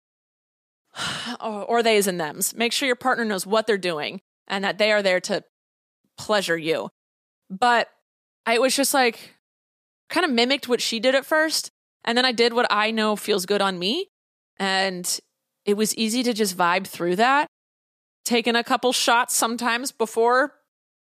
or 1.41 1.83
theys 1.83 2.07
and 2.07 2.21
thems. 2.21 2.55
Make 2.55 2.73
sure 2.73 2.87
your 2.87 2.97
partner 2.97 3.25
knows 3.25 3.47
what 3.47 3.67
they're 3.67 3.79
doing 3.79 4.21
and 4.49 4.65
that 4.65 4.79
they 4.79 4.93
are 4.93 5.03
there 5.03 5.21
to 5.21 5.45
pleasure 6.17 6.57
you. 6.57 6.89
But 7.51 7.89
I 8.45 8.59
was 8.59 8.75
just 8.75 8.95
like, 8.95 9.35
kind 10.09 10.25
of 10.25 10.31
mimicked 10.31 10.69
what 10.69 10.81
she 10.81 11.01
did 11.01 11.15
at 11.15 11.27
first. 11.27 11.71
And 12.05 12.17
then 12.17 12.25
I 12.25 12.33
did 12.33 12.53
what 12.53 12.67
I 12.71 12.91
know 12.91 13.17
feels 13.17 13.47
good 13.47 13.61
on 13.61 13.79
me. 13.79 14.09
And 14.59 15.19
it 15.65 15.77
was 15.77 15.95
easy 15.97 16.23
to 16.23 16.33
just 16.33 16.57
vibe 16.57 16.87
through 16.87 17.17
that. 17.17 17.49
Taking 18.25 18.57
a 18.57 18.65
couple 18.65 18.93
shots 18.93 19.35
sometimes 19.35 19.93
before 19.93 20.55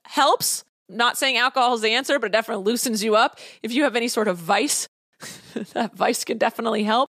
helps. 0.07 0.64
Not 0.89 1.16
saying 1.16 1.37
alcohol 1.37 1.74
is 1.74 1.80
the 1.80 1.91
answer, 1.91 2.18
but 2.18 2.26
it 2.26 2.32
definitely 2.32 2.64
loosens 2.64 3.03
you 3.03 3.16
up. 3.16 3.39
If 3.62 3.72
you 3.72 3.85
have 3.85 3.97
any 3.97 4.09
sort 4.09 4.28
of 4.28 4.37
vice, 4.37 4.89
that 5.72 5.95
vice 5.95 6.24
can 6.24 6.39
definitely 6.39 6.85
help. 6.85 7.09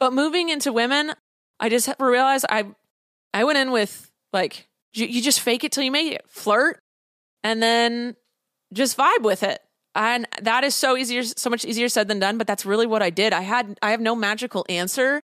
But 0.00 0.12
moving 0.12 0.48
into 0.48 0.72
women, 0.72 1.12
I 1.60 1.68
just 1.68 1.88
realized 1.98 2.46
I 2.48 2.66
I 3.34 3.44
went 3.44 3.58
in 3.58 3.70
with 3.70 4.10
like 4.32 4.68
you, 4.94 5.06
you 5.06 5.22
just 5.22 5.40
fake 5.40 5.64
it 5.64 5.72
till 5.72 5.84
you 5.84 5.90
make 5.90 6.12
it, 6.12 6.24
flirt, 6.28 6.80
and 7.44 7.62
then 7.62 8.16
just 8.72 8.96
vibe 8.96 9.22
with 9.22 9.42
it. 9.42 9.60
And 9.94 10.26
that 10.40 10.64
is 10.64 10.74
so 10.74 10.96
easier, 10.96 11.22
so 11.22 11.50
much 11.50 11.64
easier 11.64 11.88
said 11.88 12.08
than 12.08 12.18
done. 12.18 12.38
But 12.38 12.46
that's 12.46 12.64
really 12.64 12.86
what 12.86 13.02
I 13.02 13.10
did. 13.10 13.32
I 13.32 13.42
had 13.42 13.78
I 13.82 13.90
have 13.90 14.00
no 14.00 14.14
magical 14.14 14.64
answer. 14.68 15.20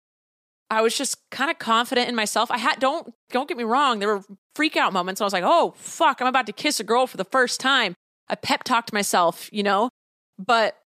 I 0.69 0.81
was 0.81 0.97
just 0.97 1.17
kind 1.29 1.51
of 1.51 1.59
confident 1.59 2.09
in 2.09 2.15
myself. 2.15 2.49
I 2.49 2.57
had 2.57 2.79
don't 2.79 3.13
don't 3.29 3.47
get 3.47 3.57
me 3.57 3.63
wrong. 3.63 3.99
There 3.99 4.09
were 4.09 4.23
freak 4.55 4.77
out 4.77 4.93
moments. 4.93 5.21
I 5.21 5.23
was 5.23 5.33
like, 5.33 5.43
oh 5.45 5.73
fuck, 5.77 6.21
I'm 6.21 6.27
about 6.27 6.47
to 6.47 6.53
kiss 6.53 6.79
a 6.79 6.83
girl 6.83 7.07
for 7.07 7.17
the 7.17 7.25
first 7.25 7.59
time. 7.59 7.93
I 8.27 8.35
pep 8.35 8.63
talked 8.63 8.91
myself, 8.91 9.49
you 9.51 9.61
know, 9.61 9.89
but 10.39 10.77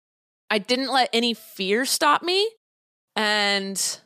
I 0.51 0.59
didn't 0.59 0.91
let 0.93 1.11
any 1.13 1.35
fear 1.35 1.85
stop 1.85 2.23
me, 2.23 2.49
and 3.15 4.01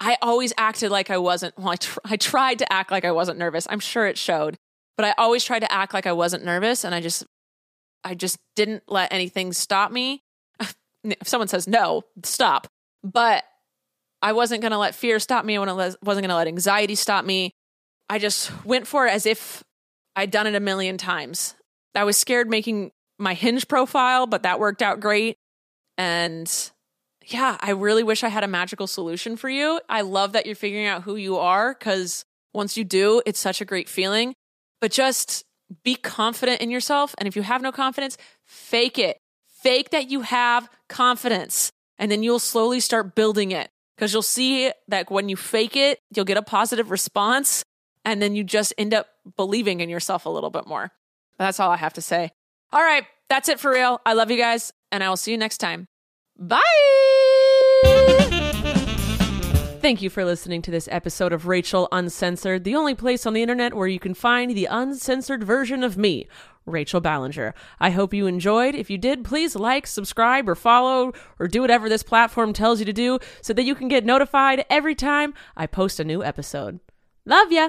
I 0.00 0.16
always 0.20 0.52
acted 0.58 0.90
like 0.90 1.10
I 1.10 1.18
wasn't. 1.18 1.56
Well, 1.56 1.70
I, 1.70 1.76
tr- 1.76 1.98
I 2.04 2.16
tried 2.16 2.58
to 2.58 2.72
act 2.72 2.90
like 2.90 3.04
I 3.04 3.12
wasn't 3.12 3.38
nervous. 3.38 3.66
I'm 3.70 3.80
sure 3.80 4.06
it 4.06 4.18
showed, 4.18 4.56
but 4.96 5.06
I 5.06 5.14
always 5.16 5.44
tried 5.44 5.60
to 5.60 5.72
act 5.72 5.94
like 5.94 6.06
I 6.06 6.12
wasn't 6.12 6.44
nervous, 6.44 6.84
and 6.84 6.94
I 6.94 7.00
just 7.00 7.24
I 8.02 8.14
just 8.14 8.38
didn't 8.56 8.82
let 8.88 9.12
anything 9.12 9.52
stop 9.52 9.90
me. 9.92 10.22
if 11.04 11.28
someone 11.28 11.48
says 11.48 11.66
no, 11.66 12.02
stop. 12.22 12.66
But 13.02 13.44
I 14.20 14.32
wasn't 14.32 14.62
going 14.62 14.72
to 14.72 14.78
let 14.78 14.94
fear 14.94 15.18
stop 15.18 15.44
me. 15.44 15.56
I 15.56 15.60
wasn't 15.60 16.00
going 16.02 16.28
to 16.28 16.34
let 16.34 16.48
anxiety 16.48 16.94
stop 16.94 17.24
me. 17.24 17.50
I 18.08 18.18
just 18.18 18.50
went 18.64 18.86
for 18.86 19.06
it 19.06 19.12
as 19.12 19.26
if 19.26 19.62
I'd 20.16 20.30
done 20.30 20.46
it 20.46 20.54
a 20.54 20.60
million 20.60 20.98
times. 20.98 21.54
I 21.94 22.04
was 22.04 22.16
scared 22.16 22.48
making 22.48 22.92
my 23.18 23.34
hinge 23.34 23.68
profile, 23.68 24.26
but 24.26 24.42
that 24.42 24.58
worked 24.60 24.82
out 24.82 25.00
great. 25.00 25.36
And 25.96 26.50
yeah, 27.26 27.56
I 27.60 27.70
really 27.70 28.02
wish 28.02 28.24
I 28.24 28.28
had 28.28 28.44
a 28.44 28.48
magical 28.48 28.86
solution 28.86 29.36
for 29.36 29.48
you. 29.48 29.80
I 29.88 30.02
love 30.02 30.32
that 30.32 30.46
you're 30.46 30.54
figuring 30.54 30.86
out 30.86 31.02
who 31.02 31.16
you 31.16 31.36
are 31.36 31.74
because 31.74 32.24
once 32.52 32.76
you 32.76 32.84
do, 32.84 33.22
it's 33.26 33.40
such 33.40 33.60
a 33.60 33.64
great 33.64 33.88
feeling. 33.88 34.34
But 34.80 34.92
just 34.92 35.44
be 35.82 35.94
confident 35.94 36.60
in 36.60 36.70
yourself. 36.70 37.14
And 37.18 37.26
if 37.26 37.36
you 37.36 37.42
have 37.42 37.62
no 37.62 37.72
confidence, 37.72 38.18
fake 38.44 38.98
it. 38.98 39.18
Fake 39.62 39.90
that 39.90 40.10
you 40.10 40.20
have 40.20 40.68
confidence. 40.88 41.72
And 41.98 42.10
then 42.10 42.22
you'll 42.22 42.38
slowly 42.38 42.80
start 42.80 43.14
building 43.14 43.52
it 43.52 43.70
because 43.96 44.12
you'll 44.12 44.22
see 44.22 44.70
that 44.88 45.10
when 45.10 45.28
you 45.28 45.36
fake 45.36 45.76
it, 45.76 46.00
you'll 46.14 46.24
get 46.24 46.36
a 46.36 46.42
positive 46.42 46.90
response 46.90 47.64
and 48.04 48.20
then 48.20 48.34
you 48.34 48.44
just 48.44 48.72
end 48.78 48.94
up 48.94 49.08
believing 49.36 49.80
in 49.80 49.88
yourself 49.88 50.26
a 50.26 50.30
little 50.30 50.50
bit 50.50 50.66
more. 50.66 50.92
That's 51.38 51.60
all 51.60 51.70
I 51.70 51.76
have 51.76 51.94
to 51.94 52.02
say. 52.02 52.30
All 52.72 52.82
right, 52.82 53.04
that's 53.28 53.48
it 53.48 53.60
for 53.60 53.70
real. 53.70 54.00
I 54.04 54.12
love 54.12 54.30
you 54.30 54.36
guys 54.36 54.72
and 54.92 55.02
I 55.02 55.08
will 55.08 55.16
see 55.16 55.32
you 55.32 55.38
next 55.38 55.58
time. 55.58 55.86
Bye. 56.38 56.60
Thank 59.84 60.00
you 60.00 60.08
for 60.08 60.24
listening 60.24 60.62
to 60.62 60.70
this 60.70 60.88
episode 60.90 61.34
of 61.34 61.46
Rachel 61.46 61.88
Uncensored, 61.92 62.64
the 62.64 62.74
only 62.74 62.94
place 62.94 63.26
on 63.26 63.34
the 63.34 63.42
internet 63.42 63.74
where 63.74 63.86
you 63.86 64.00
can 64.00 64.14
find 64.14 64.52
the 64.52 64.64
uncensored 64.64 65.44
version 65.44 65.84
of 65.84 65.98
me, 65.98 66.26
Rachel 66.64 67.02
Ballinger. 67.02 67.54
I 67.78 67.90
hope 67.90 68.14
you 68.14 68.26
enjoyed. 68.26 68.74
If 68.74 68.88
you 68.88 68.96
did, 68.96 69.24
please 69.24 69.54
like, 69.54 69.86
subscribe, 69.86 70.48
or 70.48 70.54
follow, 70.54 71.12
or 71.38 71.48
do 71.48 71.60
whatever 71.60 71.90
this 71.90 72.02
platform 72.02 72.54
tells 72.54 72.78
you 72.78 72.86
to 72.86 72.94
do 72.94 73.18
so 73.42 73.52
that 73.52 73.64
you 73.64 73.74
can 73.74 73.88
get 73.88 74.06
notified 74.06 74.64
every 74.70 74.94
time 74.94 75.34
I 75.54 75.66
post 75.66 76.00
a 76.00 76.04
new 76.04 76.24
episode. 76.24 76.80
Love 77.26 77.52
ya! 77.52 77.68